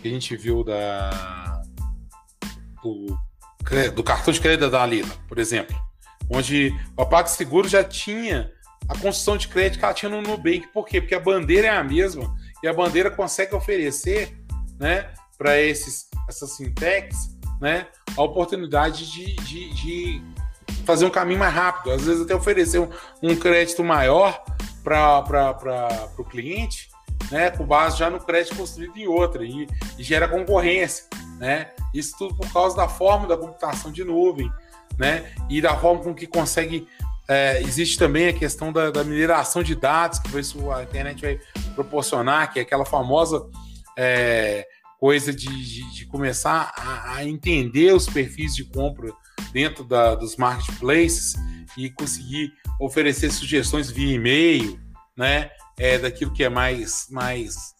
que 0.02 0.08
a 0.08 0.10
gente 0.10 0.36
viu 0.36 0.62
da 0.62 1.62
do, 2.82 3.18
do 3.94 4.04
cartão 4.04 4.32
de 4.32 4.40
crédito 4.42 4.70
da 4.70 4.84
Lila, 4.84 5.14
por 5.26 5.38
exemplo, 5.38 5.74
onde 6.28 6.78
o 6.98 7.06
PagSeguro 7.06 7.66
já 7.66 7.82
tinha 7.82 8.52
a 8.86 8.92
construção 8.98 9.38
de 9.38 9.48
crédito 9.48 9.78
que 9.78 9.84
ela 9.86 9.94
tinha 9.94 10.10
no 10.10 10.20
Nubank. 10.20 10.68
Por 10.68 10.84
quê? 10.84 11.00
Porque 11.00 11.14
a 11.14 11.20
bandeira 11.20 11.68
é 11.68 11.70
a 11.70 11.82
mesma 11.82 12.36
e 12.62 12.68
a 12.68 12.74
bandeira 12.74 13.10
consegue 13.10 13.54
oferecer, 13.54 14.36
né, 14.78 15.10
para 15.38 15.58
esses 15.58 16.06
essas 16.28 16.56
fintechs 16.56 17.35
né, 17.60 17.86
a 18.16 18.22
oportunidade 18.22 19.10
de, 19.10 19.36
de, 19.36 19.74
de 19.74 20.22
fazer 20.84 21.04
um 21.04 21.10
caminho 21.10 21.38
mais 21.38 21.54
rápido, 21.54 21.92
às 21.92 22.04
vezes 22.04 22.22
até 22.22 22.34
oferecer 22.34 22.78
um, 22.78 22.88
um 23.22 23.36
crédito 23.36 23.82
maior 23.82 24.42
para 24.82 26.12
o 26.18 26.24
cliente, 26.24 26.88
né, 27.30 27.50
com 27.50 27.64
base 27.64 27.98
já 27.98 28.08
no 28.08 28.20
crédito 28.20 28.56
construído 28.56 28.96
em 28.96 29.06
outra, 29.06 29.44
e, 29.44 29.66
e, 29.98 30.02
gera 30.02 30.28
concorrência, 30.28 31.04
né, 31.38 31.70
Isso 31.92 32.16
tudo 32.16 32.34
por 32.34 32.50
causa 32.52 32.76
da 32.76 32.88
forma 32.88 33.26
da 33.26 33.36
computação 33.36 33.90
de 33.90 34.04
nuvem, 34.04 34.50
né? 34.98 35.32
E 35.48 35.60
da 35.60 35.76
forma 35.76 36.02
com 36.02 36.14
que 36.14 36.26
consegue. 36.26 36.88
É, 37.28 37.60
existe 37.60 37.98
também 37.98 38.28
a 38.28 38.32
questão 38.32 38.72
da, 38.72 38.90
da, 38.90 39.02
mineração 39.02 39.60
de 39.60 39.74
dados 39.74 40.20
que 40.20 40.38
isso 40.38 40.70
a 40.70 40.84
internet 40.84 41.20
vai 41.20 41.40
proporcionar, 41.74 42.52
que 42.52 42.60
é 42.60 42.62
aquela 42.62 42.84
famosa 42.84 43.44
é, 43.98 44.64
coisa 44.98 45.32
de, 45.32 45.46
de, 45.46 45.94
de 45.94 46.06
começar 46.06 46.72
a, 46.76 47.16
a, 47.16 47.24
entender 47.24 47.94
os 47.94 48.06
perfis 48.06 48.54
de 48.54 48.64
compra 48.64 49.12
dentro 49.52 49.84
da, 49.84 50.14
dos 50.14 50.36
marketplaces 50.36 51.34
e 51.76 51.90
conseguir 51.90 52.52
oferecer 52.80 53.30
sugestões 53.30 53.90
via 53.90 54.14
e-mail, 54.14 54.80
né? 55.16 55.50
É, 55.78 55.98
daquilo 55.98 56.32
que 56.32 56.42
é 56.42 56.48
mais 56.48 57.06
mais 57.10 57.74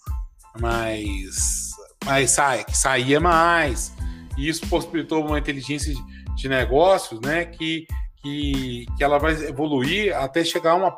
mais 0.61 1.71
mais 2.05 2.31
sai, 2.31 2.65
que 2.65 2.77
saía 2.77 3.19
mais. 3.19 3.93
E 4.37 4.49
isso 4.49 4.67
possibilitou 4.69 5.25
uma 5.25 5.39
inteligência 5.39 5.95
de 6.37 6.49
negócios, 6.49 7.21
né? 7.21 7.47
Que, 7.47 7.87
que, 8.23 8.87
que 8.97 9.03
ela 9.03 9.19
vai 9.19 9.33
evoluir 9.33 10.15
até 10.15 10.45
chegar 10.45 10.73
a 10.73 10.75
uma, 10.75 10.97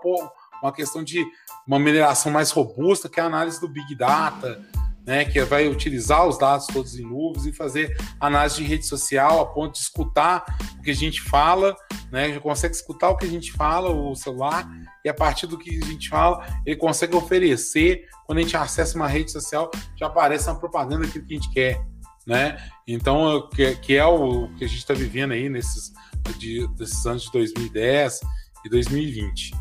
uma 0.63 0.73
questão 0.73 1.03
de 1.03 1.25
uma 1.67 1.79
mineração 1.79 2.33
mais 2.33 2.51
robusta, 2.51 3.09
que 3.09 3.21
é 3.21 3.23
a 3.23 3.27
análise 3.27 3.61
do 3.61 3.69
Big 3.69 3.95
Data, 3.95 4.61
né, 5.09 5.25
que 5.25 5.41
vai 5.41 5.67
utilizar 5.67 6.27
os 6.27 6.37
dados 6.37 6.67
todos 6.67 6.99
em 6.99 7.03
nuvens 7.03 7.47
e 7.47 7.53
fazer 7.53 7.97
análise 8.21 8.57
de 8.57 8.65
rede 8.65 8.85
social 8.85 9.41
a 9.41 9.47
ponto 9.47 9.73
de 9.73 9.79
escutar 9.79 10.45
o 10.79 10.83
que 10.83 10.91
a 10.91 10.95
gente 10.95 11.23
fala, 11.23 11.75
né, 12.13 12.31
já 12.31 12.39
consegue 12.39 12.75
escutar 12.75 13.09
o 13.09 13.17
que 13.17 13.25
a 13.25 13.29
gente 13.29 13.51
fala, 13.51 13.89
o 13.89 14.15
celular, 14.15 14.69
e 15.03 15.09
a 15.09 15.15
partir 15.15 15.47
do 15.47 15.57
que 15.57 15.83
a 15.83 15.87
gente 15.87 16.11
fala, 16.11 16.47
ele 16.67 16.77
consegue 16.77 17.17
oferecer, 17.17 18.05
quando 18.27 18.41
a 18.41 18.43
gente 18.43 18.55
acessa 18.55 18.97
uma 18.97 19.09
rede 19.09 19.33
social, 19.33 19.71
já 19.97 20.09
aparece 20.09 20.47
uma 20.51 20.61
propaganda 20.61 21.07
daquilo 21.07 21.25
que 21.25 21.33
a 21.33 21.41
gente 21.41 21.55
quer. 21.55 21.81
Né? 22.27 22.63
Então, 22.87 23.49
que, 23.49 23.77
que 23.77 23.97
é 23.97 24.05
o 24.05 24.49
que 24.59 24.65
a 24.67 24.69
gente 24.69 24.81
está 24.81 24.93
vivendo 24.93 25.33
aí 25.33 25.49
nesses, 25.49 25.91
de, 26.37 26.69
desses 26.77 27.07
anos 27.07 27.23
de 27.23 27.33
2010 27.33 28.21
e 28.63 28.69
2020. 28.69 29.55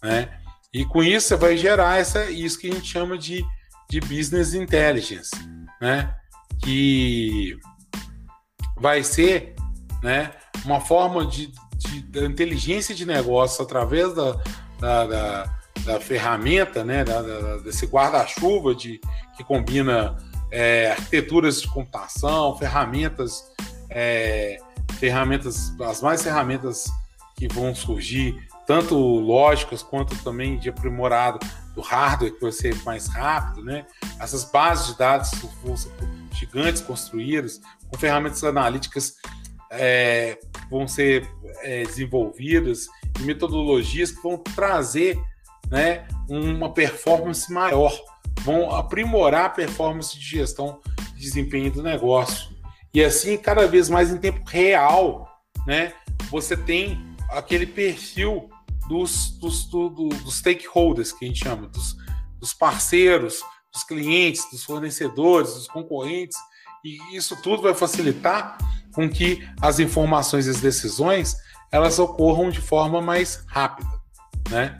Né? 0.00 0.28
E 0.72 0.84
com 0.84 1.02
isso 1.02 1.36
vai 1.36 1.56
gerar 1.56 1.98
essa, 1.98 2.30
isso 2.30 2.56
que 2.56 2.70
a 2.70 2.72
gente 2.72 2.86
chama 2.86 3.18
de 3.18 3.44
de 3.92 4.00
business 4.00 4.54
intelligence, 4.54 5.30
né? 5.78 6.14
Que 6.64 7.58
vai 8.74 9.04
ser, 9.04 9.54
né, 10.02 10.30
uma 10.64 10.80
forma 10.80 11.26
de, 11.26 11.52
de 11.76 12.24
inteligência 12.24 12.94
de 12.94 13.04
negócio 13.04 13.62
através 13.62 14.14
da, 14.14 14.32
da, 14.80 15.06
da, 15.06 15.58
da 15.84 16.00
ferramenta, 16.00 16.82
né, 16.82 17.04
da, 17.04 17.20
da 17.20 17.56
desse 17.58 17.84
guarda-chuva 17.84 18.74
de 18.74 18.98
que 19.36 19.44
combina 19.44 20.16
é, 20.50 20.92
arquiteturas 20.92 21.60
de 21.60 21.68
computação, 21.68 22.56
ferramentas, 22.56 23.44
é, 23.90 24.56
ferramentas, 24.98 25.78
as 25.82 26.00
mais 26.00 26.22
ferramentas 26.22 26.90
que 27.36 27.46
vão 27.46 27.74
surgir, 27.74 28.42
tanto 28.66 28.96
lógicas 28.96 29.82
quanto 29.82 30.16
também 30.24 30.58
de 30.58 30.70
aprimorado 30.70 31.38
do 31.74 31.80
hardware 31.80 32.32
que 32.32 32.40
vai 32.40 32.52
ser 32.52 32.74
mais 32.84 33.06
rápido, 33.06 33.64
né? 33.64 33.86
Essas 34.20 34.44
bases 34.44 34.88
de 34.88 34.98
dados 34.98 35.30
vão 35.62 35.76
ser 35.76 35.90
gigantes 36.32 36.82
construídas, 36.82 37.60
com 37.88 37.98
ferramentas 37.98 38.42
analíticas 38.44 39.16
é, 39.72 40.38
vão 40.70 40.86
ser 40.86 41.26
é, 41.62 41.82
desenvolvidas 41.84 42.86
e 43.18 43.22
metodologias 43.22 44.12
que 44.12 44.22
vão 44.22 44.36
trazer 44.36 45.18
né, 45.70 46.06
uma 46.28 46.72
performance 46.72 47.50
maior, 47.50 47.92
vão 48.42 48.70
aprimorar 48.70 49.46
a 49.46 49.50
performance 49.50 50.18
de 50.18 50.24
gestão 50.24 50.80
de 51.14 51.22
desempenho 51.22 51.72
do 51.72 51.82
negócio. 51.82 52.50
E 52.92 53.02
assim, 53.02 53.38
cada 53.38 53.66
vez 53.66 53.88
mais 53.88 54.12
em 54.12 54.18
tempo 54.18 54.42
real, 54.46 55.26
né, 55.66 55.94
você 56.30 56.54
tem 56.54 57.02
aquele 57.30 57.64
perfil 57.66 58.50
dos, 58.92 59.30
dos, 59.38 59.64
do, 59.64 59.88
dos 59.88 60.36
stakeholders, 60.36 61.12
que 61.12 61.24
a 61.24 61.28
gente 61.28 61.42
chama, 61.42 61.66
dos, 61.66 61.96
dos 62.38 62.52
parceiros, 62.52 63.40
dos 63.72 63.82
clientes, 63.84 64.46
dos 64.50 64.62
fornecedores, 64.64 65.54
dos 65.54 65.66
concorrentes, 65.66 66.36
e 66.84 67.16
isso 67.16 67.34
tudo 67.40 67.62
vai 67.62 67.72
facilitar 67.72 68.58
com 68.94 69.08
que 69.08 69.48
as 69.62 69.80
informações 69.80 70.46
e 70.46 70.50
as 70.50 70.60
decisões 70.60 71.34
elas 71.70 71.98
ocorram 71.98 72.50
de 72.50 72.60
forma 72.60 73.00
mais 73.00 73.42
rápida, 73.46 73.88
né? 74.50 74.76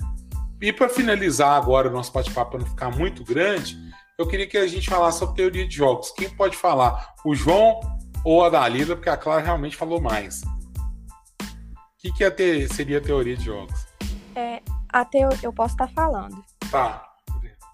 E 0.60 0.70
para 0.74 0.90
finalizar 0.90 1.56
agora 1.56 1.88
o 1.88 1.92
nosso 1.92 2.12
bate-papo 2.12 2.50
para 2.50 2.60
não 2.60 2.66
ficar 2.66 2.90
muito 2.90 3.24
grande, 3.24 3.78
eu 4.18 4.28
queria 4.28 4.46
que 4.46 4.58
a 4.58 4.66
gente 4.66 4.90
falasse 4.90 5.20
sobre 5.20 5.36
teoria 5.36 5.66
de 5.66 5.74
jogos. 5.74 6.10
Quem 6.10 6.28
pode 6.28 6.54
falar? 6.54 7.14
O 7.24 7.34
João 7.34 7.80
ou 8.22 8.44
a 8.44 8.50
Dalila? 8.50 8.94
Porque 8.94 9.08
a 9.08 9.16
Clara 9.16 9.40
realmente 9.40 9.74
falou 9.74 10.02
mais. 10.02 10.42
O 10.42 11.46
que, 11.98 12.12
que 12.12 12.24
é 12.24 12.30
ter, 12.30 12.68
seria 12.68 13.00
teoria 13.00 13.36
de 13.36 13.44
jogos? 13.44 13.91
É, 14.34 14.62
a 14.88 15.04
teo... 15.04 15.28
Eu 15.42 15.52
posso 15.52 15.74
estar 15.74 15.86
tá 15.86 15.92
falando. 15.92 16.42
Tá. 16.70 17.08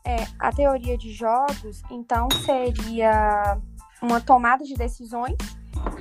É, 0.05 0.27
a 0.39 0.51
teoria 0.53 0.97
de 0.97 1.13
jogos, 1.13 1.83
então, 1.91 2.29
seria 2.45 3.59
uma 4.01 4.21
tomada 4.21 4.65
de 4.65 4.75
decisões 4.75 5.37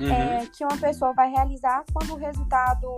uhum. 0.00 0.10
é, 0.10 0.46
que 0.46 0.64
uma 0.64 0.76
pessoa 0.78 1.12
vai 1.12 1.30
realizar 1.30 1.84
quando 1.92 2.14
o 2.14 2.16
resultado 2.16 2.88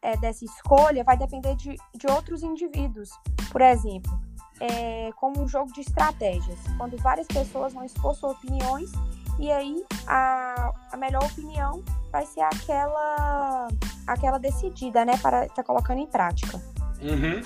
é, 0.00 0.16
dessa 0.16 0.44
escolha 0.44 1.04
vai 1.04 1.16
depender 1.16 1.54
de, 1.56 1.76
de 1.94 2.06
outros 2.10 2.42
indivíduos. 2.42 3.10
Por 3.50 3.60
exemplo, 3.60 4.18
é, 4.60 5.10
como 5.16 5.42
um 5.42 5.48
jogo 5.48 5.72
de 5.72 5.80
estratégias, 5.80 6.58
quando 6.78 6.96
várias 6.98 7.26
pessoas 7.26 7.72
vão 7.72 7.84
expor 7.84 8.14
suas 8.14 8.36
opiniões 8.36 8.90
e 9.38 9.50
aí 9.50 9.84
a, 10.06 10.72
a 10.92 10.96
melhor 10.96 11.24
opinião 11.24 11.82
vai 12.10 12.24
ser 12.26 12.40
aquela 12.42 13.68
aquela 14.06 14.38
decidida, 14.38 15.04
né, 15.04 15.16
para 15.18 15.42
estar 15.42 15.56
tá 15.56 15.64
colocando 15.64 15.98
em 15.98 16.06
prática. 16.06 16.60
Uhum. 17.00 17.42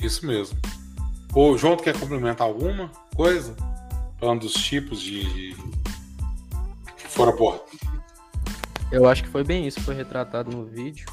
Isso 0.00 0.26
mesmo. 0.26 0.58
O 1.34 1.56
João, 1.58 1.76
quer 1.76 1.98
complementar 1.98 2.46
alguma 2.46 2.90
coisa? 3.16 3.56
Falando 4.20 4.42
dos 4.42 4.52
tipos 4.52 5.00
de. 5.00 5.56
que 6.96 7.08
foram 7.08 7.32
abordados. 7.32 7.80
Eu 8.92 9.08
acho 9.08 9.24
que 9.24 9.28
foi 9.28 9.42
bem 9.42 9.66
isso, 9.66 9.80
foi 9.80 9.94
retratado 9.94 10.56
no 10.56 10.64
vídeo. 10.64 11.06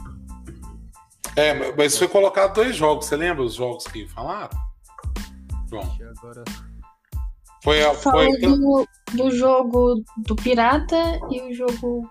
É, 1.36 1.74
mas 1.76 1.98
foi 1.98 2.08
colocado 2.08 2.54
dois 2.54 2.76
jogos. 2.76 3.08
Você 3.08 3.16
lembra 3.16 3.42
os 3.42 3.56
jogos 3.56 3.88
que 3.88 4.08
falaram? 4.08 4.56
João. 5.68 5.98
Agora... 6.18 6.44
Foi, 7.64 7.84
a, 7.84 7.94
foi... 7.94 8.38
Do, 8.40 8.88
do 9.14 9.32
jogo 9.32 10.04
do 10.18 10.36
pirata 10.36 11.20
e 11.30 11.42
o 11.42 11.54
jogo. 11.54 12.10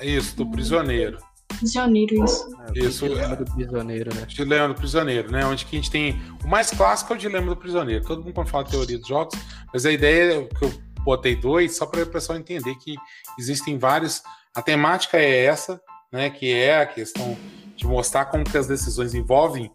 Isso, 0.00 0.36
do 0.36 0.50
prisioneiro. 0.50 1.18
Prisioneiro, 1.58 2.24
isso. 2.24 2.48
É, 2.74 2.78
isso. 2.78 3.08
Dilema 3.08 3.36
do 3.36 3.44
prisioneiro, 3.44 4.14
né? 4.14 4.26
Dilema 4.26 4.68
do 4.68 4.74
prisioneiro, 4.74 5.30
né? 5.30 5.44
Onde 5.46 5.64
que 5.64 5.76
a 5.76 5.78
gente 5.78 5.90
tem. 5.90 6.20
O 6.44 6.48
mais 6.48 6.70
clássico 6.70 7.12
é 7.12 7.16
o 7.16 7.18
dilema 7.18 7.48
do 7.48 7.56
prisioneiro. 7.56 8.04
Todo 8.04 8.22
mundo 8.22 8.34
quando 8.34 8.48
fala 8.48 8.64
teoria 8.64 8.98
dos 8.98 9.06
jogos, 9.06 9.38
mas 9.72 9.86
a 9.86 9.92
ideia 9.92 10.40
é 10.40 10.44
que 10.44 10.64
eu 10.64 10.72
botei 11.04 11.36
dois, 11.36 11.76
só 11.76 11.86
para 11.86 12.02
o 12.02 12.06
pessoal 12.06 12.38
entender 12.38 12.74
que 12.76 12.96
existem 13.38 13.78
vários. 13.78 14.22
A 14.54 14.62
temática 14.62 15.16
é 15.16 15.44
essa, 15.44 15.80
né? 16.10 16.30
Que 16.30 16.52
é 16.52 16.80
a 16.80 16.86
questão 16.86 17.36
de 17.76 17.86
mostrar 17.86 18.26
como 18.26 18.44
que 18.44 18.58
as 18.58 18.66
decisões 18.66 19.14
envolvem 19.14 19.70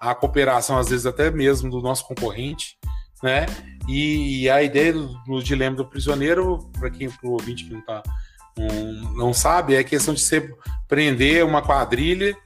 a 0.00 0.14
cooperação, 0.14 0.78
às 0.78 0.88
vezes 0.88 1.06
até 1.06 1.30
mesmo 1.30 1.70
do 1.70 1.80
nosso 1.80 2.06
concorrente, 2.06 2.76
né? 3.22 3.46
E, 3.88 4.48
a 4.48 4.62
ideia 4.62 4.92
do, 4.92 5.08
do 5.24 5.42
dilema 5.42 5.76
do 5.76 5.84
prisioneiro, 5.84 6.58
para 6.78 6.90
quem, 6.90 7.10
para 7.10 7.28
o 7.28 7.32
ouvinte 7.32 7.64
que 7.64 7.72
não 7.72 7.80
está 7.80 8.02
não, 8.56 9.14
não 9.14 9.34
sabe, 9.34 9.74
é 9.74 9.78
a 9.78 9.84
questão 9.84 10.14
de 10.14 10.20
você 10.20 10.52
prender 10.86 11.44
uma 11.44 11.62
quadrilha, 11.62 12.36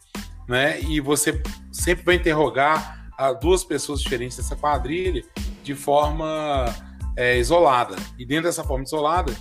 né? 0.49 0.80
E 0.82 1.01
você 1.01 1.43
sempre 1.72 2.05
vai 2.05 2.14
interrogar 2.14 3.11
a 3.18 3.32
duas 3.32 3.64
pessoas 3.64 4.01
diferentes 4.01 4.37
dessa 4.37 4.55
quadrilha 4.55 5.24
de 5.62 5.74
forma 5.74 6.66
é, 7.16 7.39
isolada. 7.39 7.97
E 8.18 8.24
dentro 8.24 8.45
dessa 8.45 8.62
forma 8.62 8.84
isolada, 8.84 9.34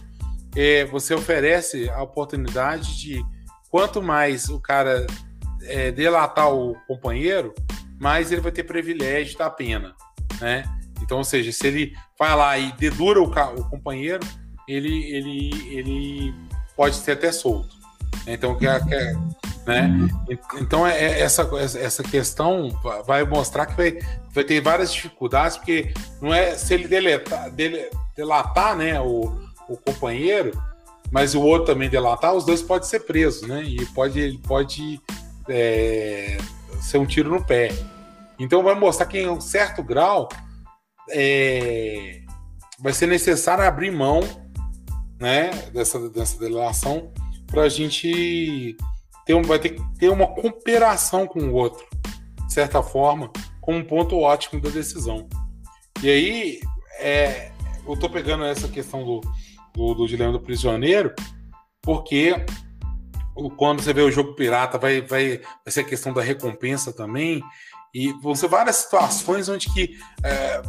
é, 0.55 0.85
você 0.85 1.13
oferece 1.13 1.89
a 1.89 2.01
oportunidade 2.01 2.97
de 2.97 3.23
quanto 3.69 4.01
mais 4.01 4.49
o 4.49 4.59
cara 4.59 5.05
é, 5.63 5.91
delatar 5.91 6.51
o 6.51 6.75
companheiro, 6.87 7.53
mais 7.99 8.31
ele 8.31 8.41
vai 8.41 8.51
ter 8.51 8.63
privilégio 8.63 9.37
da 9.37 9.49
pena, 9.49 9.93
né? 10.39 10.63
Então, 11.05 11.19
ou 11.19 11.23
seja, 11.23 11.51
se 11.51 11.67
ele 11.67 11.95
vai 12.17 12.35
lá 12.35 12.57
e 12.57 12.71
dedura 12.71 13.21
o, 13.21 13.25
o 13.25 13.69
companheiro, 13.69 14.25
ele, 14.67 15.03
ele, 15.11 15.77
ele 15.77 16.33
pode 16.75 16.95
ser 16.95 17.11
até 17.11 17.31
solto. 17.31 17.75
Então, 18.25 18.57
que, 18.57 18.67
é, 18.67 18.79
que 18.79 18.95
é, 18.95 19.13
né? 19.67 19.91
então 20.55 20.85
é, 20.85 20.97
é, 20.97 21.21
essa, 21.21 21.47
essa 21.79 22.01
questão 22.01 22.69
vai 23.05 23.23
mostrar 23.23 23.67
que 23.67 23.77
vai, 23.77 23.99
vai 24.31 24.43
ter 24.43 24.59
várias 24.61 24.91
dificuldades, 24.91 25.57
porque 25.57 25.93
não 26.19 26.33
é 26.33 26.55
se 26.55 26.73
ele 26.73 26.87
deletar, 26.87 27.51
dele, 27.51 27.87
delatar 28.15 28.75
né, 28.75 28.99
o, 28.99 29.31
o 29.69 29.77
companheiro, 29.77 30.59
mas 31.11 31.35
o 31.35 31.41
outro 31.41 31.67
também 31.67 31.87
delatar, 31.87 32.33
os 32.33 32.45
dois 32.45 32.63
podem 32.63 32.89
ser 32.89 33.01
presos, 33.01 33.47
né? 33.47 33.61
E 33.63 33.85
pode, 33.87 34.19
ele 34.19 34.39
pode 34.39 34.99
é, 35.47 36.35
ser 36.81 36.97
um 36.97 37.05
tiro 37.05 37.29
no 37.29 37.45
pé. 37.45 37.69
Então 38.39 38.63
vai 38.63 38.73
mostrar 38.73 39.05
que 39.05 39.19
em 39.19 39.29
um 39.29 39.39
certo 39.39 39.83
grau 39.83 40.27
é, 41.11 42.21
vai 42.79 42.93
ser 42.93 43.07
necessário 43.07 43.63
abrir 43.63 43.91
mão 43.91 44.21
né, 45.19 45.49
dessa, 45.73 46.09
dessa 46.09 46.37
delação 46.39 47.11
para 47.47 47.63
a 47.63 47.69
gente 47.69 48.75
ter 49.25 49.41
vai 49.43 49.59
ter 49.59 49.75
ter 49.97 50.09
uma 50.09 50.27
cooperação 50.27 51.25
com 51.25 51.39
o 51.39 51.53
outro, 51.53 51.85
de 52.45 52.53
certa 52.53 52.83
forma, 52.83 53.31
como 53.61 53.79
um 53.79 53.83
ponto 53.83 54.17
ótimo 54.17 54.61
da 54.61 54.69
decisão. 54.69 55.27
E 56.03 56.09
aí, 56.09 56.59
é, 56.99 57.51
eu 57.85 57.93
estou 57.93 58.09
pegando 58.09 58.45
essa 58.45 58.67
questão 58.67 59.03
do, 59.03 59.21
do, 59.73 59.93
do, 59.95 60.07
dilema 60.07 60.31
do 60.31 60.39
prisioneiro, 60.39 61.13
porque 61.81 62.35
quando 63.57 63.81
você 63.81 63.93
vê 63.93 64.01
o 64.01 64.11
jogo 64.11 64.35
pirata, 64.35 64.77
vai, 64.77 65.01
vai, 65.01 65.37
vai 65.37 65.69
ser 65.69 65.81
a 65.81 65.85
questão 65.85 66.13
da 66.13 66.21
recompensa 66.21 66.93
também, 66.93 67.41
e 67.93 68.11
vão 68.21 68.35
ser 68.35 68.47
várias 68.47 68.75
situações 68.75 69.47
onde 69.49 69.73
que 69.73 69.97
é, 70.23 70.61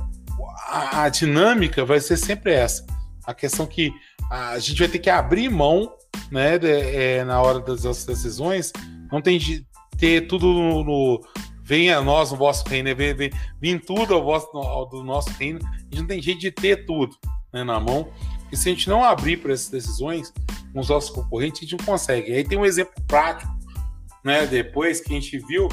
a, 0.68 1.04
a, 1.04 1.08
dinâmica 1.08 1.84
vai 1.84 2.00
ser 2.00 2.16
sempre 2.16 2.52
essa. 2.52 2.84
A 3.24 3.34
questão 3.34 3.66
que 3.66 3.92
a 4.30 4.58
gente 4.58 4.78
vai 4.78 4.88
ter 4.88 4.98
que 4.98 5.10
abrir 5.10 5.48
mão 5.48 5.92
né, 6.30 6.58
de, 6.58 6.70
é, 6.70 7.24
na 7.24 7.40
hora 7.40 7.60
das, 7.60 7.82
das, 7.82 8.04
decisões, 8.04 8.72
não 9.10 9.20
tem 9.20 9.38
de 9.38 9.66
ter 9.98 10.26
tudo 10.26 10.46
no, 10.52 10.84
no 10.84 11.20
venha 11.62 11.98
a 11.98 12.02
nós 12.02 12.30
o 12.30 12.36
vosso 12.36 12.64
reino, 12.68 12.94
vem, 12.94 13.14
vem, 13.14 13.30
vem 13.60 13.78
tudo 13.78 14.14
ao 14.14 14.22
vosso, 14.22 14.46
ao, 14.56 14.88
do 14.88 15.02
nosso 15.02 15.30
reino, 15.30 15.58
a 15.64 15.78
gente 15.78 16.00
não 16.00 16.06
tem 16.06 16.22
jeito 16.22 16.40
de 16.40 16.50
ter 16.52 16.86
tudo 16.86 17.16
né, 17.52 17.64
na 17.64 17.80
mão, 17.80 18.08
e 18.52 18.56
se 18.56 18.68
a 18.68 18.72
gente 18.72 18.88
não 18.88 19.02
abrir 19.02 19.38
para 19.38 19.52
essas 19.52 19.68
decisões 19.68 20.32
com 20.72 20.80
os 20.80 20.88
nossos 20.88 21.10
concorrentes, 21.10 21.60
a 21.60 21.64
gente 21.64 21.78
não 21.78 21.84
consegue. 21.84 22.32
Aí 22.32 22.44
tem 22.44 22.56
um 22.56 22.64
exemplo 22.64 22.94
prático, 23.08 23.52
né, 24.24 24.46
depois 24.46 25.00
que 25.00 25.12
a 25.12 25.14
gente 25.14 25.38
viu, 25.40 25.68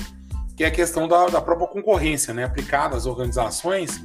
que 0.58 0.64
é 0.64 0.68
a 0.68 0.72
questão 0.72 1.08
da, 1.08 1.28
da 1.28 1.42
própria 1.42 1.68
concorrência, 1.68 2.34
né, 2.34 2.44
aplicada 2.44 2.96
às 2.96 3.06
organizações, 3.06 4.02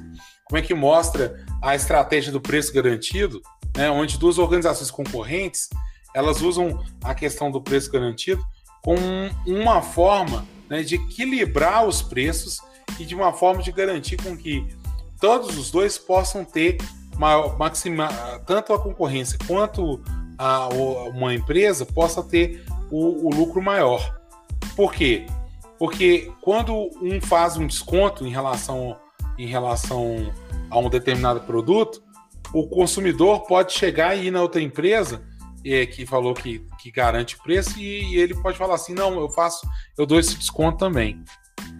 como 0.48 0.58
é 0.58 0.62
que 0.62 0.74
mostra 0.74 1.44
a 1.62 1.74
estratégia 1.74 2.32
do 2.32 2.40
preço 2.40 2.72
garantido, 2.72 3.40
né, 3.76 3.90
onde 3.90 4.18
duas 4.18 4.38
organizações 4.38 4.90
concorrentes 4.90 5.68
elas 6.14 6.40
usam 6.40 6.82
a 7.04 7.14
questão 7.14 7.50
do 7.50 7.60
preço 7.60 7.92
garantido 7.92 8.42
como 8.82 9.00
uma 9.46 9.82
forma 9.82 10.46
né, 10.68 10.82
de 10.82 10.94
equilibrar 10.96 11.86
os 11.86 12.02
preços 12.02 12.60
e 12.98 13.04
de 13.04 13.14
uma 13.14 13.32
forma 13.32 13.62
de 13.62 13.70
garantir 13.70 14.16
com 14.16 14.36
que 14.36 14.66
todos 15.20 15.56
os 15.56 15.70
dois 15.70 15.98
possam 15.98 16.44
ter 16.44 16.78
uma, 17.14 17.54
maxima, 17.56 18.08
tanto 18.46 18.72
a 18.72 18.78
concorrência 18.78 19.38
quanto 19.46 20.00
a, 20.38 20.68
uma 21.14 21.34
empresa 21.34 21.84
possa 21.84 22.22
ter 22.22 22.64
o, 22.90 23.26
o 23.26 23.34
lucro 23.34 23.60
maior. 23.60 24.18
Por 24.74 24.92
quê? 24.92 25.26
Porque 25.78 26.32
quando 26.40 26.90
um 27.02 27.20
faz 27.20 27.56
um 27.56 27.66
desconto 27.66 28.26
em 28.26 28.30
relação, 28.30 28.96
em 29.38 29.46
relação 29.46 30.32
a 30.70 30.78
um 30.78 30.90
determinado 30.90 31.40
produto, 31.40 32.02
o 32.52 32.66
consumidor 32.68 33.46
pode 33.46 33.72
chegar 33.72 34.16
e 34.16 34.26
ir 34.26 34.30
na 34.30 34.42
outra 34.42 34.60
empresa 34.60 35.22
é, 35.64 35.86
que 35.86 36.06
falou 36.06 36.34
que, 36.34 36.64
que 36.78 36.90
garante 36.90 37.36
o 37.36 37.42
preço 37.42 37.78
e, 37.78 38.14
e, 38.14 38.16
ele 38.16 38.34
pode 38.34 38.56
falar 38.56 38.74
assim, 38.74 38.94
não, 38.94 39.18
eu 39.20 39.28
faço, 39.30 39.66
eu 39.96 40.06
dou 40.06 40.18
esse 40.18 40.36
desconto 40.36 40.78
também. 40.78 41.22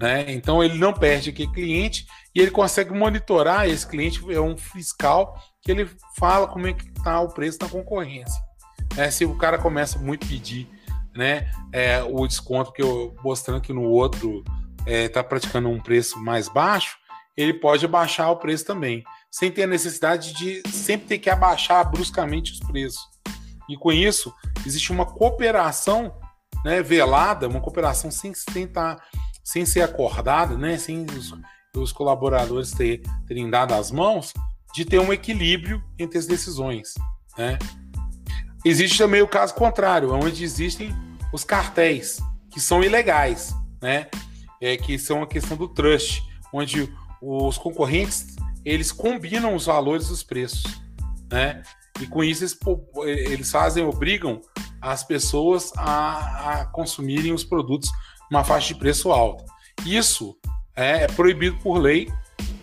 Né? 0.01 0.33
Então 0.33 0.63
ele 0.63 0.79
não 0.79 0.93
perde 0.93 1.31
aquele 1.31 1.51
cliente 1.53 2.07
e 2.35 2.41
ele 2.41 2.51
consegue 2.51 2.93
monitorar 2.93 3.69
esse 3.69 3.87
cliente, 3.87 4.21
é 4.33 4.41
um 4.41 4.57
fiscal 4.57 5.37
que 5.63 5.71
ele 5.71 5.89
fala 6.17 6.47
como 6.47 6.67
é 6.67 6.73
que 6.73 6.89
está 6.89 7.21
o 7.21 7.29
preço 7.29 7.59
na 7.61 7.69
concorrência. 7.69 8.41
É, 8.97 9.11
se 9.11 9.25
o 9.25 9.37
cara 9.37 9.59
começa 9.59 9.99
muito 9.99 10.25
a 10.25 10.29
pedir 10.29 10.69
né, 11.15 11.51
é, 11.73 12.03
o 12.03 12.27
desconto 12.27 12.73
que 12.73 12.83
eu 12.83 13.15
mostrando 13.25 13.61
que 13.61 13.73
no 13.73 13.83
outro 13.83 14.45
está 14.79 14.93
é, 14.93 15.09
tá 15.09 15.25
praticando 15.25 15.69
um 15.69 15.81
preço 15.81 16.19
mais 16.19 16.49
baixo, 16.49 16.97
ele 17.39 17.55
pode 17.55 17.85
abaixar 17.85 18.33
o 18.33 18.37
preço 18.37 18.65
também, 18.65 19.05
sem 19.31 19.49
ter 19.49 19.63
a 19.63 19.67
necessidade 19.69 20.33
de 20.33 20.61
sempre 20.73 21.07
ter 21.07 21.19
que 21.19 21.31
abaixar 21.31 21.89
bruscamente 21.89 22.51
os 22.51 22.59
preços. 22.59 23.01
E 23.69 23.77
com 23.77 23.93
isso, 23.93 24.35
existe 24.67 24.91
uma 24.91 25.07
cooperação 25.07 26.13
né, 26.65 26.83
velada, 26.83 27.47
uma 27.47 27.61
cooperação 27.61 28.11
sem, 28.11 28.33
tá, 28.67 29.01
sem 29.45 29.65
ser 29.65 29.83
acordada, 29.83 30.59
né, 30.59 30.77
sem 30.79 31.07
os, 31.17 31.33
os 31.77 31.93
colaboradores 31.93 32.73
ter, 32.73 33.03
terem 33.29 33.49
dado 33.49 33.73
as 33.73 33.93
mãos, 33.93 34.35
de 34.75 34.85
ter 34.85 34.99
um 34.99 35.13
equilíbrio 35.13 35.81
entre 35.97 36.19
as 36.19 36.27
decisões. 36.27 36.95
Né? 37.37 37.57
Existe 38.65 38.99
também 38.99 39.23
o 39.23 39.29
caso 39.29 39.55
contrário, 39.55 40.13
onde 40.13 40.43
existem 40.43 40.93
os 41.33 41.45
cartéis, 41.45 42.19
que 42.51 42.59
são 42.59 42.83
ilegais, 42.83 43.55
né? 43.81 44.09
É, 44.61 44.77
que 44.77 44.99
são 44.99 45.23
a 45.23 45.27
questão 45.27 45.57
do 45.57 45.69
trust, 45.69 46.21
onde 46.53 46.93
os 47.21 47.59
concorrentes 47.59 48.37
eles 48.65 48.93
combinam 48.93 49.55
os 49.55 49.67
valores 49.67 50.09
dos 50.09 50.23
preços, 50.23 50.65
né? 51.31 51.63
E 52.01 52.07
com 52.07 52.23
isso 52.23 52.43
eles, 52.45 52.59
eles 53.31 53.51
fazem, 53.51 53.85
obrigam 53.85 54.41
as 54.81 55.03
pessoas 55.03 55.73
a, 55.77 56.61
a 56.61 56.67
consumirem 56.67 57.33
os 57.33 57.45
produtos 57.45 57.91
numa 58.31 58.45
faixa 58.45 58.69
de 58.69 58.79
preço 58.79 59.11
alta. 59.11 59.45
Isso 59.85 60.37
é, 60.77 61.05
é 61.05 61.07
proibido 61.07 61.57
por 61.59 61.79
lei, 61.79 62.13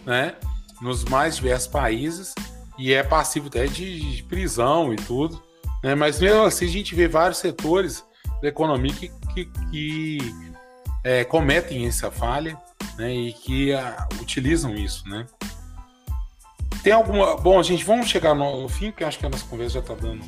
né? 0.06 0.36
Nos 0.82 1.04
mais 1.06 1.38
diversos 1.38 1.68
países 1.68 2.34
e 2.78 2.94
é 2.94 3.02
passivo 3.04 3.48
até 3.48 3.66
de, 3.66 4.18
de 4.18 4.24
prisão 4.24 4.94
e 4.94 4.96
tudo. 4.96 5.42
Né? 5.84 5.96
Mas 5.96 6.20
mesmo 6.20 6.44
assim 6.44 6.66
a 6.66 6.70
gente 6.70 6.96
vê 6.96 7.08
vários 7.08 7.40
setores 7.40 8.06
da 8.42 8.50
economia 8.50 8.94
que, 8.94 9.10
que, 9.34 9.46
que 9.46 10.18
é, 11.04 11.24
cometem 11.24 11.88
essa 11.88 12.12
falha 12.12 12.58
né? 12.98 13.14
e 13.14 13.34
que 13.34 13.74
a, 13.74 14.08
utilizam 14.22 14.74
isso, 14.74 15.08
né? 15.08 15.26
Tem 16.84 16.94
alguma. 16.94 17.36
Bom, 17.38 17.62
gente, 17.64 17.84
vamos 17.84 18.08
chegar 18.08 18.36
no 18.36 18.70
fim, 18.70 18.92
porque 18.92 19.04
acho 19.04 19.18
que 19.18 19.26
a 19.26 19.30
nossa 19.30 19.46
conversa 19.48 19.76
já 19.76 19.80
está 19.80 19.96
dando. 19.96 20.24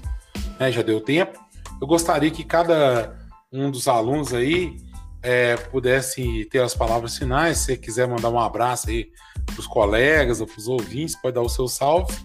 Né, 0.59 0.71
já 0.71 0.81
deu 0.81 0.99
tempo. 0.99 1.39
Eu 1.79 1.85
gostaria 1.85 2.31
que 2.31 2.43
cada 2.43 3.15
um 3.53 3.69
dos 3.69 3.87
alunos 3.87 4.33
aí 4.33 4.75
é, 5.21 5.55
pudesse 5.55 6.45
ter 6.45 6.63
as 6.63 6.73
palavras 6.73 7.15
finais. 7.15 7.59
Se 7.59 7.65
você 7.65 7.77
quiser 7.77 8.07
mandar 8.07 8.29
um 8.29 8.39
abraço 8.39 8.89
aí 8.89 9.11
para 9.45 9.59
os 9.59 9.67
colegas 9.67 10.41
ou 10.41 10.47
para 10.47 10.57
os 10.57 10.67
ouvintes, 10.67 11.15
pode 11.21 11.35
dar 11.35 11.41
o 11.41 11.49
seu 11.49 11.67
salve, 11.67 12.17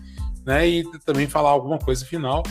né? 0.46 0.66
E 0.66 0.84
também 1.00 1.26
falar 1.26 1.50
alguma 1.50 1.78
coisa 1.78 2.04
final. 2.04 2.42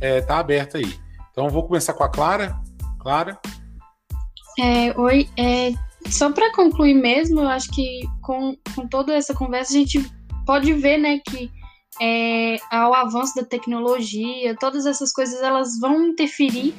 É, 0.00 0.20
tá 0.20 0.38
aberto 0.38 0.76
aí. 0.76 0.98
Então 1.30 1.48
vou 1.48 1.66
começar 1.66 1.94
com 1.94 2.04
a 2.04 2.08
Clara. 2.08 2.54
Clara. 2.98 3.38
É, 4.58 4.98
oi, 4.98 5.26
é, 5.38 5.72
só 6.08 6.32
para 6.32 6.52
concluir 6.52 6.94
mesmo, 6.94 7.40
eu 7.40 7.48
acho 7.48 7.70
que 7.70 8.00
com, 8.22 8.56
com 8.74 8.88
toda 8.88 9.14
essa 9.14 9.34
conversa 9.34 9.72
a 9.72 9.76
gente 9.76 10.04
pode 10.46 10.72
ver, 10.72 10.98
né, 10.98 11.18
que 11.18 11.50
é, 12.00 12.56
ao 12.70 12.94
avanço 12.94 13.34
da 13.34 13.44
tecnologia, 13.44 14.56
todas 14.58 14.86
essas 14.86 15.12
coisas 15.12 15.42
elas 15.42 15.78
vão 15.78 16.08
interferir 16.08 16.74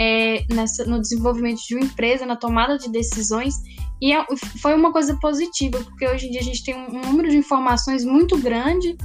é, 0.00 0.44
nessa, 0.52 0.84
no 0.84 1.00
desenvolvimento 1.00 1.60
de 1.66 1.74
uma 1.74 1.84
empresa, 1.84 2.24
na 2.24 2.36
tomada 2.36 2.78
de 2.78 2.90
decisões, 2.90 3.54
e 4.00 4.12
é, 4.12 4.24
foi 4.60 4.74
uma 4.74 4.92
coisa 4.92 5.16
positiva, 5.20 5.78
porque 5.84 6.08
hoje 6.08 6.26
em 6.26 6.30
dia 6.30 6.40
a 6.40 6.44
gente 6.44 6.64
tem 6.64 6.74
um, 6.74 6.96
um 6.96 7.00
número 7.00 7.28
de 7.28 7.36
informações 7.36 8.04
muito 8.04 8.36
grande 8.38 8.96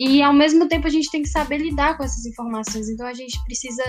e 0.00 0.20
ao 0.22 0.32
mesmo 0.32 0.68
tempo 0.68 0.86
a 0.86 0.90
gente 0.90 1.10
tem 1.10 1.22
que 1.22 1.28
saber 1.28 1.58
lidar 1.58 1.96
com 1.96 2.02
essas 2.02 2.26
informações, 2.26 2.88
então 2.88 3.06
a 3.06 3.14
gente 3.14 3.42
precisa 3.44 3.82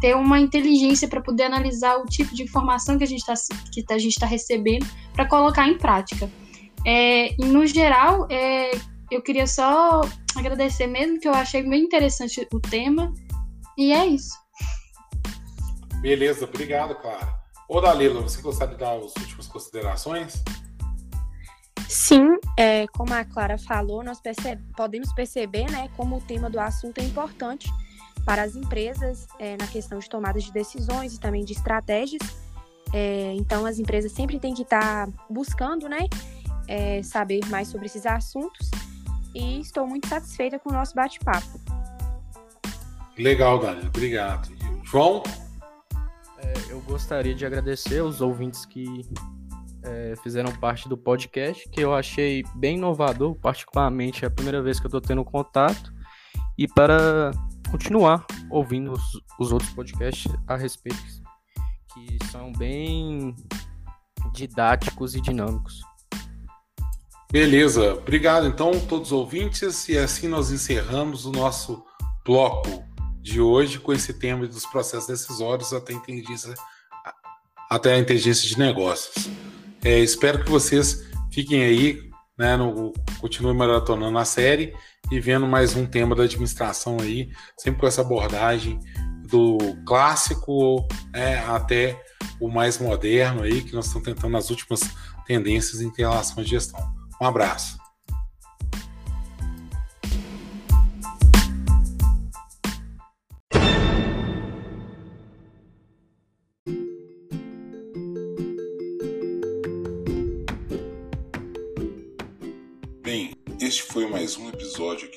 ter 0.00 0.14
uma 0.14 0.38
inteligência 0.38 1.08
para 1.08 1.20
poder 1.20 1.44
analisar 1.44 1.96
o 1.96 2.06
tipo 2.06 2.34
de 2.34 2.42
informação 2.42 2.98
que 2.98 3.04
a 3.04 3.06
gente 3.06 3.20
está 3.20 3.34
que 3.72 3.84
a 3.90 3.98
gente 3.98 4.18
tá 4.18 4.26
recebendo 4.26 4.86
para 5.12 5.26
colocar 5.26 5.66
em 5.68 5.78
prática. 5.78 6.30
É, 6.84 7.34
e 7.40 7.44
no 7.44 7.66
geral, 7.66 8.26
é, 8.30 8.70
eu 9.10 9.22
queria 9.22 9.46
só 9.46 10.02
agradecer 10.36 10.86
mesmo, 10.86 11.18
que 11.18 11.28
eu 11.28 11.34
achei 11.34 11.62
bem 11.62 11.82
interessante 11.82 12.46
o 12.52 12.60
tema. 12.60 13.12
E 13.76 13.92
é 13.92 14.06
isso. 14.06 14.34
Beleza, 16.00 16.44
obrigado, 16.44 16.94
Clara. 16.96 17.34
Ô, 17.68 17.80
Dalila, 17.80 18.20
você 18.20 18.40
gostaria 18.40 18.74
de 18.74 18.80
dar 18.80 18.96
as 18.96 19.14
últimas 19.16 19.48
considerações? 19.48 20.42
Sim, 21.88 22.36
é, 22.56 22.86
como 22.88 23.12
a 23.12 23.24
Clara 23.24 23.58
falou, 23.58 24.04
nós 24.04 24.20
percebe, 24.20 24.62
podemos 24.76 25.12
perceber 25.12 25.70
né, 25.70 25.88
como 25.96 26.16
o 26.16 26.20
tema 26.20 26.48
do 26.48 26.60
assunto 26.60 26.98
é 26.98 27.04
importante 27.04 27.68
para 28.26 28.42
as 28.42 28.56
empresas 28.56 29.28
é, 29.38 29.56
na 29.56 29.68
questão 29.68 30.00
de 30.00 30.10
tomada 30.10 30.40
de 30.40 30.52
decisões 30.52 31.14
e 31.14 31.20
também 31.20 31.44
de 31.44 31.52
estratégias. 31.52 32.20
É, 32.92 33.32
então, 33.34 33.64
as 33.64 33.78
empresas 33.78 34.10
sempre 34.10 34.40
têm 34.40 34.52
que 34.52 34.62
estar 34.62 35.08
buscando 35.30 35.88
né, 35.88 36.08
é, 36.66 37.02
saber 37.04 37.40
mais 37.48 37.68
sobre 37.68 37.86
esses 37.86 38.04
assuntos 38.04 38.68
e 39.32 39.60
estou 39.60 39.86
muito 39.86 40.08
satisfeita 40.08 40.58
com 40.58 40.70
o 40.70 40.72
nosso 40.72 40.92
bate-papo. 40.94 41.60
Legal, 43.16 43.60
Dani. 43.60 43.86
Obrigado. 43.86 44.48
João? 44.84 45.22
É, 46.38 46.52
eu 46.72 46.80
gostaria 46.80 47.34
de 47.34 47.46
agradecer 47.46 48.00
aos 48.00 48.20
ouvintes 48.20 48.66
que 48.66 49.06
é, 49.84 50.14
fizeram 50.22 50.52
parte 50.56 50.88
do 50.88 50.96
podcast, 50.96 51.68
que 51.68 51.80
eu 51.80 51.94
achei 51.94 52.42
bem 52.56 52.76
inovador, 52.76 53.36
particularmente 53.36 54.24
é 54.24 54.28
a 54.28 54.30
primeira 54.30 54.60
vez 54.60 54.80
que 54.80 54.86
eu 54.86 54.88
estou 54.88 55.00
tendo 55.00 55.24
contato, 55.24 55.94
e 56.58 56.66
para 56.66 57.30
continuar 57.70 58.26
ouvindo 58.50 58.92
os, 58.92 59.02
os 59.38 59.52
outros 59.52 59.70
podcasts 59.70 60.32
a 60.46 60.56
respeito, 60.56 61.02
que 61.92 62.18
são 62.30 62.52
bem 62.52 63.34
didáticos 64.32 65.14
e 65.14 65.20
dinâmicos. 65.20 65.80
Beleza, 67.30 67.94
obrigado 67.94 68.46
então 68.46 68.78
todos 68.80 69.08
os 69.08 69.12
ouvintes 69.12 69.88
e 69.88 69.98
assim 69.98 70.28
nós 70.28 70.50
encerramos 70.50 71.26
o 71.26 71.32
nosso 71.32 71.84
bloco 72.24 72.84
de 73.20 73.40
hoje 73.40 73.80
com 73.80 73.92
esse 73.92 74.14
tema 74.14 74.46
dos 74.46 74.64
processos 74.66 75.08
decisórios 75.08 75.72
até 75.72 75.92
a 75.92 75.96
inteligência, 75.96 76.54
até 77.68 77.94
a 77.94 77.98
inteligência 77.98 78.48
de 78.48 78.56
negócios. 78.58 79.28
É, 79.84 79.98
espero 79.98 80.44
que 80.44 80.50
vocês 80.50 81.04
fiquem 81.32 81.62
aí, 81.62 82.10
né, 82.38 82.56
no, 82.56 82.92
continuem 83.20 83.56
maratonando 83.56 84.18
a 84.18 84.24
série 84.24 84.74
e 85.10 85.20
vendo 85.20 85.46
mais 85.46 85.74
um 85.74 85.86
tema 85.86 86.14
da 86.14 86.24
administração 86.24 86.98
aí, 87.00 87.30
sempre 87.56 87.80
com 87.80 87.86
essa 87.86 88.02
abordagem 88.02 88.78
do 89.28 89.58
clássico 89.86 90.86
é, 91.12 91.38
até 91.38 92.00
o 92.40 92.48
mais 92.48 92.78
moderno 92.78 93.42
aí, 93.42 93.62
que 93.62 93.74
nós 93.74 93.86
estamos 93.86 94.06
tentando 94.06 94.32
nas 94.32 94.50
últimas 94.50 94.80
tendências 95.26 95.80
em 95.80 95.92
relação 95.96 96.42
à 96.42 96.46
gestão. 96.46 96.80
Um 97.20 97.26
abraço. 97.26 97.85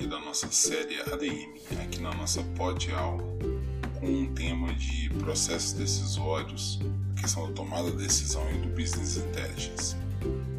Da 0.07 0.19
nossa 0.19 0.49
série 0.49 1.01
ADM, 1.01 1.59
aqui 1.81 1.99
na 1.99 2.13
nossa 2.13 2.41
pod 2.55 2.89
aula, 2.93 3.23
com 3.99 4.07
um 4.07 4.33
tema 4.33 4.73
de 4.73 5.09
processos 5.19 5.73
decisórios, 5.73 6.79
a 7.17 7.21
questão 7.21 7.47
da 7.47 7.53
tomada 7.53 7.91
de 7.91 7.97
decisão 7.97 8.49
e 8.51 8.57
do 8.59 8.69
business 8.69 9.17
intelligence. 9.17 9.95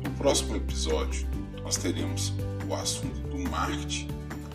No 0.04 0.10
próximo 0.18 0.56
episódio, 0.56 1.26
nós 1.62 1.78
teremos 1.78 2.34
o 2.68 2.74
assunto 2.74 3.18
do 3.28 3.38
marketing, 3.50 4.08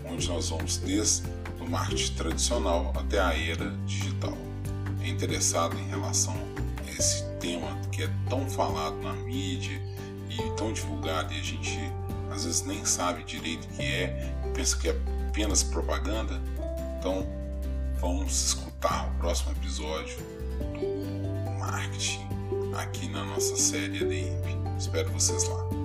onde 0.06 0.30
nós 0.30 0.50
vamos 0.50 0.78
desde 0.78 1.24
o 1.60 1.68
marketing 1.68 2.14
tradicional 2.14 2.94
até 2.96 3.20
a 3.20 3.34
era 3.34 3.72
digital. 3.88 4.38
É 5.02 5.08
interessado 5.08 5.76
em 5.78 5.88
relação 5.90 6.36
a 6.86 6.92
esse 6.92 7.24
tema 7.40 7.76
que 7.92 8.04
é 8.04 8.10
tão 8.30 8.48
falado 8.50 8.96
na 9.02 9.14
mídia 9.14 9.82
e 10.30 10.56
tão 10.56 10.72
divulgado 10.72 11.34
e 11.34 11.40
a 11.40 11.44
gente 11.44 11.80
às 12.32 12.44
vezes 12.44 12.64
nem 12.64 12.84
sabe 12.86 13.24
direito 13.24 13.66
o 13.66 13.70
que 13.70 13.82
é, 13.82 14.36
pensa 14.56 14.78
que 14.78 14.90
é 14.90 14.96
apenas 15.30 15.62
propaganda. 15.62 16.42
Então, 16.98 17.28
vamos 18.00 18.48
escutar 18.48 19.12
o 19.12 19.20
próximo 19.20 19.52
episódio 19.52 20.18
do 20.74 21.52
marketing 21.60 22.26
aqui 22.78 23.08
na 23.10 23.24
nossa 23.24 23.56
série 23.58 23.98
ADM. 23.98 24.78
Espero 24.78 25.12
vocês 25.12 25.44
lá. 25.48 25.85